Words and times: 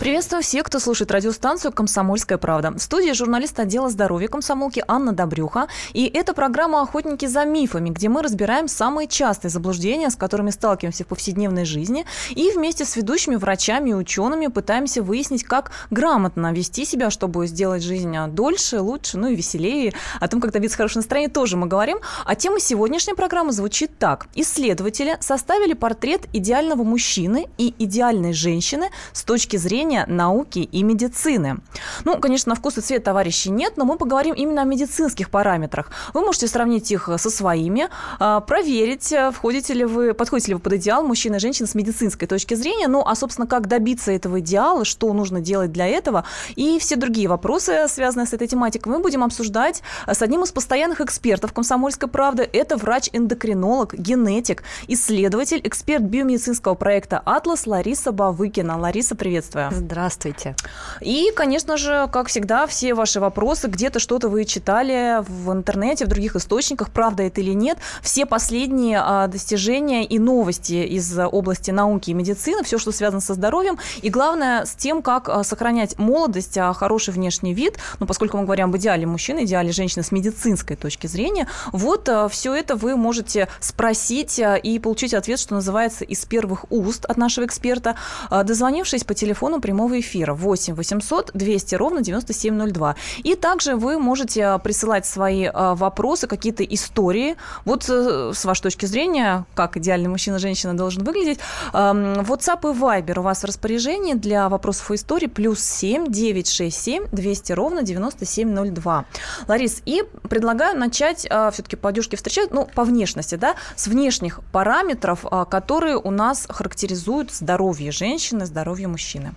Приветствую 0.00 0.42
всех, 0.42 0.64
кто 0.64 0.78
слушает 0.78 1.10
радиостанцию 1.10 1.72
«Комсомольская 1.72 2.38
правда». 2.38 2.70
В 2.70 2.78
студии 2.78 3.12
журналист 3.12 3.60
отдела 3.60 3.90
здоровья 3.90 4.28
комсомолки 4.28 4.82
Анна 4.88 5.12
Добрюха. 5.12 5.68
И 5.92 6.06
это 6.06 6.32
программа 6.32 6.80
«Охотники 6.80 7.26
за 7.26 7.44
мифами», 7.44 7.90
где 7.90 8.08
мы 8.08 8.22
разбираем 8.22 8.66
самые 8.66 9.08
частые 9.08 9.50
заблуждения, 9.50 10.08
с 10.08 10.16
которыми 10.16 10.48
сталкиваемся 10.52 11.04
в 11.04 11.08
повседневной 11.08 11.66
жизни. 11.66 12.06
И 12.30 12.50
вместе 12.50 12.86
с 12.86 12.96
ведущими 12.96 13.36
врачами 13.36 13.90
и 13.90 13.92
учеными 13.92 14.46
пытаемся 14.46 15.02
выяснить, 15.02 15.44
как 15.44 15.70
грамотно 15.90 16.50
вести 16.50 16.86
себя, 16.86 17.10
чтобы 17.10 17.46
сделать 17.46 17.82
жизнь 17.82 18.16
дольше, 18.28 18.80
лучше, 18.80 19.18
ну 19.18 19.28
и 19.28 19.36
веселее. 19.36 19.92
О 20.18 20.28
том, 20.28 20.40
как 20.40 20.52
добиться 20.52 20.78
хорошего 20.78 21.00
настроения, 21.00 21.28
тоже 21.28 21.58
мы 21.58 21.66
говорим. 21.66 21.98
А 22.24 22.34
тема 22.36 22.58
сегодняшней 22.58 23.12
программы 23.12 23.52
звучит 23.52 23.98
так. 23.98 24.28
Исследователи 24.34 25.18
составили 25.20 25.74
портрет 25.74 26.22
идеального 26.32 26.84
мужчины 26.84 27.48
и 27.58 27.74
идеальной 27.78 28.32
женщины 28.32 28.88
с 29.12 29.24
точки 29.24 29.58
зрения 29.58 29.89
зрения 29.90 30.06
науки 30.06 30.60
и 30.60 30.82
медицины. 30.82 31.58
Ну, 32.04 32.18
конечно, 32.18 32.50
на 32.50 32.56
вкус 32.56 32.78
и 32.78 32.80
цвет 32.80 33.04
товарищей 33.04 33.50
нет, 33.50 33.76
но 33.76 33.84
мы 33.84 33.96
поговорим 33.96 34.34
именно 34.34 34.62
о 34.62 34.64
медицинских 34.64 35.30
параметрах. 35.30 35.90
Вы 36.14 36.20
можете 36.20 36.46
сравнить 36.46 36.90
их 36.92 37.08
со 37.16 37.30
своими, 37.30 37.88
а, 38.20 38.40
проверить, 38.40 39.12
э, 39.12 39.32
входите 39.32 39.74
ли 39.74 39.84
вы, 39.84 40.14
подходите 40.14 40.48
ли 40.52 40.54
вы 40.54 40.60
под 40.60 40.74
идеал 40.74 41.02
мужчины 41.02 41.36
и 41.36 41.38
женщины 41.40 41.66
с 41.66 41.74
медицинской 41.74 42.28
точки 42.28 42.54
зрения, 42.54 42.88
ну, 42.88 43.02
а, 43.04 43.14
собственно, 43.16 43.48
как 43.48 43.66
добиться 43.66 44.12
этого 44.12 44.38
идеала, 44.38 44.84
что 44.84 45.12
нужно 45.12 45.40
делать 45.40 45.72
для 45.72 45.86
этого, 45.86 46.24
и 46.54 46.78
все 46.78 46.96
другие 46.96 47.28
вопросы, 47.28 47.88
связанные 47.88 48.26
с 48.26 48.32
этой 48.32 48.46
тематикой, 48.46 48.92
мы 48.92 49.00
будем 49.00 49.24
обсуждать 49.24 49.82
с 50.06 50.22
одним 50.22 50.44
из 50.44 50.52
постоянных 50.52 51.00
экспертов 51.00 51.52
«Комсомольской 51.52 52.08
правды». 52.08 52.48
Это 52.52 52.76
врач-эндокринолог, 52.76 53.94
генетик, 53.94 54.62
исследователь, 54.88 55.60
эксперт 55.64 56.04
биомедицинского 56.04 56.74
проекта 56.74 57.20
«Атлас» 57.24 57.66
Лариса 57.66 58.12
Бавыкина. 58.12 58.78
Лариса, 58.78 59.16
приветствую. 59.16 59.79
Здравствуйте. 59.80 60.56
И, 61.00 61.32
конечно 61.34 61.78
же, 61.78 62.08
как 62.12 62.28
всегда, 62.28 62.66
все 62.66 62.92
ваши 62.92 63.18
вопросы, 63.18 63.66
где-то 63.66 63.98
что-то 63.98 64.28
вы 64.28 64.44
читали 64.44 65.24
в 65.26 65.50
интернете, 65.52 66.04
в 66.04 66.08
других 66.08 66.36
источниках, 66.36 66.90
правда 66.90 67.22
это 67.22 67.40
или 67.40 67.52
нет, 67.52 67.78
все 68.02 68.26
последние 68.26 69.00
а, 69.02 69.26
достижения 69.26 70.04
и 70.04 70.18
новости 70.18 70.74
из 70.74 71.18
области 71.18 71.70
науки 71.70 72.10
и 72.10 72.14
медицины, 72.14 72.62
все, 72.62 72.78
что 72.78 72.92
связано 72.92 73.22
со 73.22 73.32
здоровьем, 73.32 73.78
и 74.02 74.10
главное, 74.10 74.66
с 74.66 74.74
тем, 74.74 75.00
как 75.00 75.30
а, 75.30 75.42
сохранять 75.44 75.98
молодость, 75.98 76.58
а, 76.58 76.74
хороший 76.74 77.14
внешний 77.14 77.54
вид, 77.54 77.78
ну, 78.00 78.06
поскольку 78.06 78.36
мы 78.36 78.44
говорим 78.44 78.66
об 78.66 78.76
идеале 78.76 79.06
мужчины, 79.06 79.44
идеале 79.44 79.72
женщины 79.72 80.02
с 80.02 80.12
медицинской 80.12 80.76
точки 80.76 81.06
зрения, 81.06 81.48
вот 81.72 82.08
все 82.30 82.54
это 82.54 82.76
вы 82.76 82.96
можете 82.96 83.48
спросить 83.60 84.40
и 84.62 84.78
получить 84.78 85.14
ответ, 85.14 85.38
что 85.38 85.54
называется, 85.54 86.04
из 86.04 86.24
первых 86.26 86.66
уст 86.70 87.06
от 87.06 87.16
нашего 87.16 87.46
эксперта, 87.46 87.96
дозвонившись 88.30 89.04
по 89.04 89.14
телефону 89.14 89.60
прямого 89.70 90.00
эфира 90.00 90.34
8 90.34 90.74
800 90.74 91.30
200 91.32 91.74
ровно 91.76 92.00
9702. 92.00 92.96
И 93.22 93.36
также 93.36 93.76
вы 93.76 94.00
можете 94.00 94.46
а, 94.46 94.58
присылать 94.58 95.06
свои 95.06 95.44
а, 95.44 95.76
вопросы, 95.76 96.26
какие-то 96.26 96.64
истории. 96.64 97.36
Вот 97.64 97.88
э, 97.88 98.32
с 98.34 98.44
вашей 98.44 98.62
точки 98.62 98.86
зрения, 98.86 99.44
как 99.54 99.76
идеальный 99.76 100.08
мужчина-женщина 100.08 100.76
должен 100.76 101.04
выглядеть. 101.04 101.38
WhatsApp 101.72 102.60
и 102.62 102.76
Viber 102.76 103.20
у 103.20 103.22
вас 103.22 103.42
в 103.42 103.44
распоряжении 103.44 104.14
для 104.14 104.48
вопросов 104.48 104.90
и 104.90 104.96
историй 104.96 105.28
плюс 105.28 105.60
7 105.60 106.10
967 106.10 107.04
200 107.12 107.52
ровно 107.52 107.82
9702. 107.82 109.04
Ларис, 109.46 109.82
и 109.86 110.02
предлагаю 110.28 110.76
начать, 110.76 111.28
а, 111.30 111.52
все-таки 111.52 111.76
по 111.76 111.90
одежке 111.90 112.16
встречают, 112.16 112.52
ну, 112.52 112.66
по 112.74 112.82
внешности, 112.82 113.36
да, 113.36 113.54
с 113.76 113.86
внешних 113.86 114.40
параметров, 114.50 115.24
которые 115.48 115.96
у 115.96 116.10
нас 116.10 116.46
характеризуют 116.48 117.30
здоровье 117.30 117.92
женщины, 117.92 118.46
здоровье 118.46 118.88
мужчины. 118.88 119.32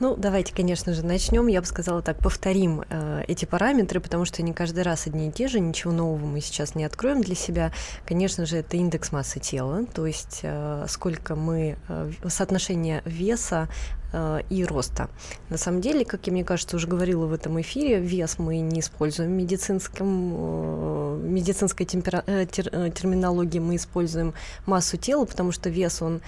Ну, 0.00 0.16
давайте, 0.16 0.52
конечно 0.52 0.92
же, 0.92 1.04
начнем. 1.04 1.46
Я 1.46 1.60
бы 1.60 1.66
сказала 1.66 2.02
так, 2.02 2.18
повторим 2.18 2.82
э, 2.88 3.22
эти 3.28 3.44
параметры, 3.44 4.00
потому 4.00 4.24
что 4.24 4.42
не 4.42 4.52
каждый 4.52 4.82
раз 4.82 5.06
одни 5.06 5.28
и 5.28 5.32
те 5.32 5.46
же, 5.46 5.60
ничего 5.60 5.92
нового 5.92 6.26
мы 6.26 6.40
сейчас 6.40 6.74
не 6.74 6.84
откроем 6.84 7.22
для 7.22 7.36
себя. 7.36 7.72
Конечно 8.04 8.44
же, 8.44 8.56
это 8.56 8.76
индекс 8.76 9.12
массы 9.12 9.38
тела, 9.38 9.86
то 9.86 10.04
есть 10.04 10.40
э, 10.42 10.86
сколько 10.88 11.36
мы, 11.36 11.76
э, 11.88 12.10
соотношение 12.26 13.02
веса 13.04 13.68
э, 14.12 14.40
и 14.50 14.64
роста. 14.64 15.08
На 15.48 15.58
самом 15.58 15.80
деле, 15.80 16.04
как 16.04 16.26
я 16.26 16.32
мне 16.32 16.42
кажется, 16.42 16.74
уже 16.74 16.88
говорила 16.88 17.26
в 17.26 17.32
этом 17.32 17.60
эфире, 17.60 18.00
вес 18.00 18.40
мы 18.40 18.58
не 18.58 18.80
используем 18.80 19.30
в 19.30 19.34
медицинском, 19.34 20.32
э, 20.36 21.20
медицинской 21.22 21.86
темпера, 21.86 22.24
э, 22.26 22.46
тер, 22.50 22.68
терминологии, 22.90 23.60
мы 23.60 23.76
используем 23.76 24.34
массу 24.66 24.96
тела, 24.96 25.24
потому 25.24 25.52
что 25.52 25.70
вес, 25.70 26.02
он 26.02 26.20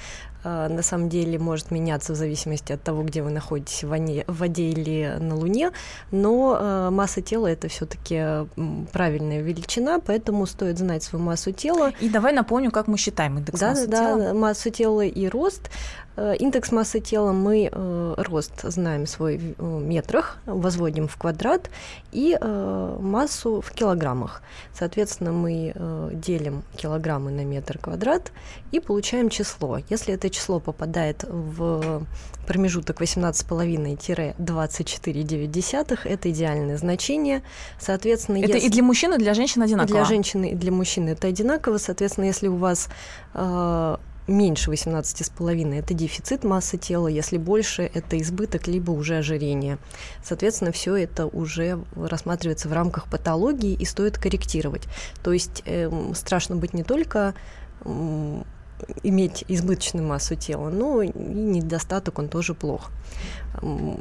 на 0.46 0.82
самом 0.82 1.08
деле 1.08 1.38
может 1.38 1.70
меняться 1.70 2.12
в 2.12 2.16
зависимости 2.16 2.72
от 2.72 2.82
того, 2.82 3.02
где 3.02 3.22
вы 3.22 3.30
находитесь, 3.30 3.82
в, 3.84 3.88
воде 3.88 4.70
или 4.70 5.16
на 5.18 5.36
Луне, 5.36 5.72
но 6.10 6.56
э, 6.58 6.90
масса 6.90 7.20
тела 7.22 7.46
это 7.48 7.68
все-таки 7.68 8.46
правильная 8.92 9.40
величина, 9.42 9.98
поэтому 9.98 10.46
стоит 10.46 10.78
знать 10.78 11.02
свою 11.02 11.24
массу 11.24 11.52
тела. 11.52 11.92
И 12.00 12.08
давай 12.08 12.32
напомню, 12.32 12.70
как 12.70 12.86
мы 12.86 12.96
считаем 12.96 13.38
индекс 13.38 13.60
да, 13.60 13.70
массы 13.70 13.86
да, 13.86 13.96
тела. 13.98 14.18
Да, 14.18 14.34
массу 14.34 14.70
тела 14.70 15.04
и 15.04 15.28
рост. 15.28 15.70
Э, 16.16 16.34
индекс 16.38 16.72
массы 16.72 17.00
тела 17.00 17.32
мы 17.32 17.68
э, 17.70 18.14
рост 18.16 18.62
знаем 18.62 19.06
свой 19.06 19.38
в 19.38 19.54
э, 19.58 19.80
метрах, 19.80 20.38
возводим 20.46 21.08
в 21.08 21.16
квадрат 21.16 21.70
и 22.12 22.36
э, 22.40 22.96
массу 23.00 23.60
в 23.60 23.70
килограммах. 23.72 24.42
Соответственно, 24.72 25.32
мы 25.32 25.72
э, 25.74 26.10
делим 26.14 26.62
килограммы 26.76 27.30
на 27.30 27.44
метр 27.44 27.78
квадрат 27.78 28.32
и 28.72 28.80
получаем 28.80 29.28
число. 29.28 29.78
Если 29.90 30.14
это 30.14 30.30
число 30.36 30.60
попадает 30.60 31.24
в 31.28 32.06
промежуток 32.47 33.00
18,5-24,9, 33.00 35.98
это 36.04 36.30
идеальное 36.30 36.76
значение. 36.76 37.42
Соответственно, 37.78 38.36
это 38.38 38.52
если... 38.54 38.69
и 38.69 38.70
для 38.70 38.82
мужчины, 38.82 39.14
и 39.14 39.19
для 39.19 39.34
женщины 39.34 39.62
одинаково? 39.64 39.94
Для 39.94 40.04
женщины 40.04 40.50
и 40.50 40.54
для 40.54 40.72
мужчины 40.72 41.10
это 41.10 41.28
одинаково. 41.28 41.78
Соответственно, 41.78 42.24
если 42.26 42.48
у 42.48 42.56
вас 42.56 42.88
э, 43.34 43.97
меньше 44.28 44.70
18,5 44.70 45.78
это 45.78 45.94
дефицит 45.94 46.44
массы 46.44 46.76
тела, 46.78 47.08
если 47.08 47.38
больше 47.38 47.91
это 47.94 48.20
избыток 48.20 48.66
либо 48.66 48.91
уже 48.91 49.18
ожирение. 49.18 49.78
Соответственно, 50.22 50.72
все 50.72 50.97
это 50.97 51.26
уже 51.26 51.78
рассматривается 51.94 52.68
в 52.68 52.72
рамках 52.72 53.08
патологии 53.08 53.74
и 53.74 53.84
стоит 53.84 54.18
корректировать. 54.18 54.88
То 55.22 55.32
есть 55.32 55.62
э, 55.66 55.88
страшно 56.14 56.56
быть 56.56 56.74
не 56.74 56.82
только 56.82 57.34
иметь 59.03 59.44
избыточную 59.48 60.06
массу 60.06 60.34
тела, 60.34 60.69
но 60.69 61.03
и 61.03 61.10
недостаток 61.16 62.19
он 62.19 62.28
тоже 62.28 62.54
плох. 62.54 62.91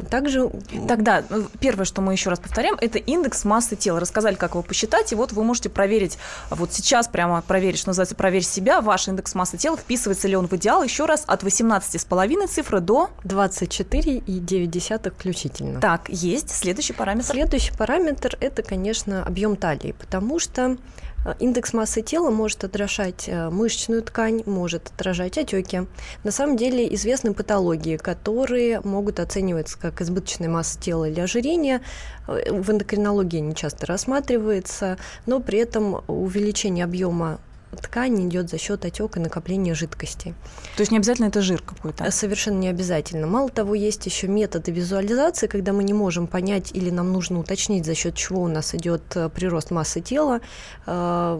Также... 0.09 0.49
Тогда 0.87 1.23
ну, 1.29 1.45
первое, 1.59 1.85
что 1.85 2.01
мы 2.01 2.11
еще 2.13 2.29
раз 2.29 2.39
повторяем, 2.39 2.75
это 2.81 2.97
индекс 2.99 3.45
массы 3.45 3.75
тела. 3.75 3.99
Рассказали, 3.99 4.35
как 4.35 4.51
его 4.51 4.61
посчитать, 4.63 5.11
и 5.11 5.15
вот 5.15 5.31
вы 5.31 5.43
можете 5.43 5.69
проверить, 5.69 6.17
вот 6.49 6.73
сейчас 6.73 7.07
прямо 7.07 7.41
проверить, 7.41 7.79
что 7.79 7.89
называется, 7.89 8.15
проверить 8.15 8.47
себя, 8.47 8.81
ваш 8.81 9.07
индекс 9.07 9.33
массы 9.35 9.57
тела, 9.57 9.77
вписывается 9.77 10.27
ли 10.27 10.35
он 10.35 10.47
в 10.47 10.53
идеал, 10.53 10.83
еще 10.83 11.05
раз, 11.05 11.23
от 11.27 11.43
18,5 11.43 12.47
цифры 12.47 12.79
до... 12.81 13.09
24,9 13.23 15.13
включительно. 15.15 15.79
Так, 15.79 16.09
есть. 16.09 16.49
Следующий 16.49 16.93
параметр? 16.93 17.27
Следующий 17.31 17.73
параметр– 17.73 18.37
это, 18.39 18.63
конечно, 18.63 19.23
объем 19.23 19.55
талии, 19.55 19.93
потому 19.97 20.39
что 20.39 20.77
Э, 21.14 21.14
индекс 21.39 21.73
массы 21.73 22.01
тела 22.01 22.29
может 22.29 22.63
отражать 22.63 23.25
э, 23.27 23.49
мышечную 23.49 24.03
ткань, 24.03 24.43
может 24.45 24.91
отражать 24.93 25.37
отеки. 25.37 25.85
На 26.23 26.31
самом 26.31 26.57
деле 26.57 26.93
известны 26.95 27.33
патологии, 27.33 27.97
которые 27.97 28.81
могут 28.81 29.19
оцениваться 29.19 29.77
как 29.79 30.01
избыточная 30.01 30.49
масса 30.49 30.79
тела 30.79 31.09
или 31.09 31.19
ожирение. 31.19 31.81
Э, 32.27 32.51
в 32.51 32.69
эндокринологии 32.71 33.39
не 33.39 33.55
часто 33.55 33.85
рассматривается, 33.87 34.97
но 35.25 35.39
при 35.39 35.59
этом 35.59 36.03
увеличение 36.07 36.85
объема 36.85 37.39
ткань 37.81 38.27
идет 38.27 38.49
за 38.49 38.57
счет 38.57 38.85
отека 38.85 39.19
и 39.19 39.23
накопления 39.23 39.73
жидкости. 39.73 40.33
То 40.75 40.81
есть 40.81 40.91
не 40.91 40.97
обязательно 40.97 41.27
это 41.27 41.41
жир 41.41 41.61
какой-то? 41.61 42.09
Совершенно 42.11 42.57
не 42.57 42.67
обязательно. 42.67 43.27
Мало 43.27 43.49
того, 43.49 43.75
есть 43.75 44.05
еще 44.05 44.27
методы 44.27 44.71
визуализации, 44.71 45.47
когда 45.47 45.73
мы 45.73 45.83
не 45.83 45.93
можем 45.93 46.27
понять 46.27 46.71
или 46.73 46.89
нам 46.89 47.11
нужно 47.11 47.39
уточнить, 47.39 47.85
за 47.85 47.95
счет 47.95 48.15
чего 48.15 48.41
у 48.43 48.47
нас 48.47 48.73
идет 48.75 49.03
э, 49.15 49.29
прирост 49.29 49.71
массы 49.71 50.01
тела, 50.01 50.41
э, 50.85 51.39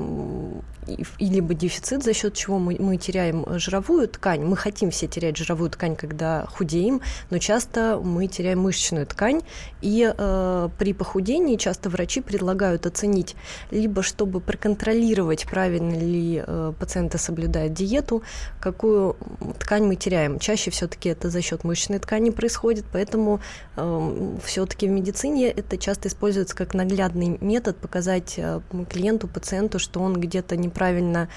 и 1.18 1.26
либо 1.26 1.54
дефицит, 1.54 2.04
за 2.04 2.14
счет 2.14 2.34
чего 2.34 2.60
мы, 2.60 2.78
мы 2.80 2.98
теряем 2.98 3.46
жировую 3.58 4.08
ткань. 4.08 4.44
Мы 4.44 4.56
хотим 4.56 4.92
все 4.92 5.08
терять 5.08 5.38
жировую 5.38 5.70
ткань, 5.70 5.96
когда 5.96 6.46
худеем, 6.46 7.02
но 7.30 7.40
часто 7.40 8.00
мы 8.04 8.28
теряем 8.28 8.60
мышечную 8.62 9.08
ткань. 9.08 9.42
И 9.82 10.12
э, 10.16 10.70
при 10.78 10.94
похудении 10.94 11.56
часто 11.58 11.90
врачи 11.90 12.22
предлагают 12.22 12.86
оценить, 12.86 13.36
либо 13.72 14.04
чтобы 14.04 14.40
проконтролировать, 14.40 15.46
правильно 15.46 15.96
ли 15.96 16.20
э, 16.46 16.74
пациенты 16.80 17.18
соблюдают 17.18 17.74
диету, 17.74 18.24
какую 18.60 19.16
ткань 19.60 19.86
мы 19.86 19.96
теряем. 19.96 20.40
Чаще 20.40 20.72
все-таки 20.72 21.10
это 21.10 21.30
за 21.30 21.42
счет 21.42 21.64
мышечной 21.64 22.00
ткани 22.00 22.30
происходит, 22.30 22.86
поэтому 22.92 23.40
э, 23.76 24.36
все-таки 24.44 24.88
в 24.88 24.92
медицине 24.92 25.50
это 25.50 25.78
часто 25.78 26.08
используется 26.08 26.56
как 26.56 26.74
наглядный 26.74 27.38
метод 27.42 27.78
показать 27.78 28.36
э, 28.38 28.62
клиенту, 28.90 29.28
пациенту, 29.28 29.80
что 29.80 30.02
он 30.02 30.20
где-то 30.20 30.58
неправильно 30.58 31.30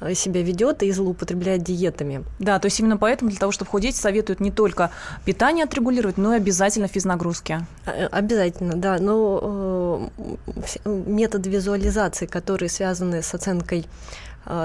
Э, 0.00 0.14
себя 0.14 0.42
ведет 0.42 0.82
и 0.82 0.92
злоупотребляет 0.92 1.62
диетами. 1.62 2.24
Да, 2.38 2.58
то 2.58 2.66
есть 2.66 2.78
именно 2.80 2.96
поэтому 2.96 3.30
для 3.30 3.38
того, 3.38 3.52
чтобы 3.52 3.70
худеть, 3.70 3.96
советуют 3.96 4.40
не 4.40 4.50
только 4.50 4.90
питание 5.24 5.64
отрегулировать, 5.64 6.18
но 6.18 6.34
и 6.34 6.36
обязательно 6.36 6.88
физнагрузки. 6.88 7.66
Обязательно, 8.10 8.74
да. 8.76 8.98
Но 8.98 10.10
э, 10.84 10.90
метод 11.06 11.46
визуализации, 11.46 12.26
которые 12.26 12.68
связаны 12.68 13.22
с 13.22 13.34
оценкой 13.34 13.86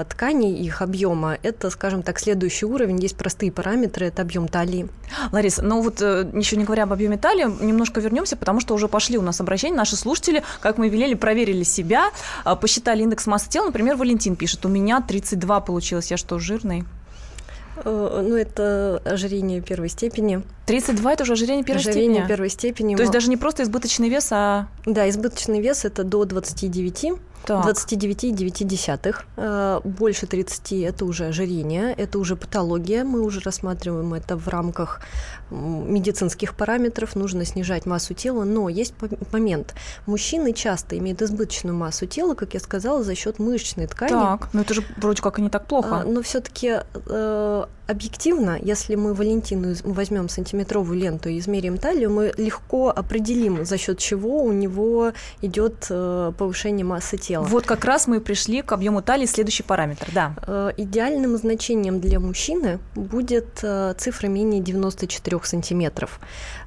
тканей, 0.08 0.54
их 0.54 0.80
объема, 0.82 1.38
это, 1.42 1.70
скажем 1.70 2.02
так, 2.02 2.18
следующий 2.20 2.66
уровень. 2.66 3.00
Есть 3.00 3.16
простые 3.16 3.50
параметры, 3.50 4.06
это 4.06 4.22
объем 4.22 4.48
талии. 4.48 4.88
Ларис, 5.32 5.58
ну 5.58 5.82
вот 5.82 6.00
э, 6.00 6.30
еще 6.34 6.56
не 6.56 6.64
говоря 6.64 6.84
об 6.84 6.92
объеме 6.92 7.18
талии, 7.18 7.44
немножко 7.64 8.00
вернемся, 8.00 8.36
потому 8.36 8.60
что 8.60 8.74
уже 8.74 8.88
пошли 8.88 9.18
у 9.18 9.22
нас 9.22 9.40
обращения, 9.40 9.76
наши 9.76 9.96
слушатели, 9.96 10.42
как 10.60 10.78
мы 10.78 10.88
велели, 10.88 11.14
проверили 11.14 11.64
себя, 11.64 12.10
а, 12.44 12.56
посчитали 12.56 13.02
индекс 13.02 13.26
массы 13.26 13.48
тела. 13.48 13.66
Например, 13.66 13.96
Валентин 13.96 14.36
пишет, 14.36 14.64
у 14.64 14.68
меня 14.68 15.00
32 15.00 15.60
получилось, 15.60 16.10
я 16.10 16.16
что, 16.16 16.38
жирный? 16.38 16.84
Э, 17.84 18.24
ну, 18.26 18.36
это 18.36 19.02
ожирение 19.04 19.60
первой 19.60 19.88
степени. 19.88 20.42
32– 20.66 21.12
это 21.14 21.22
уже 21.24 21.32
ожирение 21.32 21.64
первой 21.64 21.80
ожирение 21.80 22.02
степени? 22.02 22.10
Ожирение 22.10 22.28
первой 22.28 22.48
степени. 22.48 22.96
То 22.96 23.02
есть 23.02 23.12
даже 23.12 23.28
не 23.28 23.36
просто 23.36 23.62
избыточный 23.62 24.08
вес, 24.08 24.28
а… 24.30 24.68
Да, 24.86 25.08
избыточный 25.08 25.60
вес– 25.60 25.84
это 25.84 26.04
до 26.04 26.24
29 26.24 27.12
29,9. 27.46 29.14
Э, 29.36 29.80
больше 29.84 30.26
30– 30.26 30.72
это 30.84 31.04
уже 31.04 31.26
ожирение, 31.26 31.92
это 31.92 32.18
уже 32.18 32.36
патология. 32.36 33.04
Мы 33.04 33.20
уже 33.20 33.40
рассматриваем 33.40 34.14
это 34.14 34.36
в 34.36 34.48
рамках 34.48 35.00
медицинских 35.52 36.54
параметров. 36.54 37.14
Нужно 37.14 37.44
снижать 37.44 37.86
массу 37.86 38.14
тела, 38.14 38.44
но 38.44 38.68
есть 38.68 38.94
момент. 39.32 39.74
Мужчины 40.06 40.52
часто 40.52 40.98
имеют 40.98 41.22
избыточную 41.22 41.76
массу 41.76 42.06
тела, 42.06 42.34
как 42.34 42.54
я 42.54 42.60
сказала, 42.60 43.02
за 43.02 43.14
счет 43.14 43.38
мышечной 43.38 43.86
ткани. 43.86 44.10
Так, 44.10 44.48
но 44.52 44.62
это 44.62 44.74
же 44.74 44.84
вроде 44.96 45.22
как 45.22 45.38
и 45.38 45.42
не 45.42 45.50
так 45.50 45.66
плохо. 45.66 46.02
А, 46.02 46.04
но 46.04 46.22
все-таки 46.22 46.80
э, 46.94 47.64
объективно, 47.86 48.58
если 48.60 48.94
мы 48.94 49.14
Валентину 49.14 49.74
возьмем 49.84 50.28
сантиметровую 50.28 50.98
ленту 50.98 51.28
и 51.28 51.38
измерим 51.38 51.78
талию, 51.78 52.10
мы 52.10 52.32
легко 52.36 52.90
определим, 52.90 53.64
за 53.64 53.78
счет 53.78 53.98
чего 53.98 54.42
у 54.42 54.52
него 54.52 55.12
идет 55.42 55.86
э, 55.90 56.32
повышение 56.36 56.84
массы 56.84 57.18
тела. 57.18 57.31
Вот 57.40 57.66
как 57.66 57.84
раз 57.84 58.06
мы 58.06 58.20
пришли 58.20 58.62
к 58.62 58.72
объему 58.72 59.02
талии, 59.02 59.26
следующий 59.26 59.62
параметр, 59.62 60.08
да. 60.12 60.34
Э, 60.46 60.70
идеальным 60.76 61.36
значением 61.36 62.00
для 62.00 62.20
мужчины 62.20 62.78
будет 62.94 63.60
э, 63.62 63.94
цифра 63.96 64.28
менее 64.28 64.60
94 64.60 65.40
сантиметров. 65.44 66.20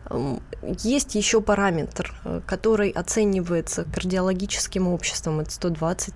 Эм, 0.10 0.42
есть 0.84 1.16
еще 1.16 1.42
параметр, 1.42 2.14
который 2.46 2.90
оценивается 2.90 3.86
кардиологическим 3.86 4.88
обществом, 4.88 5.40
это 5.40 5.52
120, 5.52 6.14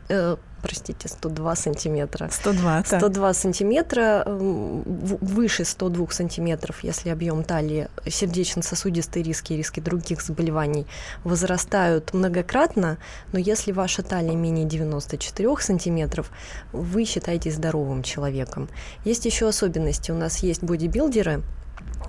простите, 0.61 1.07
102 1.07 1.56
сантиметра. 1.56 2.29
102, 2.31 2.83
102 2.85 3.33
сантиметра, 3.33 4.23
выше 4.27 5.65
102 5.65 6.07
сантиметров, 6.11 6.83
если 6.83 7.09
объем 7.09 7.44
талии, 7.44 7.88
сердечно-сосудистые 8.07 9.23
риски 9.23 9.53
и 9.53 9.57
риски 9.57 9.79
других 9.79 10.21
заболеваний 10.21 10.85
возрастают 11.23 12.13
многократно, 12.13 12.97
но 13.31 13.39
если 13.39 13.71
ваша 13.71 14.03
талия 14.03 14.35
менее 14.35 14.65
94 14.65 15.57
сантиметров, 15.59 16.31
вы 16.71 17.06
считаетесь 17.06 17.56
здоровым 17.56 18.03
человеком. 18.03 18.69
Есть 19.06 19.25
еще 19.25 19.47
особенности. 19.47 20.11
У 20.11 20.15
нас 20.15 20.39
есть 20.39 20.63
бодибилдеры, 20.63 21.44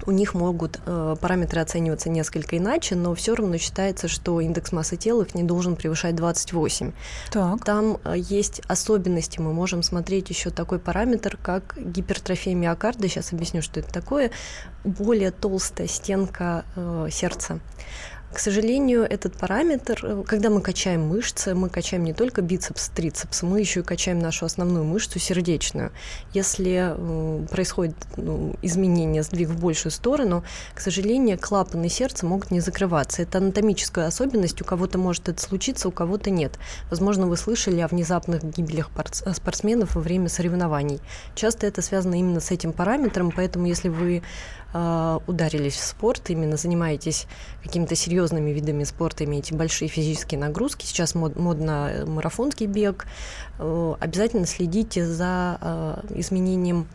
у 0.07 0.11
них 0.13 0.35
могут 0.35 0.81
э, 0.87 1.17
параметры 1.21 1.61
оцениваться 1.61 2.09
несколько 2.11 2.57
иначе, 2.57 2.97
но 2.97 3.15
все 3.15 3.35
равно 3.35 3.59
считается, 3.59 4.09
что 4.09 4.41
индекс 4.41 4.73
массы 4.73 4.97
тела 4.97 5.23
их 5.23 5.35
не 5.35 5.43
должен 5.43 5.77
превышать 5.77 6.15
28. 6.17 6.93
Так. 7.31 7.65
Там 7.65 7.99
э, 8.05 8.15
есть 8.17 8.61
особенности. 8.67 9.41
Мы 9.41 9.53
можем 9.53 9.83
смотреть 9.83 10.31
еще 10.31 10.51
такой 10.51 10.79
параметр, 10.79 11.39
как 11.43 11.75
гипертрофия 11.79 12.55
миокарда. 12.55 13.09
Сейчас 13.09 13.33
объясню, 13.33 13.63
что 13.63 13.81
это 13.81 13.93
такое. 13.93 14.31
Более 14.85 15.31
толстая 15.31 15.87
стенка 15.87 16.65
э, 16.77 17.09
сердца. 17.11 17.61
К 18.33 18.39
сожалению, 18.39 19.03
этот 19.03 19.35
параметр, 19.35 19.99
э, 20.05 20.23
когда 20.25 20.51
мы 20.51 20.61
качаем 20.61 21.09
мышцы, 21.09 21.55
мы 21.55 21.69
качаем 21.69 22.05
не 22.05 22.13
только 22.13 22.43
бицепс, 22.43 22.89
трицепс, 22.91 23.43
мы 23.43 23.59
еще 23.59 23.81
и 23.81 23.83
качаем 23.83 24.21
нашу 24.21 24.47
основную 24.47 24.85
мышцу 24.85 25.19
сердечную. 25.19 25.91
Если 26.33 26.95
э, 26.97 27.47
происходит 27.51 27.97
ну, 28.17 28.55
изменение, 28.63 29.25
сдвиг 29.25 29.49
в 29.49 29.61
большую 29.61 29.91
сторону, 29.91 30.45
к 30.75 30.81
сожалению, 30.81 31.39
клапаны 31.41 31.89
сердца 31.89 32.25
могут 32.25 32.53
не 32.53 32.61
закрываться. 32.61 33.23
Это 33.23 33.39
анатомическая 33.39 34.07
особенность, 34.07 34.63
у 34.63 34.65
кого-то 34.65 34.97
может 34.97 35.29
это 35.29 35.43
случиться, 35.43 35.89
у 35.89 35.93
кого-то 35.93 36.31
нет. 36.31 36.57
Возможно, 36.89 37.27
вы 37.27 37.37
слышали 37.37 37.81
о 37.81 37.89
внезапных 37.89 38.45
гибелях 38.45 38.91
спортсменов 39.35 39.97
во 39.97 40.01
время 40.01 40.29
соревнований. 40.29 41.01
Часто 41.35 41.67
это 41.67 41.83
связано 41.83 42.15
именно 42.15 42.39
с 42.39 42.53
этим 42.53 42.73
параметром, 42.73 43.33
поэтому 43.35 43.67
если 43.67 43.89
вы 43.89 44.23
ударились 44.73 45.75
в 45.75 45.85
спорт, 45.85 46.31
именно 46.31 46.57
занимаетесь 46.57 47.27
какими-то 47.63 47.97
серьезными 47.97 48.51
видами 48.51 48.85
спорта, 48.85 49.25
имеете 49.25 49.55
большие 49.55 49.89
физические 49.89 50.39
нагрузки, 50.39 50.87
сейчас 50.87 51.15
мод, 51.15 51.37
модно 51.37 51.91
э, 51.93 52.05
марафонский 52.05 52.67
бег, 52.67 53.07
э, 53.59 53.95
обязательно 53.99 54.47
следите 54.47 55.05
за 55.07 55.59
э, 55.61 56.19
изменением 56.21 56.87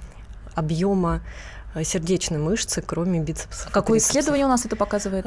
объема 0.54 1.22
э, 1.74 1.84
сердечной 1.84 2.40
мышцы, 2.40 2.82
кроме 2.82 3.20
бицепса. 3.20 3.68
Какое 3.72 4.00
исследование 4.00 4.46
у 4.46 4.50
нас 4.50 4.66
это 4.66 4.76
показывает? 4.76 5.26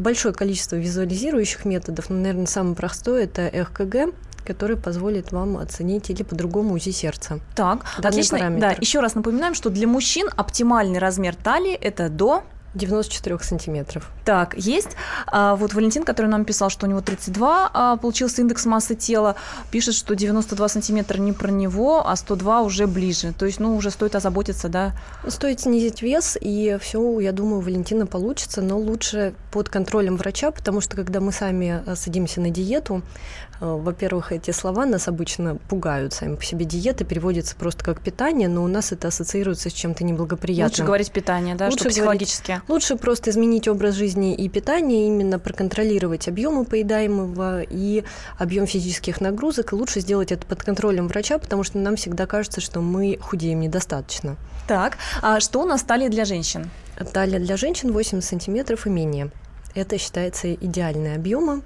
Большое 0.00 0.34
количество 0.34 0.76
визуализирующих 0.76 1.64
методов, 1.64 2.08
но, 2.08 2.16
наверное, 2.16 2.46
самый 2.46 2.74
простой– 2.74 3.24
это 3.24 3.46
ЭХКГ, 3.46 4.14
который 4.44 4.76
позволит 4.76 5.32
вам 5.32 5.56
оценить 5.56 6.10
или 6.10 6.22
по-другому 6.22 6.74
УЗИ 6.74 6.90
сердца. 6.90 7.40
Так, 7.54 7.84
отлично. 7.98 8.38
Параметр. 8.38 8.60
Да, 8.60 8.76
еще 8.80 9.00
раз 9.00 9.14
напоминаем, 9.14 9.54
что 9.54 9.70
для 9.70 9.86
мужчин 9.86 10.28
оптимальный 10.36 10.98
размер 10.98 11.34
талии 11.34 11.74
это 11.74 12.08
до 12.08 12.44
94 12.74 13.38
сантиметров. 13.40 14.10
Так, 14.24 14.54
есть. 14.56 14.96
А, 15.26 15.54
вот 15.56 15.74
Валентин, 15.74 16.02
который 16.02 16.26
нам 16.26 16.44
писал, 16.44 16.70
что 16.70 16.86
у 16.86 16.88
него 16.88 17.00
32 17.00 17.70
а, 17.72 17.96
получился 17.96 18.42
индекс 18.42 18.66
массы 18.66 18.94
тела, 18.94 19.36
пишет, 19.70 19.94
что 19.94 20.14
92 20.14 20.68
сантиметра 20.68 21.18
не 21.18 21.32
про 21.32 21.50
него, 21.50 22.06
а 22.06 22.16
102 22.16 22.62
уже 22.62 22.86
ближе. 22.86 23.32
То 23.32 23.46
есть, 23.46 23.60
ну, 23.60 23.76
уже 23.76 23.90
стоит 23.90 24.14
озаботиться, 24.14 24.68
да? 24.68 24.92
Стоит 25.28 25.60
снизить 25.60 26.02
вес, 26.02 26.36
и 26.40 26.76
все, 26.80 27.20
я 27.20 27.32
думаю, 27.32 27.58
у 27.58 27.60
Валентина 27.60 28.06
получится, 28.06 28.60
но 28.60 28.78
лучше 28.78 29.34
под 29.52 29.68
контролем 29.68 30.16
врача, 30.16 30.50
потому 30.50 30.80
что 30.80 30.96
когда 30.96 31.20
мы 31.20 31.32
сами 31.32 31.82
э, 31.86 31.94
садимся 31.94 32.40
на 32.40 32.50
диету, 32.50 33.02
во-первых, 33.64 34.32
эти 34.32 34.50
слова 34.50 34.86
нас 34.86 35.08
обычно 35.08 35.56
пугают 35.56 36.12
сами 36.12 36.36
по 36.36 36.44
себе. 36.44 36.64
Диета 36.64 37.04
переводится 37.04 37.56
просто 37.56 37.84
как 37.84 38.00
питание, 38.00 38.48
но 38.48 38.62
у 38.62 38.68
нас 38.68 38.92
это 38.92 39.08
ассоциируется 39.08 39.70
с 39.70 39.72
чем-то 39.72 40.04
неблагоприятным. 40.04 40.70
Лучше 40.70 40.84
говорить 40.84 41.12
питание, 41.12 41.54
да, 41.54 41.66
лучше 41.66 41.78
что 41.78 41.88
психологически. 41.88 42.46
Говорить, 42.52 42.68
лучше 42.68 42.96
просто 42.96 43.30
изменить 43.30 43.68
образ 43.68 43.94
жизни 43.94 44.34
и 44.34 44.48
питание, 44.48 45.06
именно 45.06 45.38
проконтролировать 45.38 46.28
объемы 46.28 46.64
поедаемого 46.64 47.62
и 47.62 48.04
объем 48.38 48.66
физических 48.66 49.20
нагрузок. 49.20 49.72
И 49.72 49.76
лучше 49.76 50.00
сделать 50.00 50.32
это 50.32 50.46
под 50.46 50.62
контролем 50.62 51.08
врача, 51.08 51.38
потому 51.38 51.64
что 51.64 51.78
нам 51.78 51.96
всегда 51.96 52.26
кажется, 52.26 52.60
что 52.60 52.80
мы 52.80 53.18
худеем 53.20 53.60
недостаточно. 53.60 54.36
Так, 54.68 54.98
а 55.22 55.40
что 55.40 55.62
у 55.62 55.64
нас 55.64 55.82
талия 55.82 56.08
для 56.08 56.24
женщин? 56.24 56.70
Талия 57.12 57.38
для 57.38 57.56
женщин 57.56 57.92
80 57.92 58.28
сантиметров 58.28 58.86
и 58.86 58.90
менее. 58.90 59.30
Это 59.74 59.98
считается 59.98 60.54
идеальный 60.54 61.16
объемом. 61.16 61.64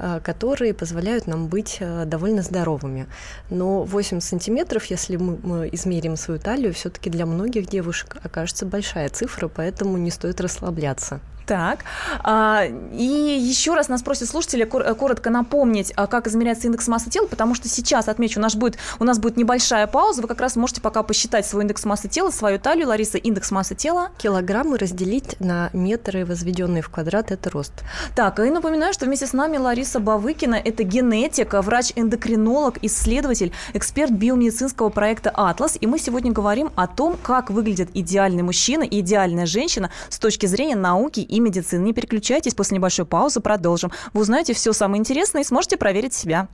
Э, 0.00 0.20
которые 0.22 0.74
позволяют 0.74 1.26
нам 1.26 1.48
быть 1.48 1.78
э, 1.80 2.04
довольно 2.04 2.42
здоровыми. 2.42 3.06
Но 3.50 3.82
8 3.82 4.20
сантиметров, 4.20 4.84
если 4.84 5.16
мы, 5.16 5.38
мы 5.42 5.68
измерим 5.72 6.16
свою 6.16 6.38
талию, 6.38 6.72
все-таки 6.72 7.10
для 7.10 7.26
многих 7.26 7.66
девушек 7.66 8.16
окажется 8.22 8.64
большая 8.64 9.08
цифра, 9.08 9.48
поэтому 9.48 9.98
не 9.98 10.10
стоит 10.10 10.40
расслабляться. 10.40 11.20
Так, 11.48 11.78
а, 12.24 12.64
и 12.92 13.02
еще 13.02 13.72
раз 13.72 13.88
нас 13.88 14.02
просят 14.02 14.28
слушатели 14.28 14.64
коротко 14.64 15.30
напомнить, 15.30 15.94
а, 15.96 16.06
как 16.06 16.26
измеряется 16.26 16.66
индекс 16.66 16.88
массы 16.88 17.08
тела, 17.08 17.26
потому 17.26 17.54
что 17.54 17.70
сейчас, 17.70 18.06
отмечу, 18.06 18.38
у 18.38 18.42
нас 18.42 18.54
будет, 18.54 18.76
у 18.98 19.04
нас 19.04 19.18
будет 19.18 19.38
небольшая 19.38 19.86
пауза, 19.86 20.20
вы 20.20 20.28
как 20.28 20.42
раз 20.42 20.56
можете 20.56 20.82
пока 20.82 21.02
посчитать 21.02 21.46
свой 21.46 21.62
индекс 21.62 21.86
массы 21.86 22.06
тела, 22.06 22.30
свою 22.30 22.58
талию. 22.58 22.86
Лариса, 22.86 23.16
индекс 23.16 23.50
массы 23.50 23.74
тела? 23.74 24.10
Килограммы 24.18 24.76
разделить 24.76 25.40
на 25.40 25.70
метры, 25.72 26.26
возведенные 26.26 26.82
в 26.82 26.90
квадрат, 26.90 27.30
это 27.30 27.48
рост. 27.48 27.72
Так, 28.14 28.40
и 28.40 28.50
напоминаю, 28.50 28.92
что 28.92 29.06
вместе 29.06 29.26
с 29.26 29.32
нами 29.32 29.56
Лариса 29.56 30.00
Бавыкина, 30.00 30.56
это 30.56 30.82
генетик, 30.82 31.54
врач-эндокринолог, 31.54 32.76
исследователь, 32.82 33.52
эксперт 33.72 34.10
биомедицинского 34.10 34.90
проекта 34.90 35.30
«Атлас», 35.30 35.78
и 35.80 35.86
мы 35.86 35.98
сегодня 35.98 36.30
говорим 36.30 36.72
о 36.76 36.86
том, 36.86 37.16
как 37.22 37.48
выглядит 37.48 37.88
идеальный 37.94 38.42
мужчина 38.42 38.82
и 38.82 39.00
идеальная 39.00 39.46
женщина 39.46 39.90
с 40.10 40.18
точки 40.18 40.44
зрения 40.44 40.76
науки 40.76 41.20
и 41.38 41.40
медицины. 41.40 41.84
Не 41.84 41.92
переключайтесь, 41.92 42.54
после 42.54 42.76
небольшой 42.76 43.06
паузы 43.06 43.40
продолжим. 43.40 43.90
Вы 44.12 44.22
узнаете 44.22 44.52
все 44.52 44.72
самое 44.72 45.00
интересное 45.00 45.42
и 45.42 45.44
сможете 45.44 45.76
проверить 45.76 46.12
себя. 46.12 46.48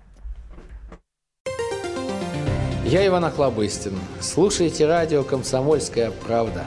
Я 2.84 3.06
Иван 3.06 3.24
Охлобыстин. 3.24 3.98
Слушайте 4.20 4.86
радио 4.86 5.24
«Комсомольская 5.24 6.10
правда». 6.10 6.64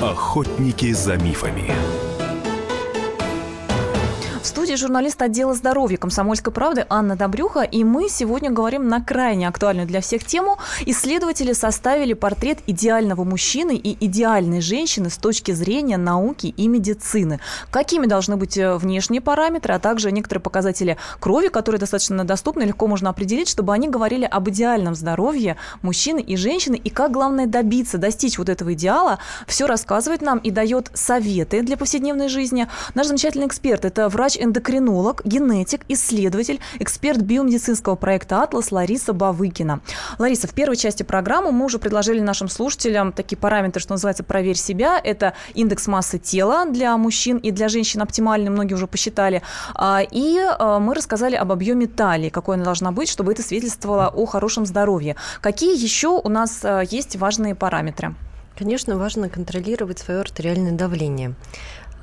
Охотники 0.00 0.92
за 0.92 1.16
мифами 1.16 1.72
студии 4.58 4.74
журналист 4.74 5.22
отдела 5.22 5.54
здоровья 5.54 5.98
«Комсомольской 5.98 6.52
правды» 6.52 6.84
Анна 6.88 7.14
Добрюха, 7.14 7.60
и 7.60 7.84
мы 7.84 8.08
сегодня 8.08 8.50
говорим 8.50 8.88
на 8.88 9.00
крайне 9.00 9.46
актуальную 9.46 9.86
для 9.86 10.00
всех 10.00 10.24
тему. 10.24 10.58
Исследователи 10.84 11.52
составили 11.52 12.12
портрет 12.12 12.58
идеального 12.66 13.22
мужчины 13.22 13.76
и 13.76 13.96
идеальной 14.04 14.60
женщины 14.60 15.10
с 15.10 15.16
точки 15.16 15.52
зрения 15.52 15.96
науки 15.96 16.46
и 16.56 16.66
медицины. 16.66 17.38
Какими 17.70 18.06
должны 18.06 18.36
быть 18.36 18.58
э, 18.58 18.74
внешние 18.74 19.20
параметры, 19.20 19.74
а 19.74 19.78
также 19.78 20.10
некоторые 20.10 20.42
показатели 20.42 20.96
крови, 21.20 21.46
которые 21.46 21.78
достаточно 21.78 22.24
доступны, 22.24 22.64
легко 22.64 22.88
можно 22.88 23.10
определить, 23.10 23.48
чтобы 23.48 23.72
они 23.72 23.88
говорили 23.88 24.24
об 24.24 24.48
идеальном 24.48 24.96
здоровье 24.96 25.56
мужчины 25.82 26.18
и 26.18 26.36
женщины, 26.36 26.74
и 26.74 26.90
как 26.90 27.12
главное 27.12 27.46
добиться, 27.46 27.96
достичь 27.96 28.38
вот 28.38 28.48
этого 28.48 28.72
идеала. 28.72 29.20
Все 29.46 29.68
рассказывает 29.68 30.20
нам 30.20 30.38
и 30.38 30.50
дает 30.50 30.90
советы 30.94 31.62
для 31.62 31.76
повседневной 31.76 32.28
жизни. 32.28 32.66
Наш 32.96 33.06
замечательный 33.06 33.46
эксперт– 33.46 33.84
это 33.86 34.08
врач-эндокринолог 34.08 34.47
эндокринолог, 34.48 35.22
генетик, 35.24 35.82
исследователь, 35.88 36.60
эксперт 36.78 37.20
биомедицинского 37.20 37.94
проекта 37.94 38.42
«Атлас» 38.42 38.72
Лариса 38.72 39.12
Бавыкина. 39.12 39.80
Лариса, 40.18 40.48
в 40.48 40.54
первой 40.54 40.76
части 40.76 41.02
программы 41.02 41.52
мы 41.52 41.66
уже 41.66 41.78
предложили 41.78 42.20
нашим 42.20 42.48
слушателям 42.48 43.12
такие 43.12 43.36
параметры, 43.36 43.80
что 43.80 43.92
называется 43.92 44.24
«Проверь 44.24 44.56
себя». 44.56 44.98
Это 45.02 45.34
индекс 45.54 45.86
массы 45.86 46.18
тела 46.18 46.66
для 46.66 46.96
мужчин 46.96 47.36
и 47.36 47.50
для 47.50 47.68
женщин 47.68 48.02
оптимальный, 48.02 48.50
многие 48.50 48.74
уже 48.74 48.86
посчитали. 48.86 49.42
А, 49.74 50.00
и 50.10 50.38
а, 50.38 50.78
мы 50.78 50.94
рассказали 50.94 51.36
об 51.36 51.52
объеме 51.52 51.86
талии, 51.86 52.30
какой 52.30 52.56
она 52.56 52.64
должна 52.64 52.92
быть, 52.92 53.08
чтобы 53.08 53.32
это 53.32 53.42
свидетельствовало 53.42 54.08
о 54.08 54.26
хорошем 54.26 54.66
здоровье. 54.66 55.16
Какие 55.40 55.80
еще 55.80 56.08
у 56.08 56.28
нас 56.28 56.60
а, 56.64 56.80
есть 56.80 57.16
важные 57.16 57.54
параметры? 57.54 58.14
Конечно, 58.58 58.98
важно 58.98 59.28
контролировать 59.28 60.00
свое 60.00 60.18
артериальное 60.18 60.72
давление. 60.72 61.34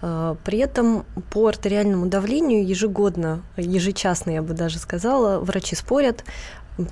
Э, 0.02 0.36
при 0.44 0.60
этом 0.60 1.06
по 1.32 1.48
артериальному 1.48 2.08
давлению 2.08 2.66
ежегодно, 2.66 3.42
ежечасно, 3.58 4.32
я 4.32 4.42
бы 4.42 4.54
даже 4.54 4.80
сказала, 4.80 5.40
врачи 5.40 5.76
спорят, 5.76 6.24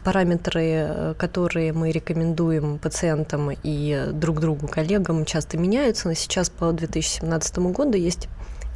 параметры, 0.04 0.64
э, 0.64 1.14
которые 1.18 1.74
мы 1.74 1.92
рекомендуем 1.92 2.80
пациентам 2.80 3.50
и 3.64 4.10
друг 4.14 4.40
другу, 4.40 4.68
коллегам, 4.68 5.26
часто 5.26 5.58
меняются. 5.58 6.08
Но 6.08 6.14
сейчас 6.14 6.50
по 6.50 6.72
2017 6.72 7.58
году 7.72 7.98
есть 7.98 8.30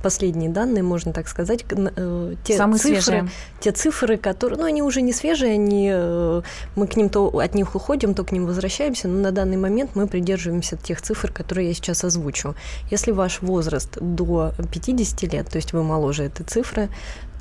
последние 0.08 0.50
данные, 0.50 0.84
можно 0.84 1.12
так 1.12 1.28
сказать, 1.28 1.66
э, 1.70 2.36
те 2.46 2.56
Самые 2.56 2.80
цифры, 2.80 3.02
свежие. 3.02 3.30
те 3.60 3.72
цифры, 3.74 4.16
которые, 4.16 4.58
ну, 4.58 4.64
они 4.64 4.82
уже 4.82 5.02
не 5.02 5.12
свежие, 5.12 5.56
они, 5.56 5.90
э, 5.92 6.42
мы 6.78 6.88
к 6.88 6.96
ним 6.96 7.10
то 7.10 7.28
от 7.28 7.56
них 7.56 7.76
уходим, 7.76 8.14
то 8.14 8.24
к 8.24 8.32
ним 8.32 8.46
возвращаемся, 8.46 9.10
но 9.10 9.20
на 9.20 9.32
данный 9.32 9.58
момент 9.58 9.92
мы 9.96 10.08
придерживаемся 10.08 10.78
тех 10.78 11.02
цифр, 11.02 11.34
которые 11.34 11.68
я 11.68 11.74
сейчас 11.74 12.06
озвучу. 12.06 12.56
Если 12.90 13.12
ваш 13.12 13.42
возраст 13.42 13.98
до 14.00 14.54
50 14.72 15.24
лет, 15.34 15.50
то 15.50 15.58
есть 15.58 15.74
вы 15.74 15.84
моложе 15.84 16.24
этой 16.24 16.46
цифры, 16.46 16.88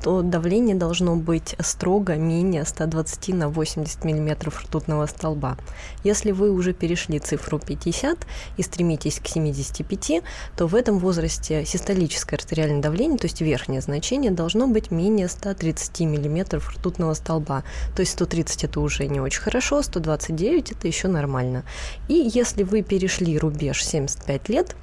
то 0.03 0.23
давление 0.23 0.77
должно 0.77 1.17
быть 1.17 1.57
строго 1.61 2.17
менее 2.17 2.65
120 2.65 3.29
на 3.29 3.49
80 3.49 4.05
мм 4.05 4.51
ртутного 4.51 5.07
столба. 5.07 5.57
Если 6.05 6.31
вы 6.31 6.51
уже 6.51 6.73
перешли 6.73 7.19
цифру 7.19 7.59
50 7.59 8.27
и 8.57 8.63
стремитесь 8.63 9.21
к 9.21 9.27
75, 9.27 10.23
то 10.57 10.67
в 10.67 10.75
этом 10.75 10.99
возрасте 10.99 11.65
систолическое 11.65 12.39
артериальное 12.39 12.81
давление, 12.81 13.19
то 13.19 13.27
есть 13.27 13.41
верхнее 13.41 13.81
значение, 13.81 14.31
должно 14.31 14.67
быть 14.67 14.91
менее 14.91 15.29
130 15.29 16.01
мм 16.01 16.59
ртутного 16.59 17.15
столба. 17.15 17.65
То 17.95 18.01
есть 18.01 18.13
130 18.13 18.65
это 18.65 18.81
уже 18.81 19.07
не 19.07 19.21
очень 19.21 19.41
хорошо, 19.41 19.83
129 19.83 20.73
это 20.73 20.87
еще 20.87 21.09
нормально. 21.09 21.65
И 22.09 22.15
если 22.15 22.63
вы 22.63 22.83
перешли 22.83 23.39
рубеж 23.39 23.85
75 23.85 24.49
лет, 24.49 24.77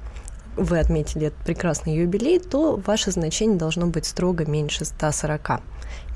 вы 0.56 0.78
отметили 0.78 1.28
этот 1.28 1.38
прекрасный 1.40 1.94
юбилей, 1.94 2.38
то 2.38 2.76
ваше 2.76 3.10
значение 3.10 3.58
должно 3.58 3.86
быть 3.86 4.06
строго 4.06 4.44
меньше 4.44 4.84
140 4.84 5.60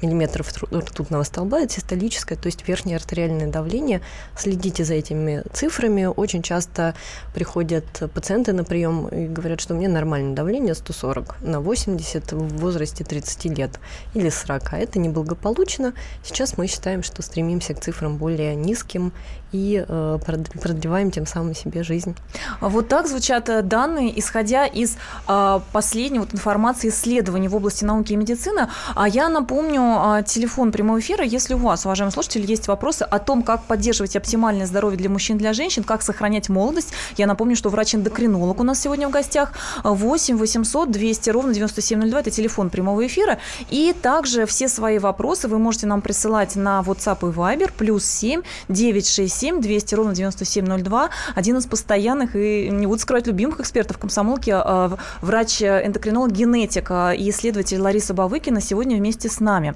миллиметров 0.03 0.53
ртутного 0.73 1.23
столба, 1.23 1.61
это 1.61 1.75
систолическое, 1.75 2.39
то 2.39 2.47
есть 2.47 2.67
верхнее 2.67 2.97
артериальное 2.97 3.49
давление. 3.49 4.01
Следите 4.37 4.85
за 4.85 4.95
этими 4.95 5.43
цифрами. 5.53 6.07
Очень 6.07 6.43
часто 6.43 6.95
приходят 7.35 7.85
пациенты 8.15 8.53
на 8.53 8.65
прием 8.65 9.09
и 9.09 9.27
говорят, 9.27 9.61
что 9.61 9.75
у 9.75 9.77
меня 9.77 9.89
нормальное 9.89 10.35
давление 10.35 10.75
140 10.75 11.43
на 11.43 11.61
80 11.61 12.33
в 12.33 12.59
возрасте 12.59 13.05
30 13.05 13.45
лет 13.57 13.81
или 14.15 14.29
40. 14.29 14.75
Это 14.75 14.99
неблагополучно. 14.99 15.95
Сейчас 16.23 16.59
мы 16.59 16.67
считаем, 16.67 17.03
что 17.03 17.23
стремимся 17.23 17.75
к 17.75 17.81
цифрам 17.81 18.17
более 18.17 18.55
низким 18.55 19.13
и 19.53 19.85
э, 19.87 20.19
продлеваем 20.25 21.11
тем 21.11 21.27
самым 21.27 21.55
себе 21.55 21.83
жизнь. 21.83 22.15
Вот 22.61 22.89
так 22.89 23.07
звучат 23.07 23.49
э, 23.49 23.63
данные, 23.63 24.19
исходя 24.19 24.67
из 24.67 24.97
э, 25.27 25.61
последней 25.73 26.19
вот 26.19 26.35
информации 26.35 26.89
исследований 26.89 27.49
в 27.49 27.57
области 27.57 27.85
науки 27.85 28.13
и 28.13 28.17
медицины. 28.17 28.69
А 28.95 29.09
я 29.09 29.29
напомню 29.29 29.88
э, 30.19 30.23
телефон 30.25 30.73
прямого 30.73 31.01
эфира. 31.01 31.25
Если 31.25 31.55
у 31.55 31.59
вас, 31.59 31.85
уважаемые 31.85 32.13
слушатели, 32.13 32.47
есть 32.47 32.69
вопросы 32.69 33.03
о 33.03 33.19
том, 33.19 33.43
как 33.43 33.65
поддерживать 33.65 34.17
оптимальное 34.17 34.67
здоровье 34.67 34.99
для 34.99 35.11
мужчин 35.11 35.39
для 35.39 35.53
женщин, 35.53 35.85
как 35.85 36.03
сохранять 36.03 36.49
молодость, 36.49 36.93
я 37.17 37.27
напомню, 37.27 37.57
что 37.57 37.71
врач-эндокринолог 37.71 38.61
у 38.61 38.63
нас 38.63 38.81
сегодня 38.81 39.09
в 39.09 39.11
гостях. 39.11 39.53
8 39.85 40.37
800 40.37 40.91
200 40.91 41.31
ровно 41.31 41.55
9702– 41.55 42.21
это 42.21 42.31
телефон 42.31 42.71
прямого 42.71 43.07
эфира. 43.07 43.39
И 43.71 43.95
также 44.01 44.47
все 44.47 44.69
свои 44.69 44.99
вопросы 44.99 45.49
вы 45.49 45.59
можете 45.59 45.87
нам 45.87 46.01
присылать 46.01 46.57
на 46.57 46.81
WhatsApp 46.81 47.19
и 47.29 47.33
Viber 47.33 47.71
плюс 47.77 48.05
7 48.05 48.43
967 48.69 49.49
7 49.49 49.61
200 49.61 49.95
ровно 49.95 50.15
9702. 50.15 51.11
Один 51.35 51.57
из 51.57 51.67
постоянных 51.67 52.37
и 52.37 52.69
не 52.71 52.87
буду 52.87 53.01
скрывать 53.01 53.27
любимых 53.27 53.61
экспертов 53.61 53.99
комсомолки, 53.99 54.51
а, 54.55 54.97
врач-эндокринолог, 55.23 56.33
генетик 56.33 56.91
и 56.91 57.31
исследователь 57.31 57.81
Лариса 57.81 58.15
Бавыкина 58.15 58.61
сегодня 58.61 58.97
вместе 58.97 59.29
с 59.29 59.41
нами. 59.41 59.75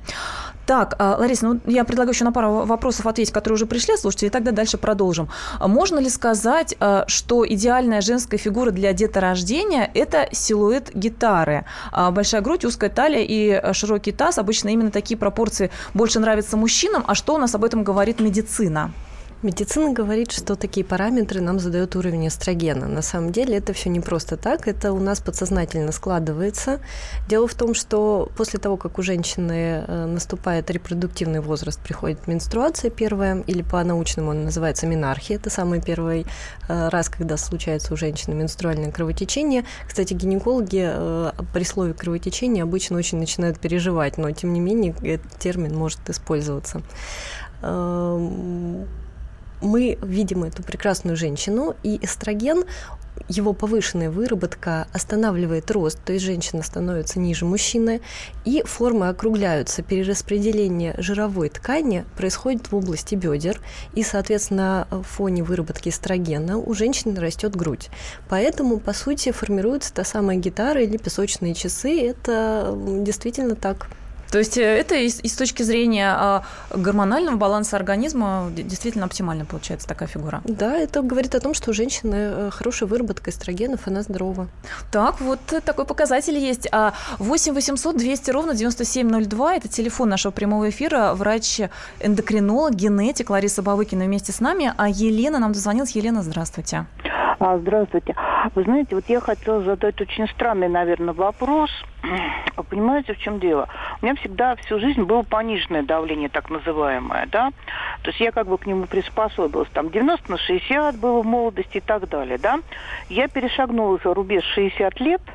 Так, 0.66 0.94
а, 0.98 1.16
Лариса, 1.18 1.46
ну 1.46 1.60
я 1.66 1.84
предлагаю 1.84 2.14
еще 2.14 2.24
на 2.24 2.32
пару 2.32 2.64
вопросов 2.64 3.06
ответить, 3.06 3.32
которые 3.32 3.56
уже 3.56 3.66
пришли, 3.66 3.96
слушайте, 3.96 4.26
и 4.26 4.30
тогда 4.30 4.52
дальше 4.52 4.78
продолжим. 4.78 5.28
Можно 5.60 5.98
ли 5.98 6.08
сказать, 6.08 6.76
а, 6.78 7.04
что 7.08 7.46
идеальная 7.46 8.00
женская 8.00 8.38
фигура 8.38 8.70
для 8.70 8.92
деторождения– 8.92 9.90
это 9.94 10.28
силуэт 10.30 10.94
гитары? 10.94 11.64
Большая 12.12 12.42
грудь, 12.42 12.64
узкая 12.64 12.90
талия 12.90 13.24
и 13.28 13.72
широкий 13.74 14.12
таз. 14.12 14.38
Обычно 14.38 14.68
именно 14.68 14.90
такие 14.90 15.18
пропорции 15.18 15.70
больше 15.94 16.20
нравятся 16.20 16.56
мужчинам. 16.56 17.04
А 17.06 17.14
что 17.14 17.34
у 17.34 17.38
нас 17.38 17.54
об 17.54 17.64
этом 17.64 17.82
говорит 17.82 18.20
медицина? 18.20 18.92
Медицина 19.42 19.92
говорит, 19.92 20.30
что 20.30 20.54
такие 20.54 20.86
параметры 20.86 21.40
нам 21.40 21.58
задает 21.58 21.96
уровень 21.96 22.28
эстрогена. 22.28 22.86
На 22.86 23.02
самом 23.02 23.32
деле 23.32 23.56
это 23.56 23.72
все 23.72 23.90
не 23.90 23.98
просто 23.98 24.36
так, 24.36 24.68
это 24.68 24.92
у 24.92 25.00
нас 25.00 25.20
подсознательно 25.20 25.90
складывается. 25.90 26.78
Дело 27.28 27.48
в 27.48 27.54
том, 27.54 27.74
что 27.74 28.30
после 28.36 28.60
того, 28.60 28.76
как 28.76 29.00
у 29.00 29.02
женщины 29.02 29.84
э, 29.84 30.06
наступает 30.06 30.70
репродуктивный 30.70 31.40
возраст, 31.40 31.80
приходит 31.80 32.28
менструация 32.28 32.88
первая, 32.88 33.42
или 33.48 33.62
по-научному 33.62 34.30
она 34.30 34.42
называется 34.42 34.86
менархия, 34.86 35.38
это 35.38 35.50
самый 35.50 35.82
первый 35.82 36.24
э, 36.68 36.88
раз, 36.88 37.08
когда 37.08 37.36
случается 37.36 37.94
у 37.94 37.96
женщины 37.96 38.34
менструальное 38.34 38.92
кровотечение. 38.92 39.64
Кстати, 39.88 40.14
гинекологи 40.14 40.88
э, 40.88 41.32
при 41.52 41.64
слове 41.64 41.94
кровотечение 41.94 42.62
обычно 42.62 42.96
очень 42.96 43.18
начинают 43.18 43.58
переживать, 43.58 44.18
но 44.18 44.30
тем 44.30 44.52
не 44.52 44.60
менее 44.60 44.94
этот 45.02 45.36
термин 45.40 45.76
может 45.76 46.08
использоваться 46.08 46.82
эм, 47.62 48.86
мы 49.62 49.98
видим 50.02 50.44
эту 50.44 50.62
прекрасную 50.62 51.16
женщину, 51.16 51.74
и 51.82 51.98
эстроген 52.04 52.64
его 53.28 53.52
повышенная 53.52 54.10
выработка 54.10 54.88
останавливает 54.92 55.70
рост, 55.70 55.98
то 56.04 56.12
есть 56.12 56.24
женщина 56.24 56.62
становится 56.62 57.18
ниже 57.18 57.44
мужчины, 57.44 58.00
и 58.44 58.62
формы 58.64 59.08
округляются. 59.08 59.82
Перераспределение 59.82 60.94
жировой 60.98 61.48
ткани 61.48 62.04
происходит 62.16 62.70
в 62.70 62.76
области 62.76 63.14
бедер, 63.14 63.60
и, 63.94 64.02
соответственно, 64.02 64.86
в 64.90 65.02
фоне 65.02 65.42
выработки 65.42 65.88
эстрогена 65.88 66.58
у 66.58 66.74
женщины 66.74 67.18
растет 67.20 67.54
грудь. 67.54 67.90
Поэтому, 68.28 68.78
по 68.80 68.92
сути, 68.92 69.30
формируется 69.30 69.92
та 69.92 70.04
самая 70.04 70.36
гитара 70.36 70.82
или 70.82 70.96
песочные 70.96 71.54
часы. 71.54 72.00
Это 72.00 72.74
действительно 72.76 73.54
так. 73.54 73.88
То 74.32 74.38
есть 74.38 74.56
э, 74.56 74.62
это 74.62 74.94
и, 74.94 75.08
с 75.10 75.36
точки 75.36 75.62
зрения 75.62 76.08
а, 76.08 76.42
гормонального 76.74 77.36
баланса 77.36 77.76
организма 77.76 78.50
действительно 78.50 79.04
оптимально 79.04 79.44
получается 79.44 79.86
такая 79.86 80.08
фигура. 80.08 80.40
Да, 80.44 80.74
это 80.74 81.02
говорит 81.02 81.34
о 81.34 81.40
том, 81.40 81.52
что 81.52 81.70
у 81.70 81.74
женщины 81.74 82.14
э, 82.14 82.50
хорошая 82.50 82.88
выработка 82.88 83.30
эстрогенов, 83.30 83.86
она 83.86 84.00
здорова. 84.00 84.48
Так, 84.90 85.20
вот 85.20 85.40
такой 85.64 85.84
показатель 85.84 86.38
есть. 86.38 86.66
8 87.18 87.52
800 87.52 87.98
200 87.98 88.30
ровно 88.30 88.54
9702– 88.54 89.54
это 89.56 89.68
телефон 89.68 90.08
нашего 90.08 90.32
прямого 90.32 90.70
эфира. 90.70 91.12
Врач-эндокринолог, 91.12 92.74
генетик 92.74 93.28
Лариса 93.28 93.62
Бавыкина 93.62 94.06
вместе 94.06 94.32
с 94.32 94.40
нами. 94.40 94.72
А 94.78 94.88
Елена 94.88 95.40
нам 95.40 95.52
дозвонилась. 95.52 95.94
Елена, 95.94 96.22
здравствуйте. 96.22 96.86
А, 97.38 97.58
здравствуйте. 97.58 98.14
Вы 98.54 98.62
знаете, 98.64 98.94
вот 98.94 99.04
я 99.08 99.20
хотела 99.20 99.62
задать 99.62 100.00
очень 100.00 100.26
странный, 100.28 100.68
наверное, 100.68 101.12
вопрос. 101.12 101.70
Понимаете, 102.68 103.14
в 103.14 103.18
чем 103.18 103.38
дело? 103.38 103.68
У 104.00 104.04
меня 104.04 104.14
всегда 104.16 104.56
всю 104.56 104.78
жизнь 104.78 105.02
было 105.02 105.22
пониженное 105.22 105.82
давление, 105.82 106.28
так 106.28 106.50
называемое, 106.50 107.26
да? 107.26 107.50
То 108.02 108.10
есть 108.10 108.20
я 108.20 108.32
как 108.32 108.46
бы 108.46 108.58
к 108.58 108.66
нему 108.66 108.86
приспособилась. 108.86 109.68
Там 109.70 109.90
90 109.90 110.30
на 110.30 110.38
60 110.38 110.96
было 110.96 111.22
в 111.22 111.26
молодости 111.26 111.78
и 111.78 111.80
так 111.80 112.08
далее, 112.08 112.38
да? 112.38 112.60
Я 113.08 113.28
перешагнула 113.28 113.98
за 114.02 114.14
рубеж 114.14 114.44
60 114.54 115.00
лет– 115.00 115.22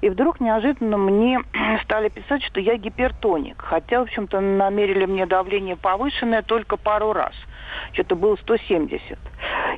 и 0.00 0.08
вдруг 0.08 0.40
неожиданно 0.40 0.96
мне 0.96 1.40
стали 1.84 2.08
писать, 2.08 2.42
что 2.44 2.60
я 2.60 2.76
гипертоник. 2.76 3.60
Хотя, 3.60 4.00
в 4.00 4.02
общем-то, 4.02 4.40
намерили 4.40 5.06
мне 5.06 5.26
давление 5.26 5.76
повышенное 5.76 6.42
только 6.42 6.76
пару 6.76 7.12
раз. 7.12 7.34
Что-то 7.92 8.16
было 8.16 8.36
170. 8.36 9.18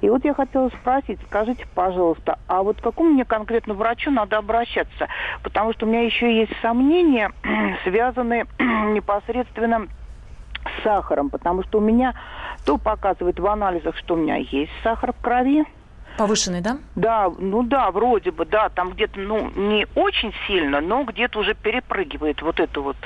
И 0.00 0.08
вот 0.08 0.24
я 0.24 0.34
хотела 0.34 0.68
спросить, 0.68 1.18
скажите, 1.26 1.66
пожалуйста, 1.74 2.38
а 2.46 2.62
вот 2.62 2.78
к 2.80 2.82
какому 2.82 3.10
мне 3.10 3.24
конкретно 3.24 3.74
врачу 3.74 4.10
надо 4.10 4.38
обращаться? 4.38 5.08
Потому 5.42 5.72
что 5.72 5.86
у 5.86 5.88
меня 5.88 6.02
еще 6.02 6.34
есть 6.34 6.52
сомнения, 6.60 7.32
связанные 7.84 8.46
непосредственно 8.58 9.86
с 10.64 10.82
сахаром, 10.82 11.30
потому 11.30 11.62
что 11.62 11.78
у 11.78 11.80
меня 11.80 12.14
то 12.64 12.78
показывает 12.78 13.38
в 13.38 13.46
анализах, 13.46 13.96
что 13.96 14.14
у 14.14 14.16
меня 14.16 14.36
есть 14.36 14.72
сахар 14.82 15.12
в 15.12 15.20
крови, 15.22 15.64
Повышенный, 16.16 16.62
да? 16.62 16.78
Да, 16.94 17.30
ну 17.38 17.62
да, 17.62 17.90
вроде 17.90 18.30
бы, 18.30 18.46
да, 18.46 18.70
там 18.70 18.90
где-то, 18.90 19.20
ну, 19.20 19.50
не 19.54 19.86
очень 19.94 20.32
сильно, 20.46 20.80
но 20.80 21.04
где-то 21.04 21.40
уже 21.40 21.54
перепрыгивает 21.54 22.40
вот 22.42 22.58
эту 22.58 22.82
вот 22.82 22.96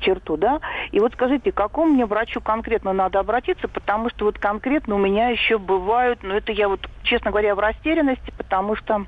черту, 0.00 0.36
да. 0.36 0.60
И 0.92 1.00
вот 1.00 1.12
скажите, 1.14 1.50
к 1.50 1.56
какому 1.56 1.92
мне 1.92 2.06
врачу 2.06 2.40
конкретно 2.40 2.92
надо 2.92 3.18
обратиться, 3.18 3.66
потому 3.66 4.10
что 4.10 4.26
вот 4.26 4.38
конкретно 4.38 4.94
у 4.94 4.98
меня 4.98 5.28
еще 5.28 5.58
бывают, 5.58 6.20
ну, 6.22 6.34
это 6.34 6.52
я 6.52 6.68
вот, 6.68 6.88
честно 7.02 7.30
говоря, 7.30 7.54
в 7.54 7.58
растерянности, 7.58 8.32
потому 8.36 8.76
что 8.76 9.06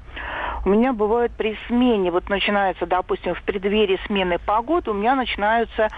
у 0.65 0.69
меня 0.69 0.93
бывает 0.93 1.33
при 1.37 1.57
смене, 1.69 2.11
вот 2.11 2.29
начинается, 2.29 2.87
допустим, 2.87 3.35
в 3.35 3.43
преддверии 3.43 4.01
смены 4.07 4.39
погоды, 4.39 4.91
у 4.91 4.95
меня 4.95 5.15
начинаются 5.15 5.89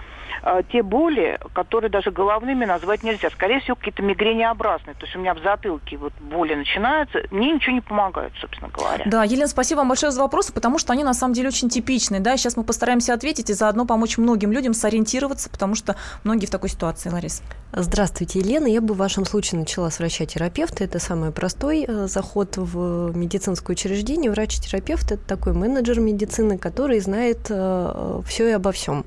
э, 0.42 0.62
те 0.72 0.82
боли, 0.82 1.38
которые 1.52 1.90
даже 1.90 2.10
головными 2.10 2.64
назвать 2.64 3.02
нельзя. 3.02 3.30
Скорее 3.30 3.60
всего, 3.60 3.76
какие-то 3.76 4.02
мигренеобразные. 4.02 4.94
То 4.94 5.04
есть 5.04 5.16
у 5.16 5.18
меня 5.18 5.34
в 5.34 5.38
затылке 5.40 5.96
вот 5.96 6.12
боли 6.20 6.54
начинаются. 6.54 7.20
Мне 7.30 7.52
ничего 7.52 7.74
не 7.74 7.80
помогает, 7.80 8.32
собственно 8.40 8.70
говоря. 8.70 9.04
Да, 9.06 9.24
Елена, 9.24 9.48
спасибо 9.48 9.78
вам 9.78 9.88
большое 9.88 10.12
за 10.12 10.20
вопросы, 10.20 10.52
потому 10.52 10.78
что 10.78 10.92
они 10.92 11.04
на 11.04 11.14
самом 11.14 11.34
деле 11.34 11.48
очень 11.48 11.68
типичные. 11.68 12.20
Да, 12.20 12.36
сейчас 12.36 12.56
мы 12.56 12.64
постараемся 12.64 13.14
ответить 13.14 13.50
и 13.50 13.54
заодно 13.54 13.86
помочь 13.86 14.18
многим 14.18 14.52
людям 14.52 14.74
сориентироваться, 14.74 15.50
потому 15.50 15.74
что 15.74 15.96
многие 16.24 16.46
в 16.46 16.50
такой 16.50 16.68
ситуации, 16.68 17.10
Ларис. 17.10 17.42
Здравствуйте, 17.72 18.38
Елена. 18.38 18.66
Я 18.66 18.80
бы 18.80 18.94
в 18.94 18.96
вашем 18.96 19.24
случае 19.24 19.60
начала 19.60 19.90
с 19.90 19.98
врача-терапевта. 19.98 20.84
Это 20.84 20.98
самый 20.98 21.30
простой 21.32 21.84
э, 21.86 22.06
заход 22.06 22.56
в 22.56 23.16
медицинское 23.16 23.72
учреждение. 23.72 24.30
Врач-терапевт– 24.30 25.12
это 25.12 25.22
такой 25.26 25.52
менеджер 25.52 26.00
медицины, 26.00 26.58
который 26.58 27.00
знает 27.00 27.46
э, 27.50 28.22
все 28.26 28.48
и 28.48 28.52
обо 28.52 28.72
всем. 28.72 29.04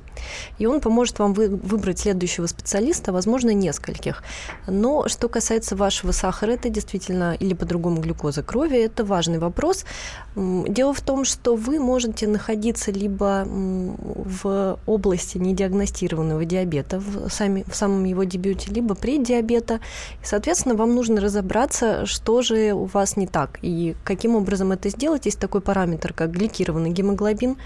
И 0.57 0.65
он 0.65 0.81
поможет 0.81 1.19
вам 1.19 1.33
вы, 1.33 1.49
выбрать 1.49 1.99
следующего 1.99 2.47
специалиста, 2.47 3.11
возможно, 3.11 3.53
нескольких. 3.53 4.23
Но 4.67 5.07
что 5.07 5.29
касается 5.29 5.75
вашего 5.75 6.11
сахара, 6.11 6.51
это 6.51 6.69
действительно, 6.69 7.35
или 7.39 7.53
по-другому 7.53 8.01
глюкозы 8.01 8.43
крови, 8.43 8.77
это 8.77 9.03
важный 9.03 9.39
вопрос. 9.39 9.85
Дело 10.35 10.93
в 10.93 11.01
том, 11.01 11.25
что 11.25 11.55
вы 11.55 11.79
можете 11.79 12.27
находиться 12.27 12.91
либо 12.91 13.45
в 13.47 14.79
области 14.85 15.37
недиагностированного 15.37 16.45
диабета, 16.45 16.99
в, 16.99 17.29
сами, 17.29 17.63
в 17.67 17.75
самом 17.75 18.03
его 18.03 18.23
дебюте, 18.23 18.71
либо 18.71 18.95
преддиабета. 18.95 19.79
И, 20.21 20.25
соответственно, 20.25 20.75
вам 20.75 20.95
нужно 20.95 21.21
разобраться, 21.21 22.05
что 22.05 22.41
же 22.41 22.73
у 22.73 22.85
вас 22.85 23.17
не 23.17 23.27
так 23.27 23.59
и 23.61 23.95
каким 24.03 24.35
образом 24.35 24.71
это 24.71 24.89
сделать. 24.89 25.25
Есть 25.25 25.39
такой 25.39 25.61
параметр, 25.61 26.13
как 26.13 26.31
гликированный 26.31 26.91
гемоглобин 26.91 27.57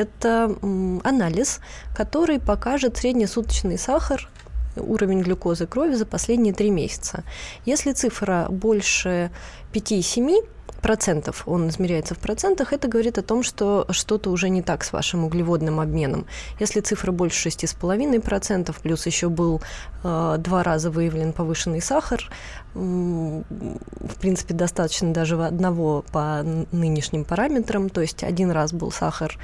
это 0.00 0.56
анализ, 1.04 1.60
который 1.94 2.40
покажет 2.40 2.96
среднесуточный 2.96 3.78
сахар 3.78 4.28
уровень 4.76 5.22
глюкозы 5.22 5.66
крови 5.66 5.94
за 5.94 6.06
последние 6.06 6.54
три 6.54 6.70
месяца. 6.70 7.24
Если 7.64 7.92
цифра 7.92 8.46
больше 8.48 9.30
5,7, 9.72 10.46
процентов, 10.80 11.42
он 11.46 11.68
измеряется 11.68 12.14
в 12.14 12.18
процентах, 12.18 12.72
это 12.72 12.88
говорит 12.88 13.18
о 13.18 13.22
том, 13.22 13.42
что 13.42 13.86
что-то 13.90 14.30
уже 14.30 14.48
не 14.48 14.62
так 14.62 14.84
с 14.84 14.92
вашим 14.92 15.24
углеводным 15.24 15.80
обменом. 15.80 16.26
Если 16.58 16.80
цифра 16.80 17.12
больше 17.12 17.48
6,5%, 17.48 18.74
плюс 18.82 19.06
еще 19.06 19.28
был 19.28 19.60
э, 20.02 20.36
два 20.38 20.62
раза 20.62 20.90
выявлен 20.90 21.32
повышенный 21.32 21.80
сахар, 21.80 22.30
э, 22.74 22.78
в 22.78 24.14
принципе, 24.20 24.54
достаточно 24.54 25.12
даже 25.12 25.42
одного 25.44 26.04
по 26.12 26.42
нынешним 26.72 27.24
параметрам, 27.24 27.88
то 27.88 28.00
есть 28.00 28.24
один 28.24 28.50
раз 28.50 28.72
был 28.72 28.90
сахар 28.90 29.38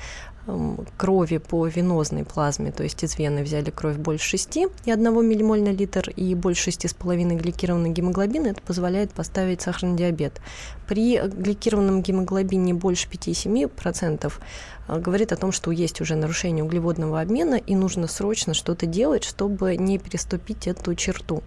крови 0.97 1.39
по 1.39 1.67
венозной 1.67 2.25
плазме, 2.25 2.71
то 2.71 2.83
есть 2.83 3.03
из 3.03 3.19
вены 3.19 3.43
взяли 3.43 3.71
кровь 3.71 3.97
больше 3.97 4.31
6 4.31 4.57
и 4.57 4.91
1 4.91 5.29
миллимоль 5.29 5.63
на 5.63 5.71
литр 5.71 6.11
и 6.11 6.35
больше 6.35 6.71
6,5 6.71 7.37
гликированный 7.37 7.91
гемоглобин, 7.91 8.47
это 8.47 8.61
позволяет 8.63 9.13
поставить 9.13 9.63
сахарный 9.63 9.97
диабет. 9.97 10.41
При 10.87 11.19
гликированном 11.19 12.03
гемоглобине 12.03 12.75
больше 12.75 13.09
5-7% 13.09 14.27
э, 14.27 14.31
говорит 14.89 15.33
о 15.33 15.37
том, 15.37 15.53
что 15.53 15.71
есть 15.71 16.01
уже 16.01 16.15
нарушение 16.15 16.65
углеводного 16.65 17.21
обмена 17.21 17.57
и 17.57 17.75
нужно 17.75 18.07
срочно 18.07 18.55
что-то 18.55 18.87
делать, 18.87 19.25
чтобы 19.25 19.77
не 19.77 19.99
переступить 19.99 20.67
эту 20.67 20.95
черту. 20.95 21.43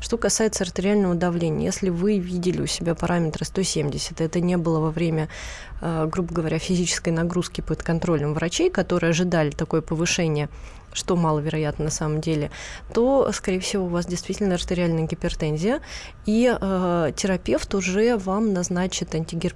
Что 0.00 0.16
касается 0.16 0.64
артериального 0.64 1.14
давления, 1.14 1.66
если 1.66 1.90
вы 1.90 2.18
видели 2.18 2.62
у 2.62 2.66
себя 2.66 2.94
параметры 2.94 3.44
170, 3.44 4.20
это 4.20 4.40
не 4.40 4.56
было 4.56 4.78
во 4.78 4.90
время 4.90 5.28
Э, 5.86 6.06
грубо 6.10 6.32
говоря, 6.32 6.58
физической 6.58 7.10
нагрузки 7.10 7.60
под 7.60 7.82
контролем 7.82 8.32
врачей, 8.32 8.70
которые 8.70 9.10
ожидали 9.10 9.50
такое 9.50 9.82
повышение 9.82 10.48
что 10.94 11.16
маловероятно 11.16 11.84
на 11.86 11.90
самом 11.90 12.22
деле, 12.22 12.50
то, 12.94 13.30
скорее 13.32 13.60
всего, 13.60 13.84
у 13.84 13.88
вас 13.88 14.06
действительно 14.06 14.54
артериальная 14.54 15.06
гипертензия, 15.06 15.80
и 16.24 16.56
э, 16.58 17.12
терапевт 17.14 17.74
уже 17.74 18.16
вам 18.16 18.54
назначит 18.54 19.14
антигер... 19.14 19.54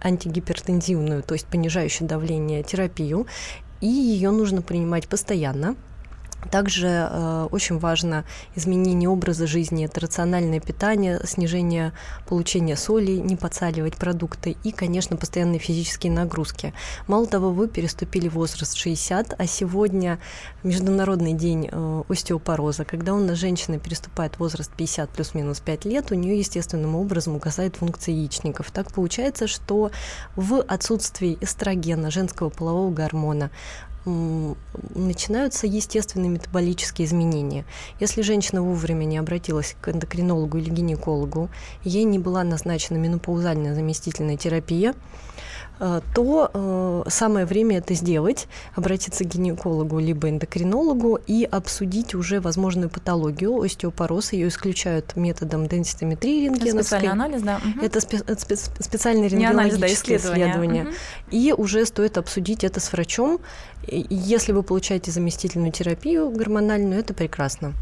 антигипертензивную, 0.00 1.22
то 1.22 1.34
есть 1.34 1.46
понижающую 1.46 2.08
давление 2.08 2.64
терапию, 2.64 3.26
и 3.80 3.86
ее 3.86 4.30
нужно 4.30 4.62
принимать 4.62 5.06
постоянно, 5.08 5.76
также 6.50 6.88
э, 6.88 7.48
очень 7.50 7.78
важно 7.78 8.24
изменение 8.54 9.08
образа 9.08 9.46
жизни, 9.46 9.84
это 9.84 10.00
рациональное 10.00 10.60
питание, 10.60 11.20
снижение 11.24 11.92
получения 12.28 12.76
соли, 12.76 13.12
не 13.12 13.36
подсаливать 13.36 13.96
продукты 13.96 14.56
и, 14.64 14.72
конечно, 14.72 15.16
постоянные 15.16 15.58
физические 15.58 16.12
нагрузки. 16.12 16.74
Мало 17.06 17.26
того, 17.26 17.50
вы 17.50 17.68
переступили 17.68 18.28
возраст 18.28 18.76
60, 18.76 19.34
а 19.38 19.46
сегодня 19.46 20.18
Международный 20.62 21.32
день 21.32 21.68
э, 21.70 22.02
остеопороза. 22.08 22.84
Когда 22.84 23.14
у 23.14 23.20
нас 23.20 23.38
женщина 23.38 23.78
переступает 23.78 24.38
возраст 24.38 24.70
50 24.72 25.10
плюс-минус 25.10 25.60
5 25.60 25.84
лет, 25.84 26.12
у 26.12 26.14
нее 26.14 26.38
естественным 26.38 26.96
образом 26.96 27.36
угасает 27.36 27.76
функция 27.76 28.14
яичников. 28.14 28.70
Так 28.70 28.92
получается, 28.92 29.46
что 29.46 29.90
в 30.36 30.60
отсутствии 30.60 31.38
эстрогена, 31.40 32.10
женского 32.10 32.48
полового 32.48 32.92
гормона, 32.92 33.50
начинаются 34.04 35.66
естественные 35.66 36.30
метаболические 36.30 37.06
изменения. 37.06 37.64
Если 38.00 38.22
женщина 38.22 38.62
вовремя 38.62 39.04
не 39.04 39.18
обратилась 39.18 39.76
к 39.80 39.88
эндокринологу 39.88 40.58
или 40.58 40.70
гинекологу, 40.70 41.50
ей 41.84 42.04
не 42.04 42.18
была 42.18 42.42
назначена 42.44 42.96
менопаузальная 42.96 43.74
заместительная 43.74 44.36
терапия, 44.36 44.94
то 46.14 46.50
э, 46.54 47.10
самое 47.10 47.44
время 47.44 47.78
это 47.78 47.94
сделать, 47.94 48.46
обратиться 48.76 49.24
к 49.24 49.28
гинекологу 49.28 49.98
либо 49.98 50.28
эндокринологу 50.28 51.18
и 51.26 51.44
обсудить 51.44 52.14
уже 52.14 52.40
возможную 52.40 52.88
патологию, 52.88 53.60
остеопороз. 53.60 54.32
Ее 54.32 54.48
исключают 54.48 55.16
методом 55.16 55.66
денситометрии 55.66 56.44
рентгеновской. 56.44 56.82
Специальный 56.84 57.10
анализ, 57.10 57.42
да. 57.42 57.56
Угу. 57.56 57.84
Это 57.84 57.98
спе- 57.98 58.24
спе- 58.24 58.82
специальное 58.82 59.28
рентгенологическое 59.28 59.88
да, 59.88 59.94
исследование. 59.94 60.50
исследование. 60.50 60.82
Угу. 60.84 60.92
И 61.30 61.52
уже 61.52 61.84
стоит 61.86 62.18
обсудить 62.18 62.62
это 62.62 62.78
с 62.78 62.92
врачом. 62.92 63.40
Если 63.88 64.52
вы 64.52 64.62
получаете 64.62 65.10
заместительную 65.10 65.72
терапию 65.72 66.30
гормональную, 66.30 67.00
это 67.00 67.14
прекрасно. 67.14 67.72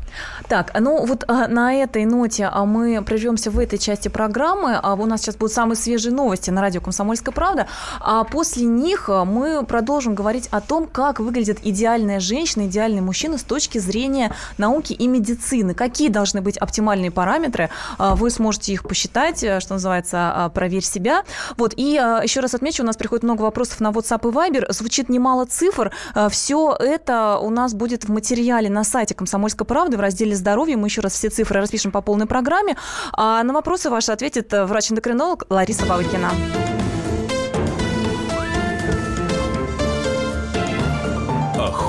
Так, 0.49 0.73
ну 0.81 1.05
вот 1.05 1.25
а, 1.29 1.47
на 1.47 1.75
этой 1.75 2.07
ноте 2.07 2.49
а 2.51 2.65
мы 2.65 3.03
прервемся 3.03 3.51
в 3.51 3.59
этой 3.59 3.79
части 3.79 4.09
программы. 4.09 4.79
А 4.83 4.95
у 4.95 5.05
нас 5.05 5.21
сейчас 5.21 5.37
будут 5.37 5.53
самые 5.53 5.77
свежие 5.77 6.15
новости 6.15 6.51
на 6.51 6.63
радио 6.63 6.81
«Комсомольская 6.81 7.35
правда». 7.35 7.67
А 7.99 8.25
после 8.25 8.65
них 8.65 9.09
э, 9.09 9.25
мы 9.25 9.65
продолжим 9.65 10.15
говорить 10.15 10.49
о 10.51 10.61
том, 10.61 10.87
как 10.87 11.21
выглядит 11.21 11.59
идеальная 11.63 12.21
женщина, 12.21 12.67
идеальный 12.67 13.01
мужчина 13.01 13.39
с 13.39 13.43
точки 13.43 13.79
зрения 13.79 14.35
науки 14.59 14.93
и 14.93 15.07
медицины. 15.07 15.75
Какие 15.75 16.09
должны 16.09 16.41
быть 16.41 16.57
оптимальные 16.57 17.11
параметры. 17.11 17.71
А, 17.99 18.15
вы 18.15 18.31
сможете 18.31 18.73
их 18.73 18.85
посчитать, 18.85 19.43
э, 19.43 19.61
что 19.61 19.75
называется, 19.75 20.51
проверь 20.55 20.85
себя. 20.85 21.25
Вот, 21.57 21.75
и 21.77 21.97
э, 21.97 22.21
еще 22.23 22.41
раз 22.41 22.55
отмечу, 22.55 22.83
у 22.83 22.87
нас 22.87 22.97
приходит 22.97 23.23
много 23.23 23.43
вопросов 23.43 23.81
на 23.81 23.89
WhatsApp 23.89 24.29
и 24.29 24.33
Viber. 24.33 24.73
Звучит 24.73 25.09
немало 25.09 25.45
цифр. 25.45 25.93
Все 26.31 26.77
это 26.79 27.39
у 27.39 27.51
нас 27.51 27.75
будет 27.75 28.05
в 28.05 28.09
материале 28.11 28.69
на 28.69 28.85
сайте 28.85 29.15
«Комсомольской 29.15 29.67
правды» 29.67 29.97
в 29.97 30.01
разделе 30.01 30.35
«Здоровье». 30.35 30.77
Мы 30.77 30.89
еще 30.89 31.01
раз 31.01 31.15
все 31.15 31.29
цифры 31.29 31.61
распишем 31.61 31.91
по 31.91 32.01
полной 32.01 32.27
программе. 32.27 32.77
А 33.13 33.43
на 33.43 33.53
вопросы 33.53 33.91
ваши 33.91 34.13
ответит 34.13 34.53
врач-эндокринолог 34.53 35.47
Лариса 35.49 35.87
Бавыкина. 35.87 36.31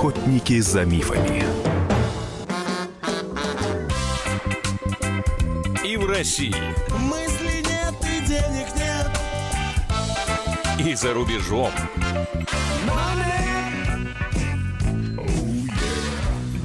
Охотники 0.02 0.60
за 0.62 0.84
мифами. 0.84 1.44
И 5.86 5.96
в 5.96 6.10
России. 6.10 6.56
Мысли 6.98 7.62
нет 7.62 7.94
и 8.02 8.26
денег 8.26 8.66
нет. 8.76 9.12
И 10.84 10.96
за 10.96 11.14
рубежом. 11.14 11.72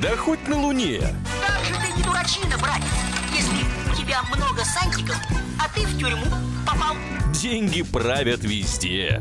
Да 0.01 0.17
хоть 0.17 0.49
на 0.49 0.59
Луне. 0.59 1.03
Как 1.47 1.63
же 1.63 1.75
ты 1.75 1.93
не 1.95 2.03
дурачина, 2.03 2.57
братец, 2.57 2.87
если 3.35 3.93
у 3.93 3.95
тебя 3.95 4.23
много 4.35 4.65
сантиков, 4.65 5.21
а 5.63 5.69
ты 5.75 5.85
в 5.85 5.99
тюрьму 5.99 6.25
попал. 6.67 6.97
Деньги 7.35 7.83
правят 7.83 8.45
везде. 8.45 9.21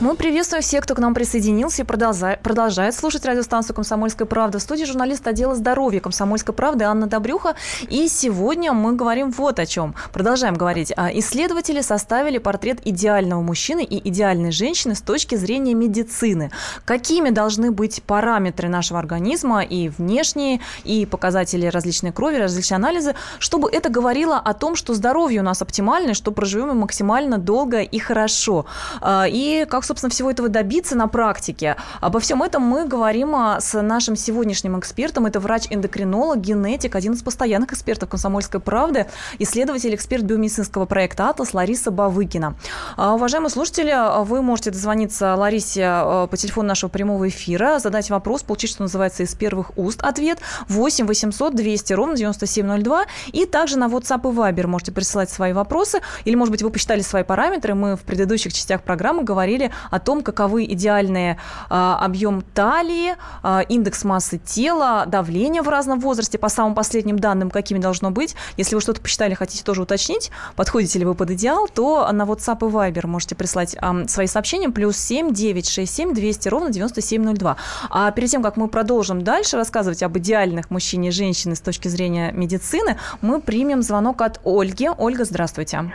Мы 0.00 0.14
приветствуем 0.14 0.62
всех, 0.62 0.84
кто 0.84 0.94
к 0.94 1.00
нам 1.00 1.12
присоединился 1.12 1.82
и 1.82 1.84
продолжает, 1.84 2.94
слушать 2.94 3.24
радиостанцию 3.24 3.74
«Комсомольская 3.74 4.28
правда». 4.28 4.60
В 4.60 4.62
студии 4.62 4.84
журналист 4.84 5.26
отдела 5.26 5.56
здоровья 5.56 5.98
«Комсомольской 5.98 6.54
правды» 6.54 6.84
Анна 6.84 7.08
Добрюха. 7.08 7.56
И 7.88 8.06
сегодня 8.06 8.72
мы 8.72 8.92
говорим 8.92 9.32
вот 9.32 9.58
о 9.58 9.66
чем. 9.66 9.96
Продолжаем 10.12 10.54
говорить. 10.54 10.92
А, 10.96 11.10
исследователи 11.12 11.80
составили 11.80 12.38
портрет 12.38 12.78
идеального 12.84 13.42
мужчины 13.42 13.82
и 13.82 14.08
идеальной 14.08 14.52
женщины 14.52 14.94
с 14.94 15.00
точки 15.00 15.34
зрения 15.34 15.74
медицины. 15.74 16.52
Какими 16.84 17.30
должны 17.30 17.72
быть 17.72 18.00
параметры 18.04 18.68
нашего 18.68 19.00
организма 19.00 19.64
и 19.64 19.88
внешние, 19.88 20.60
и 20.84 21.06
показатели 21.06 21.66
различной 21.66 22.12
крови, 22.12 22.36
различные 22.36 22.76
анализы, 22.76 23.16
чтобы 23.40 23.68
это 23.68 23.88
говорило 23.88 24.36
о 24.36 24.54
том, 24.54 24.76
что 24.76 24.94
здоровье 24.94 25.40
у 25.40 25.44
нас 25.44 25.60
оптимальное, 25.60 26.14
что 26.14 26.30
проживем 26.30 26.68
мы 26.68 26.74
максимально 26.74 27.36
долго 27.38 27.80
и 27.80 27.98
хорошо. 27.98 28.64
А, 29.00 29.26
и 29.26 29.66
как 29.68 29.87
собственно, 29.88 30.10
всего 30.10 30.30
этого 30.30 30.48
добиться 30.48 30.94
на 30.96 31.08
практике? 31.08 31.76
Обо 32.00 32.20
всем 32.20 32.42
этом 32.42 32.62
мы 32.62 32.86
говорим 32.86 33.34
а, 33.34 33.60
с 33.60 33.80
нашим 33.80 34.16
сегодняшним 34.16 34.78
экспертом. 34.78 35.26
Это 35.26 35.40
врач-эндокринолог, 35.40 36.38
генетик, 36.40 36.94
один 36.94 37.14
из 37.14 37.22
постоянных 37.22 37.72
экспертов 37.72 38.08
«Комсомольской 38.08 38.60
правды», 38.60 39.06
исследователь, 39.38 39.94
эксперт 39.94 40.24
биомедицинского 40.24 40.84
проекта 40.84 41.30
«Атлас» 41.30 41.54
Лариса 41.54 41.90
Бавыкина. 41.90 42.54
А, 42.96 43.14
уважаемые 43.14 43.50
слушатели, 43.50 43.94
вы 44.24 44.42
можете 44.42 44.70
дозвониться 44.70 45.34
Ларисе 45.34 45.84
а, 45.84 46.26
по 46.26 46.36
телефону 46.36 46.68
нашего 46.68 46.90
прямого 46.90 47.28
эфира, 47.28 47.78
задать 47.78 48.10
вопрос, 48.10 48.42
получить, 48.42 48.70
что 48.70 48.82
называется, 48.82 49.22
из 49.22 49.34
первых 49.34 49.76
уст 49.76 50.02
ответ 50.02 50.38
8 50.68 51.06
800 51.06 51.54
200 51.54 51.92
ровно 51.94 52.16
9702. 52.16 53.06
И 53.32 53.46
также 53.46 53.78
на 53.78 53.86
WhatsApp 53.86 54.20
и 54.20 54.34
Viber 54.36 54.66
можете 54.66 54.92
присылать 54.92 55.30
свои 55.30 55.52
вопросы. 55.52 56.00
Или, 56.24 56.34
может 56.34 56.52
быть, 56.52 56.62
вы 56.62 56.70
посчитали 56.70 57.00
свои 57.00 57.22
параметры. 57.22 57.74
Мы 57.74 57.96
в 57.96 58.00
предыдущих 58.00 58.52
частях 58.52 58.82
программы 58.82 59.22
говорили 59.22 59.72
о 59.90 59.98
том, 59.98 60.22
каковы 60.22 60.64
идеальные 60.64 61.38
а, 61.68 61.98
объем 62.04 62.42
талии, 62.42 63.16
а, 63.42 63.60
индекс 63.68 64.04
массы 64.04 64.38
тела, 64.38 65.04
давление 65.06 65.62
в 65.62 65.68
разном 65.68 66.00
возрасте, 66.00 66.38
по 66.38 66.48
самым 66.48 66.74
последним 66.74 67.18
данным, 67.18 67.50
какими 67.50 67.78
должно 67.78 68.10
быть. 68.10 68.36
Если 68.56 68.74
вы 68.74 68.80
что-то 68.80 69.00
посчитали, 69.00 69.34
хотите 69.34 69.64
тоже 69.64 69.82
уточнить, 69.82 70.30
подходите 70.56 70.98
ли 70.98 71.04
вы 71.04 71.14
под 71.14 71.30
идеал, 71.32 71.68
то 71.68 72.08
на 72.12 72.22
WhatsApp 72.22 72.58
и 72.68 72.72
Viber 72.72 73.06
можете 73.06 73.34
прислать 73.34 73.76
а, 73.80 74.06
свои 74.06 74.26
сообщения, 74.26 74.68
плюс 74.68 74.96
7 74.96 75.32
967 75.32 76.14
200 76.14 76.48
ровно 76.48 76.70
9702. 76.70 77.56
А 77.90 78.10
перед 78.10 78.28
тем, 78.28 78.42
как 78.42 78.56
мы 78.56 78.68
продолжим 78.68 79.22
дальше 79.22 79.56
рассказывать 79.56 80.02
об 80.02 80.16
идеальных 80.18 80.70
мужчине 80.70 81.08
и 81.08 81.10
женщине 81.12 81.54
с 81.54 81.60
точки 81.60 81.88
зрения 81.88 82.32
медицины, 82.32 82.96
мы 83.22 83.40
примем 83.40 83.82
звонок 83.82 84.22
от 84.22 84.40
Ольги. 84.44 84.88
Ольга, 84.96 85.24
здравствуйте. 85.24 85.90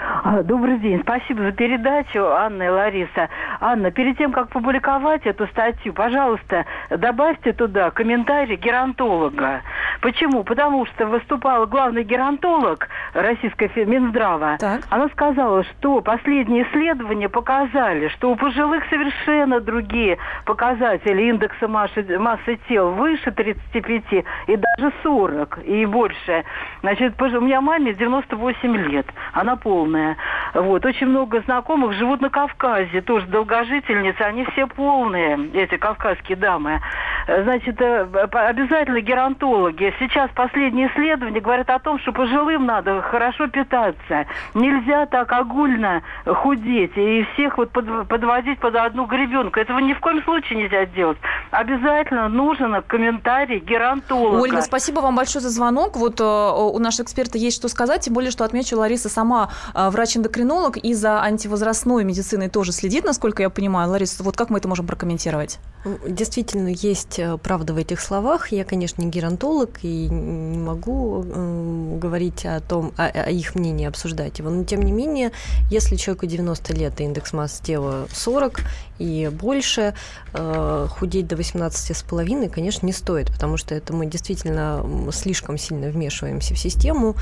Добрый 0.45 0.79
день. 0.79 1.01
Спасибо 1.03 1.43
за 1.43 1.51
передачу, 1.51 2.23
Анна 2.25 2.63
и 2.63 2.69
Лариса. 2.69 3.29
Анна, 3.73 3.89
перед 3.89 4.19
тем, 4.19 4.31
как 4.31 4.49
публиковать 4.49 5.25
эту 5.25 5.47
статью, 5.47 5.93
пожалуйста, 5.93 6.65
добавьте 6.91 7.53
туда 7.53 7.89
комментарий 7.89 8.55
геронтолога. 8.55 9.63
Почему? 9.99 10.43
Потому 10.43 10.85
что 10.85 11.07
выступал 11.07 11.65
главный 11.65 12.03
геронтолог 12.03 12.87
Российской 13.15 13.71
Минздрава. 13.83 14.57
Так. 14.59 14.81
Она 14.91 15.07
сказала, 15.09 15.63
что 15.63 16.01
последние 16.01 16.67
исследования 16.67 17.29
показали, 17.29 18.09
что 18.09 18.29
у 18.29 18.35
пожилых 18.35 18.83
совершенно 18.91 19.59
другие 19.59 20.19
показатели 20.45 21.23
индекса 21.23 21.67
массы, 21.67 22.05
массы 22.19 22.59
тел 22.69 22.91
выше 22.91 23.31
35 23.31 24.03
и 24.11 24.23
даже 24.55 24.93
40 25.01 25.59
и 25.65 25.87
больше. 25.87 26.43
Значит, 26.81 27.19
у 27.19 27.41
меня 27.41 27.59
маме 27.59 27.95
98 27.95 28.77
лет, 28.91 29.07
она 29.31 29.55
полная. 29.55 30.15
Вот. 30.53 30.85
Очень 30.85 31.07
много 31.07 31.41
знакомых 31.41 31.93
живут 31.93 32.21
на 32.21 32.29
Кавказе, 32.29 33.01
тоже 33.01 33.25
долгожительницы, 33.63 34.21
они 34.21 34.45
все 34.53 34.67
полные, 34.67 35.49
эти 35.53 35.77
кавказские 35.77 36.37
дамы. 36.37 36.81
Значит, 37.27 37.79
э, 37.79 38.01
обязательно 38.03 39.01
геронтологи. 39.01 39.93
Сейчас 39.99 40.29
последние 40.35 40.87
исследования 40.89 41.39
говорят 41.39 41.69
о 41.69 41.79
том, 41.79 41.99
что 41.99 42.11
пожилым 42.11 42.65
надо 42.65 43.01
хорошо 43.01 43.47
питаться. 43.47 44.25
Нельзя 44.53 45.05
так 45.05 45.31
огульно 45.31 46.01
худеть 46.25 46.91
и 46.95 47.25
всех 47.33 47.57
вот 47.57 47.71
подводить 47.71 48.59
под 48.59 48.75
одну 48.75 49.05
гребенку. 49.05 49.59
Этого 49.59 49.79
ни 49.79 49.93
в 49.93 49.99
коем 49.99 50.21
случае 50.23 50.59
нельзя 50.59 50.85
делать. 50.85 51.17
Обязательно 51.51 52.27
нужен 52.27 52.81
комментарий 52.87 53.59
геронтолога. 53.59 54.41
Ольга, 54.41 54.61
спасибо 54.61 54.99
вам 54.99 55.15
большое 55.15 55.41
за 55.41 55.49
звонок. 55.49 55.95
Вот 55.95 56.19
э, 56.19 56.23
у 56.23 56.77
нашего 56.79 57.05
эксперта 57.05 57.37
есть 57.37 57.57
что 57.57 57.67
сказать, 57.69 58.01
тем 58.01 58.13
более, 58.13 58.31
что 58.31 58.43
отмечу, 58.43 58.77
Лариса 58.77 59.09
сама 59.09 59.49
э, 59.73 59.89
врач-эндокринолог 59.89 60.77
и 60.77 60.93
за 60.93 61.21
антивозрастной 61.21 62.03
медициной 62.03 62.49
тоже 62.49 62.71
следит, 62.71 63.05
насколько 63.05 63.43
я 63.43 63.49
понимаю. 63.53 63.89
Лариса, 63.89 64.23
вот 64.23 64.35
как 64.35 64.49
мы 64.49 64.59
это 64.59 64.67
можем 64.67 64.87
прокомментировать? 64.87 65.59
Действительно, 66.07 66.69
есть 66.69 67.19
э, 67.19 67.37
правда 67.37 67.73
в 67.73 67.77
этих 67.77 67.99
словах. 67.99 68.53
Я, 68.53 68.63
конечно, 68.63 69.01
не 69.01 69.09
геронтолог 69.09 69.79
и 69.83 70.07
не 70.07 70.57
могу 70.57 71.23
э, 71.25 71.97
говорить 71.99 72.45
о 72.45 72.61
том, 72.61 72.93
о, 72.97 73.05
о 73.05 73.29
их 73.29 73.55
мнении, 73.55 73.85
обсуждать 73.85 74.39
его. 74.39 74.49
Но, 74.49 74.63
тем 74.63 74.81
не 74.81 74.93
менее, 74.93 75.33
если 75.69 75.97
человеку 75.97 76.25
90 76.25 76.73
лет, 76.73 77.01
и 77.01 77.03
индекс 77.03 77.33
массы 77.33 77.61
тела 77.61 78.07
40 78.13 78.61
и 78.99 79.29
больше, 79.33 79.93
э, 80.33 80.87
худеть 80.89 81.27
до 81.27 81.35
18,5, 81.35 82.49
конечно, 82.49 82.85
не 82.85 82.93
стоит, 82.93 83.27
потому 83.31 83.57
что 83.57 83.75
это 83.75 83.93
мы 83.93 84.05
действительно 84.05 84.85
слишком 85.11 85.57
сильно 85.57 85.89
вмешиваемся 85.89 86.53
в 86.53 86.59
систему, 86.59 87.15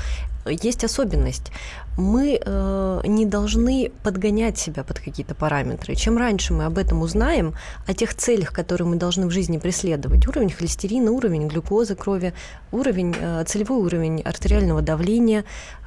есть 0.46 0.84
особенность. 0.84 1.52
Мы 1.96 2.40
э, 2.42 3.00
не 3.04 3.26
должны 3.26 3.92
подгонять 4.02 4.58
себя 4.58 4.82
под 4.82 4.98
какие-то 4.98 5.34
параметры. 5.34 5.94
Чем 5.94 6.16
раньше 6.16 6.54
мы 6.54 6.64
об 6.64 6.78
этом 6.78 7.02
узнаем, 7.02 7.54
о 7.86 7.94
тех 7.94 8.14
целях, 8.14 8.52
которые 8.52 8.88
мы 8.88 8.96
должны 8.96 9.26
в 9.26 9.30
жизни 9.30 9.58
преследовать, 9.58 10.26
уровень 10.26 10.50
холестерина, 10.50 11.10
уровень 11.12 11.48
глюкозы 11.48 11.94
крови, 11.94 12.32
уровень, 12.72 13.14
э, 13.18 13.44
целевой 13.46 13.78
уровень 13.78 14.22
артериального 14.22 14.82
давления, 14.82 15.44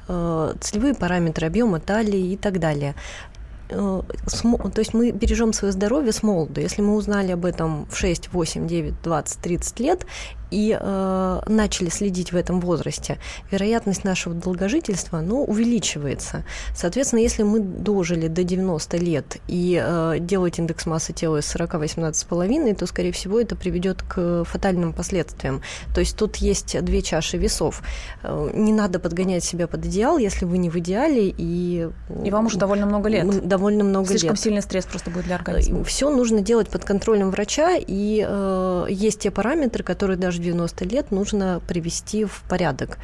э, 0.08 0.54
целевые 0.60 0.94
параметры 0.94 1.46
объема 1.46 1.80
талии 1.80 2.32
и 2.32 2.36
так 2.36 2.60
далее, 2.60 2.94
э, 3.68 3.74
то 3.74 4.78
есть 4.78 4.94
мы 4.94 5.10
бережем 5.10 5.52
свое 5.52 5.72
здоровье 5.72 6.12
с 6.12 6.22
молоду. 6.22 6.60
Если 6.60 6.82
мы 6.82 6.94
узнали 6.94 7.32
об 7.32 7.44
этом 7.44 7.86
в 7.90 7.96
6, 7.96 8.32
8, 8.32 8.68
9, 8.68 8.94
20, 9.02 9.40
30 9.40 9.80
лет 9.80 10.06
и 10.50 10.76
э, 10.78 11.40
начали 11.46 11.88
следить 11.88 12.32
в 12.32 12.36
этом 12.36 12.60
возрасте, 12.60 13.18
вероятность 13.50 14.04
нашего 14.04 14.34
долгожительства 14.34 15.20
ну, 15.20 15.44
увеличивается. 15.44 16.44
Соответственно, 16.74 17.20
если 17.20 17.42
мы 17.42 17.60
дожили 17.60 18.28
до 18.28 18.44
90 18.44 18.96
лет 18.98 19.38
и 19.48 19.80
э, 19.82 20.16
делать 20.20 20.58
индекс 20.58 20.86
массы 20.86 21.12
тела 21.12 21.38
из 21.38 21.54
40-18,5, 21.54 22.74
то, 22.74 22.86
скорее 22.86 23.12
всего, 23.12 23.40
это 23.40 23.56
приведет 23.56 24.02
к 24.02 24.44
фатальным 24.44 24.92
последствиям. 24.92 25.62
То 25.94 26.00
есть 26.00 26.16
тут 26.16 26.36
есть 26.36 26.80
две 26.82 27.02
чаши 27.02 27.36
весов. 27.36 27.82
Э, 28.22 28.50
не 28.54 28.72
надо 28.72 28.98
подгонять 28.98 29.44
себя 29.44 29.66
под 29.66 29.86
идеал, 29.86 30.18
если 30.18 30.44
вы 30.44 30.58
не 30.58 30.70
в 30.70 30.76
идеале. 30.76 31.34
И, 31.36 31.88
и 32.24 32.30
вам 32.30 32.46
уже 32.46 32.58
довольно 32.58 32.86
много 32.86 33.08
лет. 33.08 33.46
Довольно 33.46 33.84
много 33.84 34.08
Слишком 34.08 34.30
лет. 34.30 34.40
сильный 34.40 34.62
стресс 34.62 34.86
просто 34.86 35.10
будет 35.10 35.24
для 35.24 35.36
организма. 35.36 35.84
Все 35.84 36.10
нужно 36.10 36.40
делать 36.40 36.68
под 36.68 36.84
контролем 36.84 37.30
врача, 37.30 37.76
и 37.76 38.24
э, 38.26 38.86
есть 38.90 39.20
те 39.20 39.30
параметры, 39.30 39.82
которые 39.82 40.16
даже 40.16 40.40
90 40.46 40.84
лет 40.84 41.10
нужно 41.10 41.60
привести 41.66 42.24
в 42.24 42.42
порядок. 42.48 42.98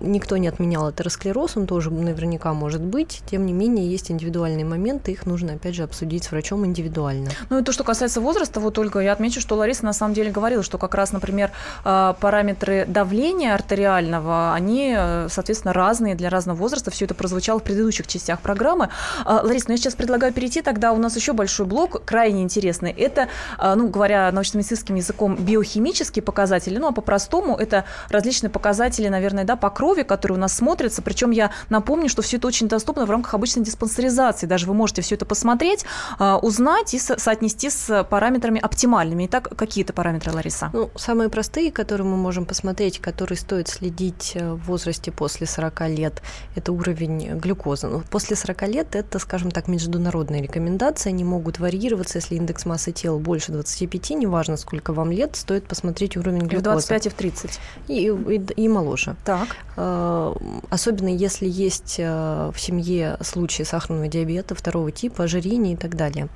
Никто 0.00 0.36
не 0.36 0.48
отменял 0.48 0.86
атеросклероз, 0.86 1.56
он 1.56 1.66
тоже 1.66 1.90
наверняка 1.90 2.52
может 2.52 2.80
быть. 2.80 3.22
Тем 3.30 3.44
не 3.46 3.52
менее, 3.52 3.90
есть 3.90 4.10
индивидуальные 4.10 4.64
моменты, 4.64 5.12
их 5.12 5.26
нужно, 5.26 5.54
опять 5.54 5.74
же, 5.74 5.82
обсудить 5.82 6.24
с 6.24 6.30
врачом 6.30 6.64
индивидуально. 6.64 7.30
Ну 7.50 7.58
и 7.58 7.62
то, 7.62 7.72
что 7.72 7.84
касается 7.84 8.20
возраста, 8.20 8.60
вот 8.60 8.74
только 8.74 9.00
я 9.00 9.12
отмечу, 9.12 9.40
что 9.40 9.56
Лариса 9.56 9.84
на 9.84 9.92
самом 9.92 10.14
деле 10.14 10.30
говорила, 10.30 10.62
что 10.62 10.78
как 10.78 10.94
раз, 10.94 11.12
например, 11.12 11.50
а, 11.84 12.12
параметры 12.14 12.84
давления 12.86 13.54
артериального, 13.54 14.54
они, 14.54 14.94
э, 14.96 15.28
соответственно, 15.30 15.72
разные 15.72 16.14
для 16.14 16.30
разного 16.30 16.56
возраста. 16.56 16.90
Все 16.90 17.06
это 17.06 17.14
прозвучало 17.14 17.58
в 17.58 17.62
предыдущих 17.62 18.06
частях 18.06 18.40
программы. 18.40 18.90
А, 19.24 19.40
Лариса, 19.42 19.66
ну 19.68 19.74
я 19.74 19.78
сейчас 19.78 19.94
предлагаю 19.94 20.32
перейти, 20.32 20.62
тогда 20.62 20.92
у 20.92 20.98
нас 20.98 21.16
еще 21.16 21.32
большой 21.32 21.66
блок, 21.66 22.04
крайне 22.04 22.42
интересный. 22.42 22.92
Это, 22.92 23.28
а, 23.58 23.74
ну, 23.74 23.88
говоря 23.88 24.30
научно-медицинским 24.30 24.94
языком, 24.94 25.36
биохимические 25.36 26.22
показатели, 26.22 26.78
ну 26.78 26.88
а 26.88 26.92
по-простому 26.92 27.56
это 27.56 27.84
различные 28.08 28.50
показатели 28.50 29.08
наверное, 29.16 29.44
да, 29.44 29.56
по 29.56 29.70
крови, 29.70 30.02
которые 30.02 30.36
у 30.36 30.40
нас 30.40 30.52
смотрятся. 30.52 31.02
Причем 31.02 31.30
я 31.30 31.50
напомню, 31.68 32.08
что 32.08 32.22
все 32.22 32.36
это 32.36 32.46
очень 32.46 32.68
доступно 32.68 33.06
в 33.06 33.10
рамках 33.10 33.34
обычной 33.34 33.64
диспансеризации. 33.64 34.46
Даже 34.46 34.66
вы 34.66 34.74
можете 34.74 35.02
все 35.02 35.14
это 35.14 35.24
посмотреть, 35.24 35.84
а, 36.18 36.38
узнать 36.38 36.94
и 36.94 36.98
соотнести 36.98 37.70
с 37.70 38.04
параметрами 38.04 38.60
оптимальными. 38.60 39.26
Итак, 39.26 39.48
какие 39.56 39.84
это 39.84 39.92
параметры, 39.92 40.32
Лариса? 40.32 40.70
Ну, 40.72 40.90
самые 40.96 41.28
простые, 41.28 41.72
которые 41.72 42.06
мы 42.06 42.16
можем 42.16 42.44
посмотреть, 42.44 42.98
которые 42.98 43.38
стоит 43.38 43.68
следить 43.68 44.32
э, 44.34 44.52
в 44.52 44.66
возрасте 44.66 45.10
после 45.10 45.46
40 45.46 45.80
лет, 45.88 46.22
это 46.54 46.72
уровень 46.72 47.38
глюкозы. 47.38 47.88
Ну, 47.88 48.02
после 48.10 48.36
40 48.36 48.62
лет 48.68 48.96
это, 48.96 49.18
скажем 49.18 49.50
так, 49.50 49.68
международные 49.68 50.42
рекомендации. 50.42 51.08
Они 51.08 51.24
могут 51.24 51.58
варьироваться, 51.58 52.18
если 52.18 52.34
индекс 52.36 52.66
массы 52.66 52.92
тела 52.92 53.18
больше 53.18 53.52
25, 53.52 54.10
неважно, 54.10 54.56
сколько 54.56 54.92
вам 54.92 55.10
лет, 55.10 55.36
стоит 55.36 55.66
посмотреть 55.66 56.16
уровень 56.16 56.46
глюкозы. 56.46 56.56
И 56.56 56.60
в 56.60 56.62
25 56.62 57.06
и 57.06 57.08
в 57.08 57.14
30. 57.14 57.60
И, 57.88 57.92
и, 57.94 58.62
и 58.62 58.68
моложе 58.68 59.05
тоже. 59.06 59.16
Так. 59.24 59.56
Э, 59.76 60.34
особенно 60.70 61.08
если 61.08 61.46
есть 61.46 61.96
э, 61.98 62.50
в 62.54 62.58
семье 62.58 63.16
случаи 63.20 63.62
сахарного 63.62 64.08
диабета 64.08 64.54
второго 64.54 64.90
типа, 64.90 65.24
ожирения 65.24 65.74
и 65.74 65.76
так 65.76 65.96
далее. 65.96 66.28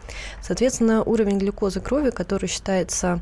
Соответственно, 0.43 1.03
уровень 1.03 1.39
глюкозы 1.39 1.81
крови, 1.81 2.11
который 2.11 2.49
считается 2.49 3.21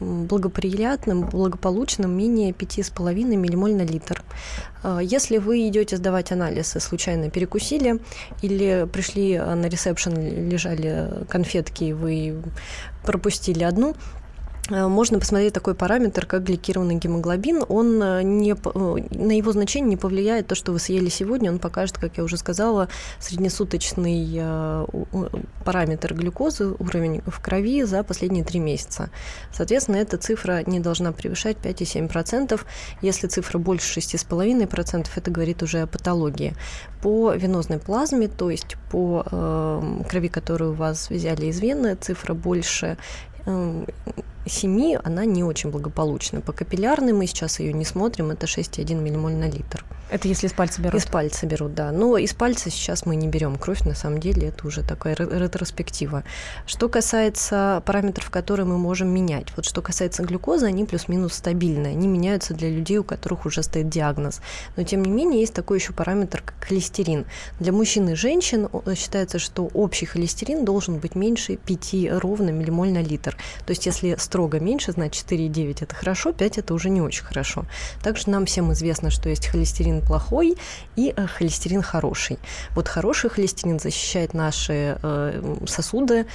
благоприятным, 0.00 1.22
благополучным, 1.22 2.16
менее 2.16 2.52
5,5 2.52 3.36
миллимоль 3.36 3.74
на 3.74 3.82
литр. 3.82 4.22
Э, 4.82 5.00
если 5.02 5.38
вы 5.38 5.68
идете 5.68 5.96
сдавать 5.96 6.32
анализ 6.32 6.76
и 6.76 6.80
случайно 6.80 7.30
перекусили 7.30 8.00
или 8.42 8.88
пришли 8.92 9.38
на 9.38 9.66
ресепшн, 9.66 10.14
лежали 10.14 11.24
конфетки, 11.28 11.84
и 11.84 11.92
вы 11.92 12.42
пропустили 13.04 13.64
одну, 13.64 13.94
можно 14.68 15.18
посмотреть 15.18 15.54
такой 15.54 15.74
параметр, 15.74 16.26
как 16.26 16.44
гликированный 16.44 16.96
гемоглобин. 16.96 17.64
Он 17.68 18.02
э, 18.02 18.22
не, 18.22 18.52
э, 18.52 19.16
на 19.16 19.32
его 19.36 19.52
значение 19.52 19.88
не 19.88 19.96
повлияет 19.96 20.46
то, 20.46 20.54
что 20.54 20.72
вы 20.72 20.78
съели 20.78 21.08
сегодня. 21.08 21.50
Он 21.50 21.58
покажет, 21.58 21.98
как 21.98 22.18
я 22.18 22.24
уже 22.24 22.36
сказала, 22.36 22.88
среднесуточный 23.18 24.42
параметр 25.64 26.14
глюкозы, 26.14 26.74
уровень 26.78 27.22
в 27.26 27.40
крови 27.40 27.82
за 27.84 28.02
последние 28.02 28.44
три 28.44 28.60
месяца. 28.60 29.10
Соответственно, 29.52 29.96
эта 29.96 30.18
цифра 30.18 30.62
не 30.66 30.80
должна 30.80 31.12
превышать 31.12 31.56
5,7%. 31.58 32.60
Если 33.02 33.26
цифра 33.26 33.58
больше 33.58 34.00
6,5%, 34.00 35.06
это 35.14 35.30
говорит 35.30 35.62
уже 35.62 35.80
о 35.80 35.86
патологии. 35.86 36.54
По 37.02 37.32
венозной 37.32 37.78
плазме, 37.78 38.28
то 38.28 38.50
есть 38.50 38.76
по 38.90 39.24
э, 39.30 40.02
крови, 40.08 40.28
которую 40.28 40.72
у 40.72 40.74
вас 40.74 41.10
взяли 41.10 41.46
из 41.46 41.60
вены, 41.60 41.94
цифра 41.94 42.34
больше 42.34 42.96
7 44.48 44.96
она 45.02 45.24
не 45.24 45.44
очень 45.44 45.70
благополучна. 45.70 46.40
По 46.40 46.52
капиллярной 46.52 47.12
мы 47.12 47.26
сейчас 47.26 47.60
ее 47.60 47.72
не 47.72 47.84
смотрим, 47.84 48.30
это 48.30 48.46
6,1 48.46 48.94
миллимоль 48.94 49.34
на 49.34 49.48
литр. 49.48 49.84
Это 50.10 50.26
если 50.26 50.46
из 50.46 50.54
пальца 50.54 50.80
берут? 50.80 50.98
Из 50.98 51.06
пальца 51.06 51.44
берут, 51.44 51.74
да. 51.74 51.92
Но 51.92 52.16
из 52.16 52.32
пальца 52.32 52.70
сейчас 52.70 53.04
мы 53.04 53.14
не 53.14 53.28
берем 53.28 53.56
кровь, 53.56 53.82
на 53.82 53.94
самом 53.94 54.20
деле 54.20 54.48
это 54.48 54.66
уже 54.66 54.82
такая 54.82 55.14
ретроспектива. 55.14 56.24
Что 56.66 56.88
касается 56.88 57.82
параметров, 57.84 58.30
которые 58.30 58.64
мы 58.64 58.78
можем 58.78 59.08
менять, 59.08 59.48
вот 59.54 59.66
что 59.66 59.82
касается 59.82 60.22
глюкозы, 60.22 60.64
они 60.64 60.86
плюс-минус 60.86 61.34
стабильные, 61.34 61.92
они 61.92 62.06
меняются 62.08 62.54
для 62.54 62.70
людей, 62.70 62.96
у 62.96 63.04
которых 63.04 63.44
уже 63.44 63.62
стоит 63.62 63.90
диагноз. 63.90 64.40
Но 64.76 64.82
тем 64.82 65.04
не 65.04 65.10
менее 65.10 65.40
есть 65.40 65.52
такой 65.52 65.78
еще 65.78 65.92
параметр, 65.92 66.42
как 66.42 66.54
холестерин. 66.66 67.26
Для 67.60 67.72
мужчин 67.72 68.08
и 68.08 68.14
женщин 68.14 68.70
считается, 68.96 69.38
что 69.38 69.68
общий 69.74 70.06
холестерин 70.06 70.64
должен 70.64 71.00
быть 71.00 71.16
меньше 71.16 71.56
5 71.56 72.18
ровно 72.22 72.48
миллимоль 72.48 72.92
на 72.92 73.02
литр. 73.02 73.36
То 73.66 73.72
есть 73.72 73.84
если 73.84 74.14
строго 74.38 74.60
меньше, 74.60 74.92
значит 74.92 75.26
4,9 75.32 75.78
это 75.82 75.94
хорошо, 75.96 76.32
5 76.32 76.58
это 76.58 76.72
уже 76.72 76.90
не 76.90 77.00
очень 77.00 77.24
хорошо. 77.24 77.64
Также 78.04 78.30
нам 78.30 78.46
всем 78.46 78.72
известно, 78.72 79.10
что 79.10 79.28
есть 79.28 79.48
холестерин 79.48 80.00
плохой 80.00 80.56
и 80.94 81.12
э, 81.16 81.26
холестерин 81.26 81.82
хороший. 81.82 82.38
Вот 82.76 82.86
хороший 82.86 83.30
холестерин 83.30 83.80
защищает 83.80 84.34
наши 84.34 84.96
э, 85.02 85.56
сосуды 85.66 86.26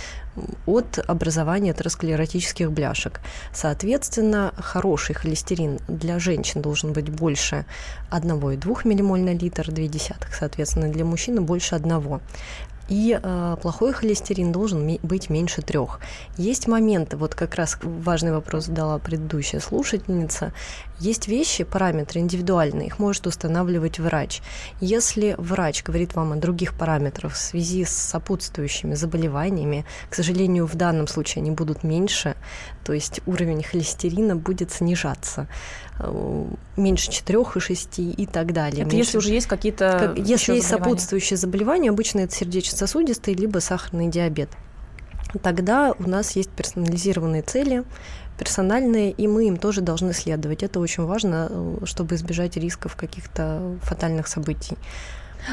от 0.66 1.00
образования 1.08 1.72
атеросклеротических 1.72 2.72
бляшек. 2.72 3.22
Соответственно, 3.54 4.54
хороший 4.58 5.16
холестерин 5.16 5.80
для 5.88 6.20
женщин 6.20 6.62
должен 6.62 6.92
быть 6.92 7.10
больше 7.10 7.66
1,2 8.12 9.02
ммоль 9.02 9.22
на 9.22 9.34
литр, 9.34 9.70
0,2, 9.70 10.16
соответственно, 10.38 10.90
для 10.90 11.06
мужчины 11.06 11.40
больше 11.40 11.76
1. 11.76 12.20
И 12.90 13.18
э, 13.22 13.58
плохой 13.62 13.94
холестерин 13.94 14.52
должен 14.52 15.00
быть 15.04 15.30
меньше 15.30 15.62
трех. 15.62 16.00
Есть 16.38 16.68
моменты, 16.68 17.16
вот 17.16 17.34
как 17.34 17.56
раз 17.56 17.78
важный 17.82 18.34
вопрос 18.34 18.66
задала 18.66 19.00
предыдущая 19.00 19.62
слушательница. 19.62 20.54
Есть 21.00 21.28
вещи, 21.28 21.64
параметры 21.64 22.20
индивидуальные, 22.20 22.88
их 22.88 23.00
может 23.00 23.26
устанавливать 23.28 24.00
врач. 24.00 24.42
Если 24.80 25.36
врач 25.38 25.84
говорит 25.84 26.16
вам 26.16 26.34
о 26.34 26.36
других 26.36 26.78
параметрах 26.78 27.34
в 27.34 27.38
связи 27.38 27.84
с 27.86 27.92
сопутствующими 27.92 28.94
заболеваниями, 28.94 29.86
к 30.10 30.16
сожалению, 30.16 30.66
в 30.66 30.76
данном 30.76 31.08
случае 31.08 31.42
они 31.42 31.52
будут 31.52 31.84
меньше, 31.84 32.36
то 32.84 32.94
есть 32.94 33.22
уровень 33.26 33.64
холестерина 33.64 34.36
будет 34.36 34.72
снижаться 34.72 35.48
меньше 36.76 37.12
4,6 37.12 38.14
и 38.14 38.26
так 38.26 38.54
далее. 38.54 38.82
Это 38.82 38.96
меньше... 38.96 38.98
если 38.98 39.18
уже 39.18 39.30
есть 39.32 39.48
какие-то 39.48 40.14
как, 40.16 40.26
Если 40.26 40.56
есть 40.56 40.68
сопутствующие 40.68 41.38
заболевания, 41.38 41.90
обычно 41.90 42.22
это 42.22 42.34
сердечно-сосудистый 42.34 43.34
либо 43.34 43.60
сахарный 43.60 44.08
диабет. 44.08 44.50
Тогда 45.42 45.94
у 45.98 46.10
нас 46.10 46.36
есть 46.36 46.50
персонализированные 46.50 47.42
цели, 47.42 47.84
персональные, 48.38 49.12
и 49.12 49.28
мы 49.28 49.48
им 49.48 49.58
тоже 49.58 49.82
должны 49.82 50.14
следовать. 50.14 50.64
Это 50.64 50.80
очень 50.80 51.06
важно, 51.06 51.48
э, 51.50 51.78
чтобы 51.86 52.16
избежать 52.16 52.58
рисков 52.58 52.96
каких-то 52.96 53.78
фатальных 53.82 54.28
событий. 54.28 54.78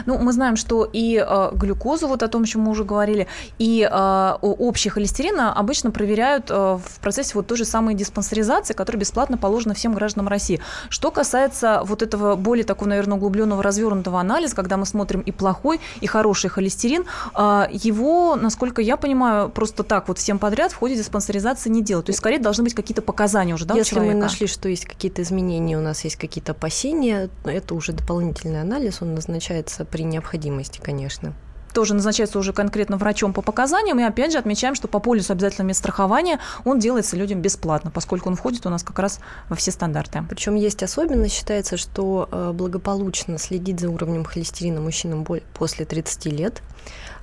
Ну, 0.07 0.19
мы 0.19 0.33
знаем, 0.33 0.57
что 0.57 0.89
и 0.91 1.25
э, 1.27 1.51
глюкозу, 1.53 2.09
вот 2.09 2.23
о 2.23 2.29
том, 2.29 2.43
о 2.43 2.47
чем 2.47 2.63
мы 2.63 2.71
уже 2.71 2.85
говорили, 2.85 3.27
и 3.59 3.89
э, 3.91 4.37
общий 4.41 4.89
холестерин 4.89 5.41
обычно 5.41 5.91
проверяют 5.91 6.51
э, 6.51 6.55
в 6.55 7.01
процессе 7.01 7.33
вот 7.35 7.47
той 7.47 7.59
же 7.59 7.65
самой 7.65 7.95
диспансеризации, 7.95 8.75
которая 8.75 9.01
бесплатно 9.01 9.37
положена 9.37 9.75
всем 9.75 9.95
гражданам 9.95 10.29
России. 10.29 10.61
Что 10.89 11.11
касается 11.11 11.83
вот 11.85 12.03
этого 12.03 12.37
более 12.37 12.65
такого, 12.65 12.89
наверное, 12.89 13.17
углубленного, 13.17 13.63
развернутого 13.63 14.21
анализа, 14.21 14.57
когда 14.57 14.77
мы 14.77 14.87
смотрим 14.87 15.21
и 15.21 15.33
плохой, 15.33 15.81
и 16.01 16.07
хороший 16.07 16.51
холестерин, 16.51 17.05
э, 17.35 17.67
его, 17.73 18.37
насколько 18.37 18.83
я 18.83 18.97
понимаю, 18.97 19.49
просто 19.49 19.83
так 19.83 20.09
вот 20.09 20.19
всем 20.19 20.39
подряд 20.39 20.73
в 20.73 20.77
ходе 20.77 20.97
диспансеризации 20.97 21.71
не 21.71 21.83
делают. 21.83 22.07
То 22.07 22.11
есть, 22.11 22.19
скорее, 22.19 22.39
должны 22.39 22.65
быть 22.65 22.75
какие-то 22.75 23.03
показания 23.03 23.55
уже, 23.55 23.65
да, 23.65 23.75
Если 23.75 23.99
мы 23.99 24.15
нашли, 24.15 24.47
что 24.47 24.69
есть 24.69 24.85
какие-то 24.85 25.23
изменения, 25.23 25.79
у 25.79 25.83
нас 25.83 26.05
есть 26.05 26.17
какие-то 26.17 26.53
опасения, 26.53 27.31
это 27.45 27.75
уже 27.75 27.93
дополнительный 27.93 28.61
анализ, 28.61 29.03
он 29.03 29.15
назначается 29.15 29.80
назначаться 29.81 29.85
при 29.85 30.03
необходимости, 30.03 30.81
конечно 30.83 31.35
тоже 31.73 31.95
назначается 31.95 32.37
уже 32.41 32.53
конкретно 32.53 32.97
врачом 32.97 33.33
по 33.33 33.43
показаниям. 33.43 34.01
И 34.01 34.03
опять 34.03 34.33
же 34.33 34.39
отмечаем, 34.39 34.75
что 34.75 34.89
по 34.89 34.99
полису 34.99 35.35
обязательного 35.35 35.69
медстрахования 35.69 36.41
он 36.65 36.81
делается 36.81 37.17
людям 37.17 37.41
бесплатно, 37.41 37.93
поскольку 37.93 38.29
он 38.29 38.35
входит 38.35 38.67
у 38.67 38.71
нас 38.71 38.83
как 38.83 38.99
раз 38.99 39.21
во 39.49 39.55
все 39.55 39.71
стандарты. 39.71 40.21
Причем 40.29 40.57
есть 40.57 40.83
особенность, 40.83 41.33
считается, 41.33 41.77
что 41.77 42.29
э, 42.33 42.51
благополучно 42.53 43.39
следить 43.39 43.79
за 43.79 43.89
уровнем 43.89 44.25
холестерина 44.25 44.81
мужчинам 44.81 45.25
после 45.55 45.85
30 45.85 46.27
лет. 46.27 46.61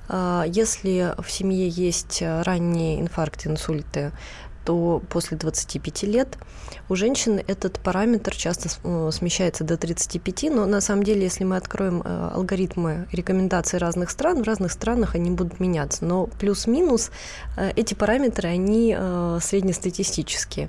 А, 0.08 0.44
если 0.46 1.14
в 1.18 1.30
семье 1.30 1.68
есть 1.68 2.22
ранние 2.22 3.02
инфаркты, 3.02 3.50
инсульты, 3.50 4.12
то 4.68 5.00
после 5.08 5.38
25 5.38 6.02
лет 6.02 6.36
у 6.90 6.94
женщин 6.94 7.40
этот 7.46 7.80
параметр 7.80 8.36
часто 8.36 8.68
э, 8.84 9.10
смещается 9.14 9.64
до 9.64 9.78
35, 9.78 10.50
но 10.50 10.66
на 10.66 10.82
самом 10.82 11.04
деле, 11.04 11.22
если 11.22 11.44
мы 11.44 11.56
откроем 11.56 12.02
э, 12.04 12.30
алгоритмы 12.34 13.08
рекомендаций 13.10 13.78
разных 13.78 14.10
стран, 14.10 14.42
в 14.42 14.46
разных 14.46 14.72
странах 14.72 15.14
они 15.14 15.30
будут 15.30 15.58
меняться, 15.58 16.04
но 16.04 16.26
плюс-минус 16.26 17.10
э, 17.56 17.70
эти 17.76 17.94
параметры, 17.94 18.50
они 18.50 18.94
среднестатистические. 19.40 20.68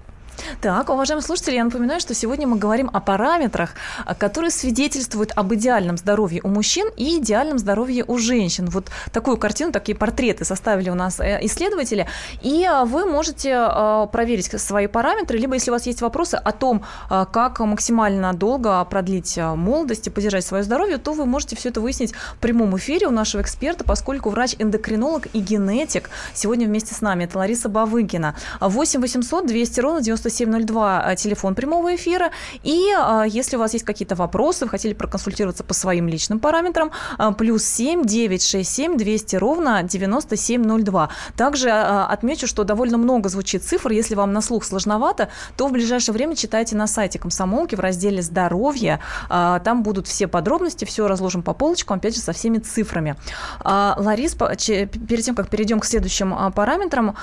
Так, 0.62 0.90
уважаемые 0.90 1.24
слушатели, 1.24 1.56
я 1.56 1.64
напоминаю, 1.64 2.00
что 2.00 2.14
сегодня 2.14 2.48
мы 2.48 2.58
говорим 2.58 2.90
о 2.92 3.00
параметрах, 3.00 3.72
а, 4.06 4.16
которые 4.16 4.52
свидетельствуют 4.52 5.32
об 5.36 5.54
идеальном 5.54 5.98
здоровье 5.98 6.42
у 6.44 6.50
мужчин 6.50 6.90
и 6.98 7.18
идеальном 7.18 7.60
здоровье 7.60 8.04
у 8.08 8.18
женщин. 8.18 8.68
Вот 8.70 8.90
такую 9.12 9.38
картину, 9.38 9.72
такие 9.72 9.98
портреты 9.98 10.46
составили 10.46 10.90
у 10.90 10.96
нас 10.96 11.20
э, 11.20 11.40
исследователи. 11.44 12.08
И 12.42 12.66
а, 12.66 12.86
вы 12.86 13.06
можете 13.06 13.54
а, 13.56 14.08
проверить 14.08 14.50
свои 14.60 14.88
параметры, 14.88 15.38
либо 15.38 15.54
если 15.54 15.72
у 15.72 15.74
вас 15.74 15.86
есть 15.86 16.02
вопросы 16.02 16.36
о 16.36 16.52
том, 16.52 16.84
как 17.10 17.60
максимально 17.60 18.34
долго 18.34 18.84
продлить 18.86 19.38
молодость 19.38 20.08
и 20.08 20.10
поддержать 20.10 20.46
свое 20.46 20.64
здоровье, 20.64 20.98
то 20.98 21.14
вы 21.14 21.26
можете 21.26 21.56
все 21.56 21.70
это 21.70 21.82
выяснить 21.82 22.14
в 22.14 22.38
прямом 22.38 22.76
эфире 22.78 23.08
у 23.08 23.12
нашего 23.12 23.42
эксперта, 23.42 23.84
поскольку 23.84 24.30
врач-эндокринолог 24.30 25.28
и 25.34 25.40
генетик 25.40 26.10
сегодня 26.34 26.68
вместе 26.68 26.94
с 26.94 27.02
нами. 27.02 27.26
Это 27.26 27.38
Лариса 27.38 27.70
Бавыгина. 27.70 28.36
8 28.60 29.02
800 29.02 29.48
200 29.48 29.80
ровно 29.80 30.02
9702 30.30 31.12
э, 31.12 31.16
телефон 31.16 31.56
прямого 31.56 31.96
эфира. 31.96 32.32
И 32.64 32.94
э, 32.96 33.24
если 33.28 33.58
у 33.58 33.60
вас 33.60 33.74
есть 33.74 33.86
какие-то 33.86 34.16
вопросы, 34.16 34.66
вы 34.66 34.70
хотели 34.70 34.94
проконсультироваться 34.94 35.64
по 35.64 35.74
своим 35.74 36.08
личным 36.08 36.40
параметрам, 36.40 36.92
э, 37.18 37.32
плюс 37.38 37.64
7 37.64 38.06
967 38.06 38.98
200 38.98 39.36
ровно 39.36 39.84
9702. 39.84 41.10
Также 41.36 41.70
отмечу, 41.70 42.48
что 42.48 42.64
довольно 42.64 42.98
много 42.98 43.30
звучит 43.30 43.64
цифр. 43.64 43.92
Если 43.92 44.16
вам 44.16 44.34
на 44.34 44.42
слух 44.42 44.64
сложновато, 44.64 45.30
то 45.58 45.68
в 45.68 45.72
ближайшее 45.72 46.14
время 46.14 46.36
читайте 46.36 46.76
на 46.76 46.88
сайте 46.88 47.20
комсомолки 47.20 47.76
в 47.76 47.80
разделе 47.80 48.22
«Здоровье». 48.22 49.00
Там 49.30 49.84
будут 49.84 50.08
все 50.08 50.28
подробности, 50.28 50.86
все 50.86 51.08
разложим 51.08 51.44
по 51.44 51.54
полочкам, 51.54 51.98
опять 51.98 52.16
же, 52.16 52.22
со 52.22 52.34
всеми 52.34 52.58
цифрами. 52.58 53.16
Ларис, 53.64 54.36
перед 54.36 55.24
тем, 55.24 55.36
как 55.36 55.50
перейдем 55.50 55.80
к 55.80 55.86
следующим 55.86 56.36
параметрам, 56.54 57.16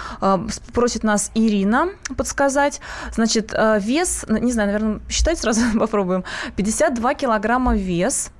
просит 0.72 1.02
нас 1.02 1.30
Ирина 1.34 1.88
подсказать. 2.16 2.80
Значит, 3.12 3.52
э, 3.52 3.78
вес, 3.80 4.24
не 4.28 4.52
знаю, 4.52 4.72
наверное, 4.72 5.00
считать 5.08 5.38
сразу 5.38 5.60
попробуем. 5.78 6.24
52 6.56 7.14
килограмма 7.14 7.76
вес. 7.76 8.30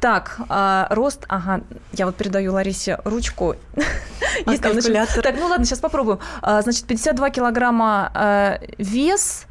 Так, 0.00 0.38
э, 0.48 0.86
рост, 0.90 1.24
ага, 1.28 1.60
я 1.92 2.06
вот 2.06 2.16
передаю 2.16 2.52
Ларисе 2.52 2.98
ручку. 3.04 3.54
А 4.46 4.50
Есть 4.52 4.62
калькулятор. 4.62 5.22
Так, 5.22 5.36
ну 5.38 5.46
ладно, 5.46 5.64
сейчас 5.64 5.80
попробуем. 5.80 6.18
Э, 6.42 6.62
значит, 6.62 6.84
52 6.86 7.30
килограмма 7.30 8.10
э, 8.14 8.58
вес, 8.78 9.46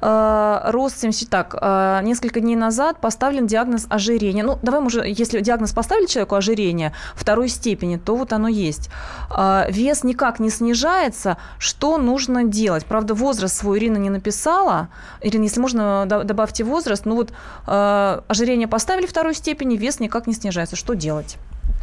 э, 0.00 0.60
рост 0.70 0.98
70. 1.00 1.28
Так, 1.28 1.54
э, 1.60 2.00
несколько 2.02 2.40
дней 2.40 2.56
назад 2.56 3.00
поставлен 3.00 3.46
диагноз 3.46 3.86
ожирения. 3.88 4.42
Ну, 4.42 4.58
давай, 4.62 4.80
уже, 4.80 5.02
если 5.06 5.40
диагноз 5.40 5.72
поставили 5.72 6.06
человеку 6.06 6.34
ожирение 6.36 6.92
второй 7.14 7.48
степени, 7.48 7.96
то 7.96 8.16
вот 8.16 8.32
оно 8.32 8.48
есть. 8.48 8.90
Э, 9.30 9.64
вес 9.70 10.04
никак 10.04 10.40
не 10.40 10.50
снижается. 10.50 11.36
Что 11.58 11.98
нужно 11.98 12.44
делать? 12.44 12.84
Правда, 12.84 13.14
возраст 13.14 13.56
свой 13.56 13.78
Ирина 13.78 13.96
не 13.96 14.10
написала. 14.10 14.88
Ирина, 15.20 15.44
если 15.44 15.60
можно, 15.60 16.06
добавьте 16.06 16.64
возраст. 16.64 17.04
Ну 17.06 17.16
вот 17.16 17.32
э, 17.66 18.20
ожирение 18.28 18.68
поставили 18.68 19.06
второй 19.06 19.34
степени, 19.34 19.47
вес 19.54 20.00
никак 20.00 20.26
не 20.26 20.34
снижается. 20.34 20.76
Что 20.76 20.94
делать? 20.94 21.36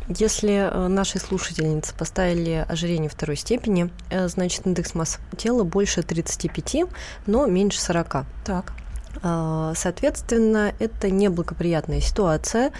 Если 0.07 0.53
э, 0.53 0.87
наши 0.87 1.17
слушательницы 1.17 1.95
поставили 1.95 2.65
ожирение 2.69 3.09
второй 3.09 3.35
степени, 3.35 3.89
э, 4.11 4.27
значит 4.27 4.67
индекс 4.67 4.93
массы 4.93 5.19
тела 5.35 5.63
больше 5.63 6.03
35, 6.03 6.85
но 7.25 7.47
меньше 7.47 7.81
40. 7.81 8.25
Так. 8.45 8.73
А, 9.23 9.73
соответственно, 9.75 10.73
это 10.77 11.09
неблагоприятная 11.09 12.01
ситуация. 12.01 12.71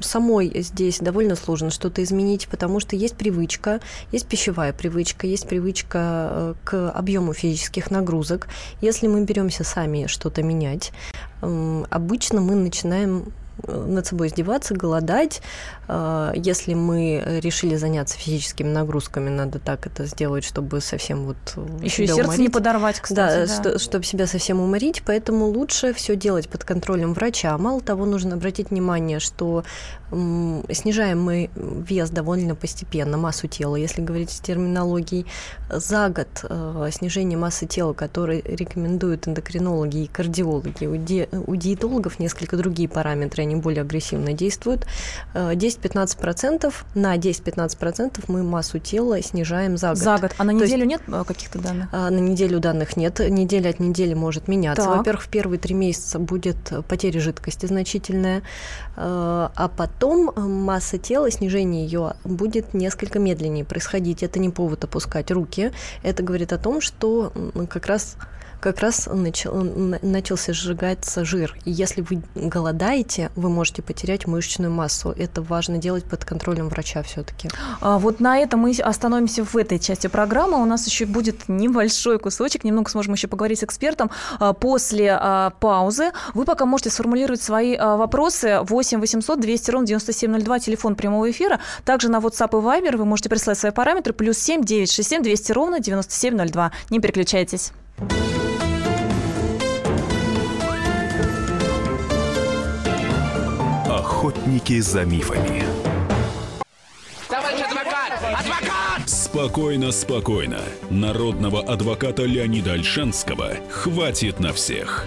Самой 0.00 0.50
здесь 0.62 1.00
довольно 1.00 1.36
сложно 1.36 1.70
что-то 1.70 2.02
изменить, 2.02 2.48
потому 2.48 2.80
что 2.80 2.96
есть 2.96 3.16
привычка, 3.16 3.80
есть 4.10 4.26
пищевая 4.26 4.72
привычка, 4.72 5.26
есть 5.26 5.46
привычка 5.46 5.98
э, 6.00 6.54
к 6.64 6.90
объему 6.92 7.34
физических 7.34 7.90
нагрузок. 7.90 8.48
Если 8.80 9.06
мы 9.06 9.22
беремся 9.24 9.64
сами 9.64 10.06
что-то 10.06 10.42
менять, 10.42 10.92
обычно 11.40 12.40
мы 12.40 12.54
начинаем 12.54 13.32
над 13.66 14.06
собой 14.06 14.28
издеваться, 14.28 14.74
голодать. 14.74 15.42
А, 15.88 16.32
если 16.34 16.74
мы 16.74 17.40
решили 17.42 17.76
заняться 17.76 18.18
физическими 18.18 18.68
нагрузками, 18.68 19.30
надо 19.30 19.58
так 19.58 19.86
это 19.86 20.04
сделать, 20.06 20.44
чтобы 20.44 20.80
совсем 20.80 21.24
вот 21.24 21.36
еще 21.82 22.04
и 22.04 22.06
сердце 22.06 22.22
уморить. 22.24 22.40
не 22.40 22.48
подорвать, 22.48 23.00
кстати. 23.00 23.50
Да, 23.62 23.72
да. 23.72 23.78
чтобы 23.78 24.04
себя 24.04 24.26
совсем 24.26 24.60
уморить, 24.60 25.02
поэтому 25.04 25.46
лучше 25.46 25.92
все 25.92 26.16
делать 26.16 26.48
под 26.48 26.64
контролем 26.64 27.14
врача. 27.14 27.56
Мало 27.58 27.80
того, 27.80 28.04
нужно 28.04 28.34
обратить 28.34 28.70
внимание, 28.70 29.18
что 29.18 29.64
снижаем 30.10 31.22
мы 31.22 31.50
вес 31.54 32.10
довольно 32.10 32.54
постепенно, 32.54 33.18
массу 33.18 33.46
тела, 33.46 33.76
если 33.76 34.00
говорить 34.00 34.30
с 34.30 34.40
терминологией. 34.40 35.26
За 35.70 36.08
год 36.08 36.28
э, 36.42 36.88
снижение 36.92 37.38
массы 37.38 37.66
тела, 37.66 37.92
которое 37.92 38.40
рекомендуют 38.42 39.28
эндокринологи 39.28 40.04
и 40.04 40.06
кардиологи, 40.06 40.86
у, 40.86 40.96
ди, 40.96 41.28
у 41.46 41.54
диетологов 41.56 42.18
несколько 42.18 42.56
другие 42.56 42.88
параметры, 42.88 43.42
они 43.42 43.56
более 43.56 43.82
агрессивно 43.82 44.32
действуют. 44.32 44.86
10-15%, 45.34 46.66
э, 46.66 46.98
на 46.98 47.16
10-15% 47.16 48.24
мы 48.28 48.42
массу 48.42 48.78
тела 48.78 49.20
снижаем 49.22 49.76
за 49.76 49.88
год. 49.88 49.98
За 49.98 50.18
год. 50.18 50.32
А 50.38 50.44
на 50.44 50.52
неделю 50.52 50.84
есть, 50.84 50.86
нет 50.86 51.02
э, 51.06 51.24
каких-то 51.26 51.58
данных? 51.58 51.92
На 51.92 52.10
неделю 52.10 52.60
данных 52.60 52.96
нет. 52.96 53.18
Неделя 53.18 53.70
от 53.70 53.80
недели 53.80 54.14
может 54.14 54.48
меняться. 54.48 54.88
Во-первых, 54.88 55.24
в 55.24 55.28
первые 55.28 55.58
три 55.58 55.74
месяца 55.74 56.18
будет 56.18 56.56
потеря 56.88 57.20
жидкости 57.20 57.66
значительная, 57.66 58.42
а 58.96 59.70
потом 59.76 59.97
потом 59.98 60.30
э, 60.30 60.40
масса 60.40 60.96
тела, 60.96 61.28
снижение 61.30 61.84
ее 61.84 62.14
будет 62.24 62.72
несколько 62.72 63.18
медленнее 63.18 63.64
происходить. 63.64 64.22
Это 64.22 64.38
не 64.38 64.48
повод 64.48 64.84
опускать 64.84 65.30
руки. 65.32 65.72
Это 66.04 66.22
говорит 66.22 66.52
о 66.52 66.58
том, 66.58 66.80
что 66.80 67.32
как 67.68 67.86
раз 67.86 68.16
как 68.60 68.80
раз 68.80 69.08
начал, 69.12 69.54
начался 69.54 70.52
сжигаться 70.52 71.24
жир. 71.24 71.56
И 71.64 71.70
если 71.70 72.02
вы 72.02 72.22
голодаете, 72.34 73.30
вы 73.36 73.50
можете 73.50 73.82
потерять 73.82 74.26
мышечную 74.26 74.72
массу. 74.72 75.10
Это 75.10 75.42
важно 75.42 75.78
делать 75.78 76.04
под 76.04 76.24
контролем 76.24 76.68
врача 76.68 77.02
все-таки. 77.02 77.48
А 77.80 77.98
вот 77.98 78.20
на 78.20 78.38
этом 78.38 78.60
мы 78.60 78.72
остановимся 78.72 79.44
в 79.44 79.56
этой 79.56 79.78
части 79.78 80.06
программы. 80.08 80.60
У 80.60 80.64
нас 80.64 80.86
еще 80.86 81.06
будет 81.06 81.48
небольшой 81.48 82.18
кусочек, 82.18 82.64
немного 82.64 82.90
сможем 82.90 83.14
еще 83.14 83.28
поговорить 83.28 83.60
с 83.60 83.64
экспертом 83.64 84.10
а, 84.40 84.52
после 84.52 85.16
а, 85.18 85.50
паузы. 85.60 86.10
Вы 86.34 86.44
пока 86.44 86.66
можете 86.66 86.90
сформулировать 86.90 87.42
свои 87.42 87.76
а, 87.76 87.96
вопросы 87.96 88.60
8 88.62 89.00
800 89.00 89.40
200 89.40 89.70
ровно 89.70 89.86
9702, 89.88 90.58
телефон 90.60 90.94
прямого 90.94 91.30
эфира. 91.30 91.60
Также 91.84 92.08
на 92.08 92.18
WhatsApp 92.18 92.50
и 92.50 92.62
Viber 92.62 92.96
вы 92.96 93.04
можете 93.04 93.28
прислать 93.28 93.58
свои 93.58 93.72
параметры 93.72 94.12
плюс 94.12 94.38
7 94.38 94.62
967 94.62 95.22
200 95.22 95.52
ровно 95.52 95.80
9702. 95.80 96.72
Не 96.90 97.00
переключайтесь. 97.00 97.72
Охотники 103.88 104.80
за 104.80 105.04
мифами. 105.04 105.64
Товарищ 107.28 107.60
адвокат! 107.60 108.12
Адвокат! 108.40 109.08
Спокойно, 109.08 109.92
спокойно. 109.92 110.60
Народного 110.90 111.62
адвоката 111.62 112.24
Леонида 112.24 112.72
Альшанского 112.72 113.56
хватит 113.70 114.40
на 114.40 114.52
всех. 114.52 115.06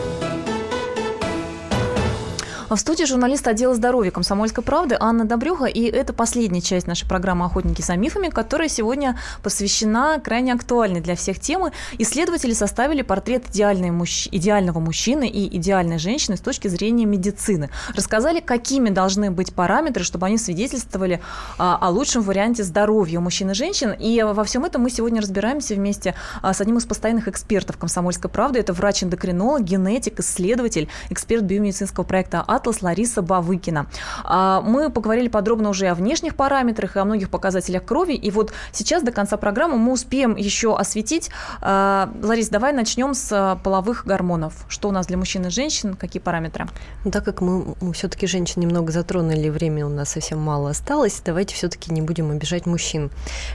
В 2.71 2.77
студии 2.77 3.03
журналист 3.03 3.45
отдела 3.49 3.75
здоровья 3.75 4.11
«Комсомольской 4.11 4.63
правды» 4.63 4.95
Анна 4.97 5.25
Добрюха. 5.25 5.65
И 5.65 5.83
это 5.83 6.13
последняя 6.13 6.61
часть 6.61 6.87
нашей 6.87 7.05
программы 7.05 7.43
«Охотники 7.43 7.81
за 7.81 7.97
мифами», 7.97 8.29
которая 8.29 8.69
сегодня 8.69 9.19
посвящена 9.43 10.21
крайне 10.23 10.53
актуальной 10.53 11.01
для 11.01 11.17
всех 11.17 11.41
темы. 11.41 11.73
Исследователи 11.97 12.53
составили 12.53 13.01
портрет 13.01 13.43
мужч... 13.91 14.29
идеального 14.31 14.79
мужчины 14.79 15.27
и 15.27 15.53
идеальной 15.57 15.99
женщины 15.99 16.37
с 16.37 16.39
точки 16.39 16.69
зрения 16.69 17.03
медицины. 17.03 17.69
Рассказали, 17.93 18.39
какими 18.39 18.89
должны 18.89 19.31
быть 19.31 19.53
параметры, 19.53 20.05
чтобы 20.05 20.27
они 20.27 20.37
свидетельствовали 20.37 21.19
а, 21.57 21.77
о 21.77 21.89
лучшем 21.89 22.21
варианте 22.21 22.63
здоровья 22.63 23.19
у 23.19 23.21
мужчин 23.21 23.51
и 23.51 23.53
женщин. 23.53 23.91
И 23.99 24.23
во 24.23 24.45
всем 24.45 24.63
этом 24.63 24.83
мы 24.83 24.91
сегодня 24.91 25.21
разбираемся 25.21 25.75
вместе 25.75 26.15
а, 26.41 26.53
с 26.53 26.61
одним 26.61 26.77
из 26.77 26.85
постоянных 26.85 27.27
экспертов 27.27 27.75
«Комсомольской 27.75 28.31
правды». 28.31 28.59
Это 28.59 28.71
врач-эндокринолог, 28.71 29.61
генетик, 29.61 30.21
исследователь, 30.21 30.87
эксперт 31.09 31.43
биомедицинского 31.43 32.05
проекта 32.05 32.45
Атлас 32.61 32.83
Лариса 32.83 33.23
Бавыкина. 33.23 33.87
А, 34.23 34.61
мы 34.61 34.91
поговорили 34.91 35.27
подробно 35.27 35.69
уже 35.69 35.87
о 35.87 35.95
внешних 35.95 36.35
параметрах 36.35 36.95
и 36.95 36.99
о 36.99 37.05
многих 37.05 37.31
показателях 37.31 37.83
крови. 37.85 38.13
И 38.13 38.29
вот 38.29 38.53
сейчас 38.71 39.01
до 39.01 39.11
конца 39.11 39.35
программы 39.37 39.77
мы 39.77 39.91
успеем 39.91 40.35
еще 40.35 40.77
осветить. 40.77 41.31
А, 41.61 42.11
Ларис, 42.21 42.49
давай 42.49 42.71
начнем 42.71 43.15
с 43.15 43.59
половых 43.63 44.05
гормонов. 44.05 44.65
Что 44.67 44.89
у 44.89 44.91
нас 44.91 45.07
для 45.07 45.17
мужчин 45.17 45.47
и 45.47 45.49
женщин, 45.49 45.95
какие 45.95 46.21
параметры? 46.21 46.67
Ну, 47.03 47.09
так 47.09 47.25
как 47.25 47.41
мы, 47.41 47.75
мы 47.81 47.93
все-таки 47.93 48.27
женщин 48.27 48.61
немного 48.61 48.91
затронули, 48.91 49.49
время 49.49 49.87
у 49.87 49.89
нас 49.89 50.09
совсем 50.09 50.39
мало 50.39 50.69
осталось, 50.69 51.19
давайте 51.25 51.55
все-таки 51.55 51.91
не 51.91 52.01
будем 52.01 52.29
обижать 52.29 52.67
мужчин. 52.67 53.09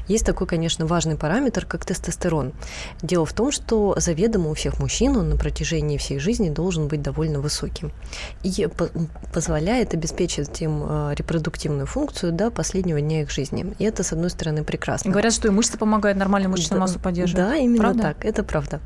Есть 0.08 0.26
такой, 0.26 0.48
конечно, 0.48 0.84
важный 0.84 1.16
параметр, 1.16 1.64
как 1.64 1.84
тестостерон. 1.84 2.52
Дело 3.02 3.24
в 3.24 3.32
том, 3.32 3.52
что 3.52 3.94
заведомо 3.98 4.50
у 4.50 4.54
всех 4.54 4.80
мужчин 4.80 5.16
он 5.16 5.28
на 5.28 5.36
протяжении 5.36 5.96
всей 5.96 6.18
жизни 6.18 6.50
должен 6.50 6.88
быть 6.88 7.02
довольно 7.02 7.38
высоким. 7.38 7.92
И 8.42 8.66
позволяет 9.32 9.94
обеспечить 9.94 10.60
им 10.62 10.84
э, 10.88 11.14
репродуктивную 11.14 11.86
функцию 11.86 12.32
до 12.32 12.50
последнего 12.50 13.00
дня 13.00 13.22
их 13.22 13.30
жизни. 13.30 13.74
И 13.78 13.84
это, 13.84 14.02
с 14.02 14.12
одной 14.12 14.30
стороны, 14.30 14.64
прекрасно. 14.64 15.10
Говорят, 15.10 15.32
что 15.32 15.48
и 15.48 15.50
мышцы 15.50 15.78
помогают 15.78 16.18
нормальную 16.18 16.50
мышечную 16.50 16.80
да, 16.80 16.86
массу 16.86 16.98
поддерживать. 16.98 17.46
Да, 17.46 17.56
именно 17.56 17.78
правда? 17.78 18.02
так, 18.02 18.24
это 18.24 18.42
правда. 18.42 18.80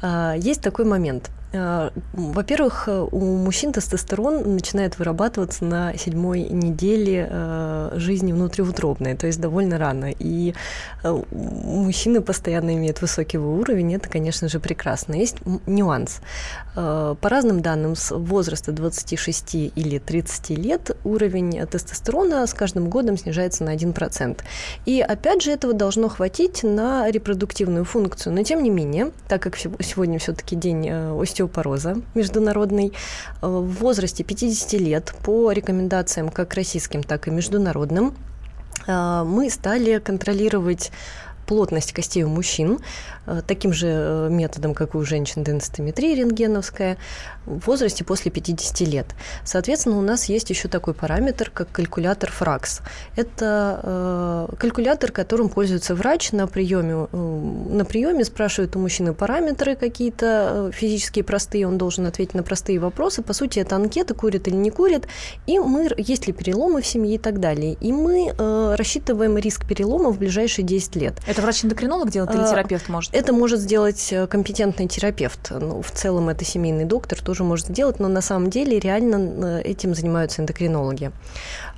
А, 0.00 0.34
есть 0.34 0.62
такой 0.62 0.84
момент– 0.84 1.30
во-первых, 1.52 2.84
э, 2.88 3.06
у 3.10 3.36
мужчин 3.36 3.72
тестостерон 3.72 4.54
начинает 4.54 4.98
вырабатываться 4.98 5.64
на 5.64 5.94
седьмой 5.98 6.42
неделе 6.44 7.28
э, 7.30 7.92
жизни 7.96 8.32
внутриутробной, 8.32 9.16
то 9.16 9.26
есть 9.26 9.40
довольно 9.40 9.76
рано. 9.76 10.10
И 10.18 10.54
мужчины 11.02 12.22
постоянно 12.22 12.74
имеют 12.74 13.02
высокий 13.02 13.38
уровень, 13.38 13.94
это, 13.94 14.08
конечно 14.08 14.48
же, 14.48 14.60
прекрасно. 14.60 15.14
Есть 15.14 15.38
нюанс. 15.66 16.20
По 16.74 17.16
разным 17.22 17.60
данным, 17.60 17.96
с 17.96 18.16
возраста 18.16 18.72
26 18.72 19.54
или 19.54 19.98
30 19.98 20.50
лет 20.50 20.96
уровень 21.04 21.66
тестостерона 21.66 22.46
с 22.46 22.54
каждым 22.54 22.88
годом 22.88 23.18
снижается 23.18 23.64
на 23.64 23.74
1%. 23.74 24.40
И 24.86 25.00
опять 25.00 25.42
же, 25.42 25.50
этого 25.50 25.74
должно 25.74 26.08
хватить 26.08 26.62
на 26.62 27.10
репродуктивную 27.10 27.84
функцию. 27.84 28.34
Но 28.34 28.42
тем 28.42 28.62
не 28.62 28.70
менее, 28.70 29.10
так 29.28 29.42
как 29.42 29.56
сегодня 29.56 30.18
все-таки 30.18 30.56
день 30.56 30.88
остеопатии, 30.88 31.41
остеопороза 31.42 31.96
международный 32.14 32.92
э, 33.42 33.46
в 33.46 33.70
возрасте 33.80 34.24
50 34.24 34.72
лет 34.80 35.14
по 35.24 35.52
рекомендациям 35.52 36.28
как 36.28 36.54
российским, 36.54 37.02
так 37.02 37.28
и 37.28 37.30
международным. 37.30 38.14
Э, 38.86 39.24
мы 39.24 39.50
стали 39.50 39.98
контролировать 39.98 40.90
плотность 41.46 41.92
костей 41.92 42.22
у 42.22 42.28
мужчин 42.28 42.78
э, 43.26 43.42
таким 43.46 43.72
же 43.72 44.28
методом, 44.30 44.74
как 44.74 44.94
и 44.94 44.98
у 44.98 45.04
женщин, 45.04 45.42
денситометрия 45.42 46.16
рентгеновская, 46.16 46.96
в 47.46 47.66
возрасте 47.66 48.04
после 48.04 48.30
50 48.30 48.80
лет. 48.88 49.06
Соответственно, 49.44 49.98
у 49.98 50.02
нас 50.02 50.26
есть 50.26 50.50
еще 50.50 50.68
такой 50.68 50.94
параметр, 50.94 51.50
как 51.50 51.70
калькулятор 51.72 52.30
ФРАКС. 52.30 52.80
Это 53.16 53.80
э, 53.82 54.56
калькулятор, 54.56 55.12
которым 55.12 55.48
пользуется 55.48 55.94
врач 55.94 56.32
на 56.32 56.46
приеме. 56.46 57.08
Э, 57.12 57.16
на 57.16 57.84
приеме 57.84 58.24
спрашивает 58.24 58.76
у 58.76 58.78
мужчины 58.78 59.14
параметры 59.14 59.76
какие-то 59.76 60.70
физические 60.72 61.24
простые, 61.24 61.66
он 61.66 61.78
должен 61.78 62.06
ответить 62.06 62.34
на 62.34 62.42
простые 62.42 62.78
вопросы. 62.78 63.22
По 63.22 63.32
сути, 63.32 63.58
это 63.58 63.76
анкета, 63.76 64.14
курит 64.14 64.48
или 64.48 64.56
не 64.56 64.70
курит, 64.70 65.08
и 65.46 65.58
мы, 65.58 65.90
есть 65.96 66.26
ли 66.26 66.32
переломы 66.32 66.82
в 66.82 66.86
семье 66.86 67.14
и 67.14 67.18
так 67.18 67.40
далее. 67.40 67.76
И 67.80 67.92
мы 67.92 68.32
э, 68.36 68.74
рассчитываем 68.76 69.36
риск 69.36 69.66
перелома 69.66 70.10
в 70.10 70.18
ближайшие 70.18 70.64
10 70.64 70.96
лет. 70.96 71.14
Это 71.26 71.42
врач-эндокринолог 71.42 72.10
делает 72.10 72.34
или 72.34 72.44
терапевт 72.44 72.88
может? 72.88 73.14
Это 73.14 73.32
может 73.32 73.60
сделать 73.60 74.12
э, 74.12 74.26
компетентный 74.26 74.88
терапевт. 74.88 75.50
Ну, 75.50 75.82
в 75.82 75.90
целом 75.90 76.28
это 76.28 76.44
семейный 76.44 76.84
доктор 76.84 77.20
тоже 77.32 77.44
может 77.44 77.68
сделать, 77.68 77.98
но 77.98 78.08
на 78.08 78.20
самом 78.20 78.50
деле 78.50 78.78
реально 78.78 79.16
э, 79.16 79.62
этим 79.62 79.94
занимаются 79.94 80.42
эндокринологи. 80.42 81.12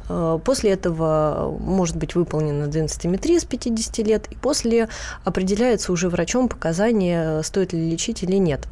Э, 0.09 0.41
после 0.45 0.73
этого 0.73 1.57
может 1.61 1.95
быть 1.97 2.17
выполнена 2.17 2.67
денситометрия 2.67 3.39
с 3.39 3.45
50 3.45 3.99
лет, 3.99 4.27
и 4.33 4.35
после 4.35 4.89
определяется 5.23 5.93
уже 5.93 6.09
врачом 6.09 6.49
показания, 6.49 7.41
стоит 7.43 7.73
ли 7.73 7.89
лечить 7.89 8.25
или 8.25 8.35
нет. 8.35 8.67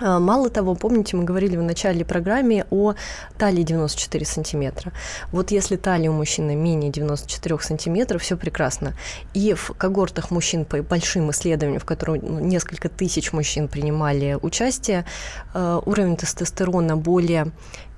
А, 0.00 0.18
мало 0.18 0.50
того, 0.50 0.74
помните, 0.74 1.16
мы 1.16 1.24
говорили 1.24 1.56
в 1.56 1.62
начале 1.62 2.04
программы 2.04 2.64
о 2.70 2.94
талии 3.38 3.62
94 3.62 4.26
сантиметра. 4.26 4.92
Вот 5.30 5.50
если 5.50 5.76
талия 5.76 6.10
у 6.10 6.14
мужчины 6.14 6.56
менее 6.56 6.90
94 6.90 7.60
сантиметров, 7.60 8.22
все 8.22 8.36
прекрасно. 8.36 8.94
И 9.34 9.54
в 9.54 9.72
когортах 9.78 10.30
мужчин 10.30 10.64
по 10.64 10.82
большим 10.82 11.30
исследованиям, 11.30 11.80
в 11.80 11.84
которых 11.84 12.22
ну, 12.22 12.40
несколько 12.40 12.88
тысяч 12.88 13.32
мужчин 13.32 13.68
принимали 13.68 14.36
участие, 14.40 15.04
а, 15.52 15.80
уровень 15.84 16.16
тестостерона 16.16 16.96
более 16.96 17.52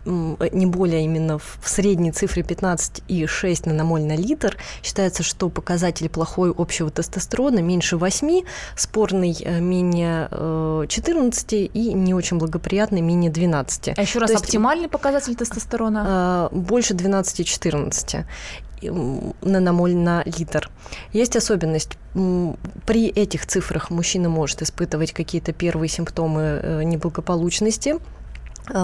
не 0.06 0.66
более 0.66 1.04
именно 1.04 1.38
в 1.38 1.60
средней 1.64 2.12
цифре 2.12 2.42
15,6 2.42 3.68
наномоль 3.68 4.02
на 4.02 4.16
литр. 4.16 4.56
Считается, 4.82 5.22
что 5.22 5.48
показатель 5.48 6.08
плохой 6.08 6.52
общего 6.56 6.90
тестостерона 6.90 7.58
меньше 7.60 7.96
8, 7.96 8.42
спорный 8.76 9.36
э, 9.40 9.60
менее 9.60 10.28
14 10.88 11.52
э, 11.52 11.56
и 11.56 11.92
не 11.92 12.14
очень 12.14 12.38
благоприятный 12.38 13.00
менее 13.00 13.30
12. 13.30 13.98
А 13.98 14.02
еще 14.02 14.18
раз, 14.18 14.30
То 14.30 14.38
оптимальный 14.38 14.84
есть, 14.84 14.92
показатель 14.92 15.34
тестостерона? 15.34 16.50
Э, 16.52 16.56
больше 16.56 16.94
12-14 16.94 18.24
наномоль 19.40 19.96
на 19.96 20.22
литр. 20.26 20.70
Есть 21.14 21.34
особенность. 21.34 21.96
При 22.12 23.08
этих 23.08 23.46
цифрах 23.46 23.88
мужчина 23.88 24.28
может 24.28 24.60
испытывать 24.60 25.12
какие-то 25.12 25.54
первые 25.54 25.88
симптомы 25.88 26.82
неблагополучности, 26.84 27.96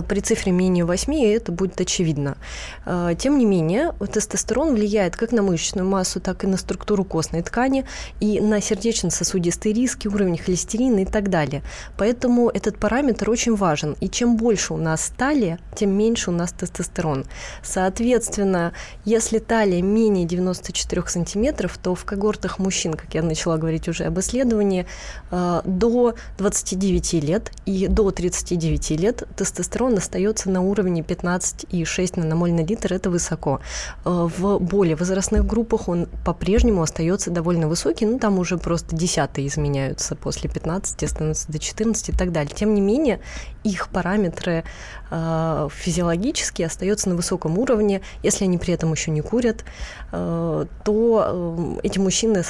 при 0.09 0.21
цифре 0.21 0.53
менее 0.53 0.85
8 0.85 1.15
это 1.35 1.51
будет 1.51 1.81
очевидно. 1.81 2.37
А, 2.85 3.15
тем 3.15 3.39
не 3.39 3.45
менее, 3.45 3.93
тестостерон 4.13 4.75
влияет 4.75 5.17
как 5.17 5.33
на 5.33 5.43
мышечную 5.43 5.89
массу, 5.89 6.21
так 6.21 6.45
и 6.45 6.47
на 6.47 6.57
структуру 6.57 7.05
костной 7.05 7.43
ткани, 7.43 7.85
и 8.21 8.41
на 8.41 8.61
сердечно-сосудистые 8.61 9.73
риски, 9.73 10.07
уровень 10.07 10.39
холестерина 10.39 11.01
и 11.01 11.05
так 11.05 11.31
далее. 11.31 11.63
Поэтому 11.99 12.49
этот 12.49 12.79
параметр 12.79 13.29
очень 13.31 13.57
важен. 13.57 13.97
И 14.01 14.09
чем 14.09 14.37
больше 14.37 14.75
у 14.75 14.77
нас 14.77 15.13
талия, 15.17 15.59
тем 15.75 15.91
меньше 15.91 16.31
у 16.31 16.35
нас 16.35 16.53
тестостерон. 16.53 17.25
Соответственно, 17.63 18.73
если 19.05 19.39
талия 19.39 19.83
менее 19.83 20.27
94 20.27 21.03
сантиметров, 21.09 21.77
то 21.83 21.95
в 21.95 22.05
когортах 22.05 22.59
мужчин, 22.61 22.95
как 22.95 23.15
я 23.15 23.23
начала 23.23 23.57
говорить 23.57 23.89
уже 23.89 24.05
об 24.05 24.21
исследовании, 24.21 24.87
а, 25.31 25.63
до 25.65 26.15
29 26.39 27.21
лет 27.21 27.51
и 27.67 27.89
до 27.89 28.11
39 28.13 28.91
лет 28.97 29.25
тестостерон 29.37 29.72
тестостерон 29.73 29.97
остается 29.97 30.51
на 30.51 30.61
уровне 30.61 31.01
15,6 31.01 32.21
наномоль 32.21 32.53
на 32.53 32.61
литр, 32.61 32.93
это 32.93 33.11
высоко. 33.11 33.61
Э, 34.05 34.29
в 34.37 34.59
более 34.59 34.97
возрастных 34.97 35.47
группах 35.47 35.89
он 35.89 36.09
по-прежнему 36.25 36.83
остается 36.83 37.31
довольно 37.31 37.69
высокий, 37.69 38.07
ну 38.07 38.19
там 38.19 38.39
уже 38.39 38.59
просто 38.59 38.95
десятые 38.95 39.47
изменяются 39.47 40.15
после 40.15 40.51
15, 40.51 41.09
становятся 41.09 41.51
до 41.51 41.59
14 41.59 42.11
и 42.11 42.13
так 42.13 42.33
далее. 42.33 42.53
Тем 42.55 42.75
не 42.75 42.81
менее, 42.81 43.21
их 43.65 43.89
параметры 43.89 44.65
э, 45.11 45.69
физиологически 45.73 46.63
остаются 46.63 47.09
на 47.09 47.17
высоком 47.17 47.59
уровне, 47.59 48.03
если 48.23 48.45
они 48.45 48.59
при 48.59 48.75
этом 48.75 48.93
еще 48.93 49.11
не 49.11 49.23
курят, 49.23 49.65
э, 50.13 50.67
то 50.85 51.79
эти 51.83 51.99
мужчины 51.99 52.45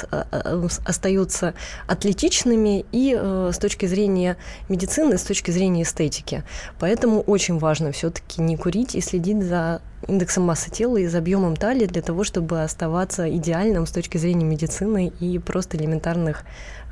остаются 0.85 1.53
атлетичными 1.87 2.85
и 2.91 3.13
с 3.13 3.57
точки 3.57 3.85
зрения 3.85 4.37
медицины, 4.69 5.17
с 5.17 5.23
точки 5.23 5.51
зрения 5.51 5.83
эстетики. 5.83 6.43
Поэтому 6.79 7.12
Поэтому 7.13 7.31
очень 7.31 7.59
важно 7.59 7.91
все-таки 7.91 8.41
не 8.41 8.57
курить 8.57 8.95
и 8.95 9.01
следить 9.01 9.43
за 9.43 9.81
индексом 10.07 10.45
массы 10.45 10.71
тела 10.71 10.97
и 10.97 11.05
за 11.05 11.19
объемом 11.19 11.55
талии 11.55 11.85
для 11.85 12.01
того, 12.01 12.23
чтобы 12.23 12.63
оставаться 12.63 13.29
идеальным 13.29 13.85
с 13.85 13.91
точки 13.91 14.17
зрения 14.17 14.45
медицины 14.45 15.13
и 15.19 15.37
просто 15.37 15.77
элементарных 15.77 16.43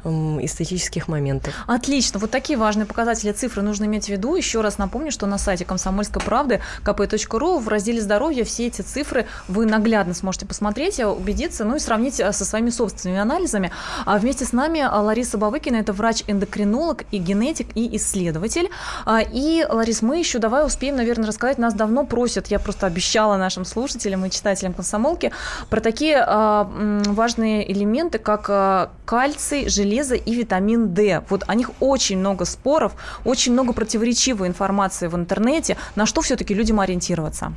эстетических 0.03 1.07
моментов. 1.07 1.53
Отлично. 1.67 2.19
Вот 2.19 2.31
такие 2.31 2.57
важные 2.57 2.85
показатели 2.85 3.31
цифры 3.31 3.61
нужно 3.61 3.85
иметь 3.85 4.05
в 4.05 4.09
виду. 4.09 4.35
Еще 4.35 4.61
раз 4.61 4.77
напомню, 4.77 5.11
что 5.11 5.27
на 5.27 5.37
сайте 5.37 5.65
комсомольской 5.65 6.21
правды 6.21 6.61
kp.ru 6.83 7.59
в 7.59 7.67
разделе 7.67 8.01
здоровья 8.01 8.43
все 8.43 8.67
эти 8.67 8.81
цифры 8.81 9.27
вы 9.47 9.65
наглядно 9.65 10.13
сможете 10.13 10.45
посмотреть, 10.45 10.99
убедиться, 10.99 11.63
ну 11.65 11.75
и 11.75 11.79
сравнить 11.79 12.19
э, 12.19 12.31
со 12.31 12.45
своими 12.45 12.69
собственными 12.69 13.19
анализами. 13.19 13.71
А 14.05 14.17
вместе 14.17 14.45
с 14.45 14.53
нами 14.53 14.79
э, 14.79 14.87
Лариса 14.87 15.37
Бабыкина, 15.37 15.77
это 15.77 15.93
врач-эндокринолог 15.93 17.03
и 17.11 17.17
генетик 17.17 17.67
и 17.75 17.95
исследователь. 17.95 18.69
А, 19.05 19.21
и, 19.21 19.65
Ларис, 19.69 20.01
мы 20.01 20.17
еще 20.17 20.39
давай 20.39 20.65
успеем, 20.65 20.95
наверное, 20.95 21.27
рассказать. 21.27 21.57
Нас 21.57 21.73
давно 21.73 22.05
просят, 22.05 22.47
я 22.47 22.59
просто 22.59 22.87
обещала 22.87 23.37
нашим 23.37 23.65
слушателям 23.65 24.25
и 24.25 24.29
читателям 24.29 24.73
комсомолки, 24.73 25.31
про 25.69 25.79
такие 25.79 26.23
а, 26.25 26.69
важные 27.05 27.71
элементы, 27.71 28.17
как 28.17 28.45
а, 28.49 28.91
кальций, 29.05 29.69
железо, 29.69 29.90
железо 29.91 30.15
и 30.15 30.33
витамин 30.33 30.93
D. 30.93 31.23
Вот 31.29 31.43
о 31.47 31.55
них 31.55 31.71
очень 31.79 32.17
много 32.17 32.45
споров, 32.45 32.93
очень 33.25 33.53
много 33.53 33.73
противоречивой 33.73 34.47
информации 34.47 35.07
в 35.07 35.15
интернете. 35.15 35.77
На 35.95 36.05
что 36.05 36.21
все-таки 36.21 36.53
людям 36.53 36.79
ориентироваться? 36.79 37.53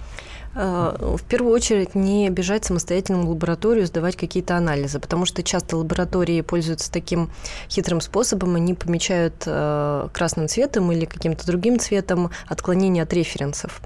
Э, 0.56 1.16
в 1.18 1.22
первую 1.22 1.52
очередь 1.52 1.94
не 1.94 2.30
бежать 2.30 2.64
самостоятельно 2.64 3.22
в 3.22 3.30
лабораторию, 3.30 3.86
сдавать 3.86 4.16
какие-то 4.16 4.56
анализы, 4.56 4.98
потому 4.98 5.26
что 5.26 5.42
часто 5.42 5.76
лаборатории 5.76 6.40
пользуются 6.40 6.92
таким 6.92 7.30
хитрым 7.68 8.00
способом, 8.00 8.56
они 8.56 8.74
помечают 8.74 9.34
э, 9.46 10.08
красным 10.12 10.48
цветом 10.48 10.90
или 10.92 11.04
каким-то 11.04 11.46
другим 11.46 11.78
цветом 11.78 12.30
отклонение 12.48 13.02
от 13.04 13.12
референсов. 13.12 13.80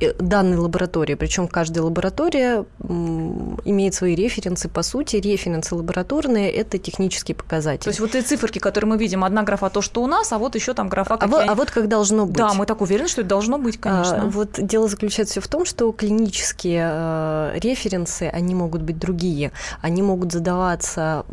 Э, 0.00 0.12
данной 0.18 0.56
лаборатории. 0.56 1.14
Причем 1.14 1.48
каждая 1.48 1.84
лаборатория 1.84 2.64
имеет 2.80 3.94
свои 3.94 4.14
референсы. 4.14 4.68
По 4.68 4.82
сути, 4.82 5.16
референсы 5.16 5.74
лабораторные– 5.74 6.50
это 6.52 6.78
технические 6.78 7.34
показатели. 7.34 7.84
То 7.84 7.90
есть 7.90 8.00
вот 8.00 8.14
эти 8.14 8.26
циферки, 8.26 8.58
которые 8.58 8.90
мы 8.90 8.98
видим, 8.98 9.24
одна 9.24 9.42
графа 9.42 9.70
то, 9.70 9.82
что 9.82 10.02
у 10.02 10.06
нас, 10.06 10.32
а 10.32 10.38
вот 10.38 10.54
еще 10.54 10.74
там 10.74 10.88
графа, 10.88 11.14
а, 11.14 11.26
вот, 11.26 11.44
а 11.48 11.54
вот 11.54 11.70
как 11.70 11.88
должно 11.88 12.26
быть. 12.26 12.36
Да, 12.36 12.54
мы 12.54 12.66
так 12.66 12.80
уверены, 12.80 13.08
что 13.08 13.20
это 13.20 13.30
должно 13.30 13.58
быть, 13.58 13.78
конечно. 13.78 14.22
А, 14.22 14.26
вот 14.26 14.58
дело 14.58 14.88
заключается 14.88 15.40
в 15.40 15.48
том, 15.48 15.64
что 15.64 15.90
клинические 15.92 16.88
э, 16.90 17.58
референсы, 17.58 18.30
они 18.32 18.54
могут 18.54 18.82
быть 18.82 18.98
другие. 18.98 19.52
Они 19.80 20.02
могут 20.02 20.32
задаваться 20.32 21.24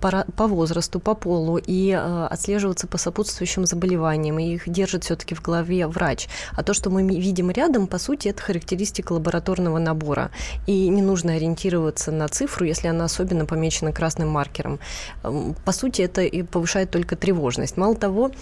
по, 0.00 0.24
по 0.36 0.46
возрасту, 0.46 1.00
по 1.00 1.14
полу 1.14 1.58
и 1.58 1.90
э, 1.90 2.26
отслеживаться 2.26 2.86
по 2.86 2.98
сопутствующим 2.98 3.66
заболеваниям. 3.66 4.38
И 4.38 4.54
их 4.54 4.68
держит 4.68 5.04
все-таки 5.04 5.34
в 5.34 5.42
голове 5.42 5.86
врач. 5.86 6.28
А 6.54 6.62
то, 6.62 6.74
что 6.74 6.90
мы 6.90 7.06
видим 7.06 7.50
рядом, 7.50 7.86
по 7.96 8.00
сути, 8.00 8.28
это 8.28 8.42
характеристика 8.42 9.14
лабораторного 9.14 9.78
набора. 9.78 10.30
И 10.66 10.90
не 10.90 11.00
нужно 11.00 11.32
ориентироваться 11.32 12.12
на 12.12 12.28
цифру, 12.28 12.66
если 12.66 12.88
она 12.88 13.06
особенно 13.06 13.46
помечена 13.46 13.90
красным 13.90 14.28
маркером. 14.28 14.80
По 15.22 15.72
сути, 15.72 16.02
это 16.02 16.20
и 16.20 16.42
повышает 16.42 16.90
только 16.90 17.16
тревожность. 17.16 17.78
Мало 17.78 17.94
того, 17.94 18.32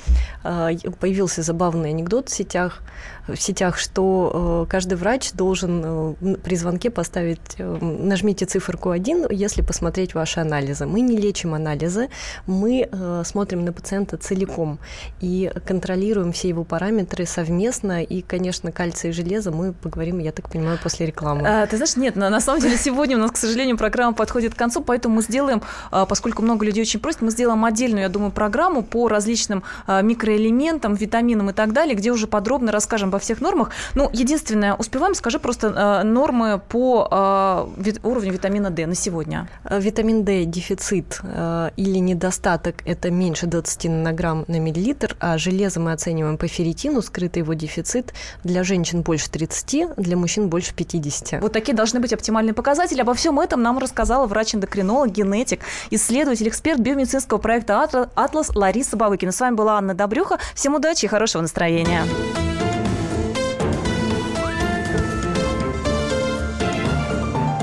э, 0.43 0.71
появился 0.99 1.43
забавный 1.43 1.91
анекдот 1.91 2.31
в 2.31 2.35
сетях, 2.35 2.83
в 3.29 3.37
сетях, 3.37 3.79
что 3.79 4.65
э, 4.67 4.71
каждый 4.71 4.95
врач 4.95 5.33
должен 5.35 5.83
э, 5.85 6.37
при 6.43 6.57
звонке 6.57 6.91
поставить, 6.91 7.57
нажмите 7.59 8.47
циферку 8.47 8.91
1, 8.91 9.27
если 9.31 9.63
посмотреть 9.63 10.15
ваши 10.15 10.41
анализы. 10.41 10.85
Мы 10.85 11.01
не 11.01 11.17
лечим 11.17 11.55
анализы, 11.55 12.09
мы 12.47 12.89
смотрим 13.25 13.65
на 13.65 13.73
пациента 13.73 14.17
целиком 14.17 14.81
и 15.21 15.53
контролируем 15.65 16.33
все 16.33 16.49
его 16.49 16.65
параметры 16.65 17.25
совместно. 17.25 18.03
И, 18.03 18.21
конечно, 18.21 18.73
кальций 18.73 19.11
и 19.11 19.13
железо 19.13 19.44
мы 19.51 19.73
поговорим, 19.73 20.19
я 20.19 20.33
так 20.33 20.51
понимаю, 20.51 20.79
после 20.83 21.07
рекламы. 21.07 21.47
А, 21.47 21.67
ты 21.67 21.77
знаешь, 21.77 21.97
нет, 21.97 22.17
на, 22.17 22.31
на 22.31 22.41
самом 22.41 22.61
деле 22.61 22.77
сегодня 22.77 23.17
у 23.17 23.21
нас, 23.21 23.31
к 23.31 23.37
сожалению, 23.37 23.77
программа 23.77 24.15
подходит 24.15 24.55
к 24.55 24.59
концу, 24.59 24.83
поэтому 24.83 25.17
мы 25.17 25.23
сделаем, 25.23 25.63
поскольку 25.91 26.43
много 26.43 26.65
людей 26.65 26.83
очень 26.83 27.01
просят, 27.01 27.23
мы 27.23 27.31
сделаем 27.31 27.65
отдельную, 27.65 28.03
я 28.03 28.09
думаю, 28.09 28.31
программу 28.31 28.83
по 28.83 29.09
различным 29.09 29.63
микроэлементам, 29.89 30.95
витаминам 30.95 31.51
и 31.51 31.53
так 31.53 31.73
далее, 31.73 31.95
где 31.95 32.11
уже 32.11 32.27
подробно 32.27 32.73
расскажем 32.73 33.09
обо 33.09 33.19
всех 33.19 33.41
нормах. 33.41 33.71
Ну, 33.95 34.11
единственное, 34.13 34.75
успеваем, 34.75 35.15
скажи 35.15 35.39
просто 35.39 35.69
э, 35.69 36.03
нормы 36.05 36.61
по 36.69 37.69
уровню 38.03 38.33
витамина 38.33 38.71
D 38.71 38.87
на 38.87 38.95
сегодня. 38.95 39.49
Э, 39.65 39.81
витамин 39.81 40.25
D 40.25 40.45
дефицит 40.45 41.21
э, 41.23 41.71
или 41.77 41.99
недостаток– 41.99 42.77
это 42.85 43.11
меньше 43.11 43.47
20 43.47 43.85
нанограмм 43.85 44.45
на 44.49 44.59
миллилитр, 44.59 45.17
а 45.21 45.39
железо 45.39 45.81
мы 45.81 45.93
оцениваем 45.93 46.39
по 46.39 46.49
ферритину, 46.49 47.03
скрытый 47.03 47.43
его 47.43 47.55
дефицит 47.55 48.15
для 48.43 48.65
женщин 48.65 49.03
больше 49.03 49.31
30, 49.35 49.97
для 49.97 50.17
мужчин 50.17 50.49
больше 50.49 50.73
50. 50.75 51.43
Вот 51.43 51.53
такие 51.53 51.75
должны 51.75 51.99
быть 51.99 52.13
оптимальные 52.13 52.55
показатели. 52.55 53.01
Обо 53.01 53.15
всем 53.15 53.41
этом 53.41 53.63
нам 53.63 53.79
рассказала 53.79 54.29
врач-эндокринолог, 54.29 55.11
генетик, 55.11 55.61
исследователь, 55.91 56.47
эксперт 56.47 56.79
биомедицинского 56.79 57.39
проекта 57.39 57.83
«Атлас» 58.15 58.55
Лариса 58.55 58.97
Бавыкина. 58.97 59.33
С 59.33 59.41
вами 59.41 59.57
была 59.57 59.77
Анна 59.77 59.95
Добрюха. 59.95 60.39
Всем 60.55 60.77
удачи 60.77 61.07
и 61.07 61.09
хорошего 61.09 61.43
настроения. 61.43 62.05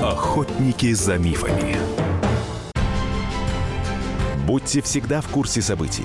Охотники 0.02 0.92
за 0.92 1.16
мифами. 1.16 1.78
Будьте 4.46 4.82
всегда 4.82 5.22
в 5.22 5.28
курсе 5.28 5.62
событий. 5.62 6.04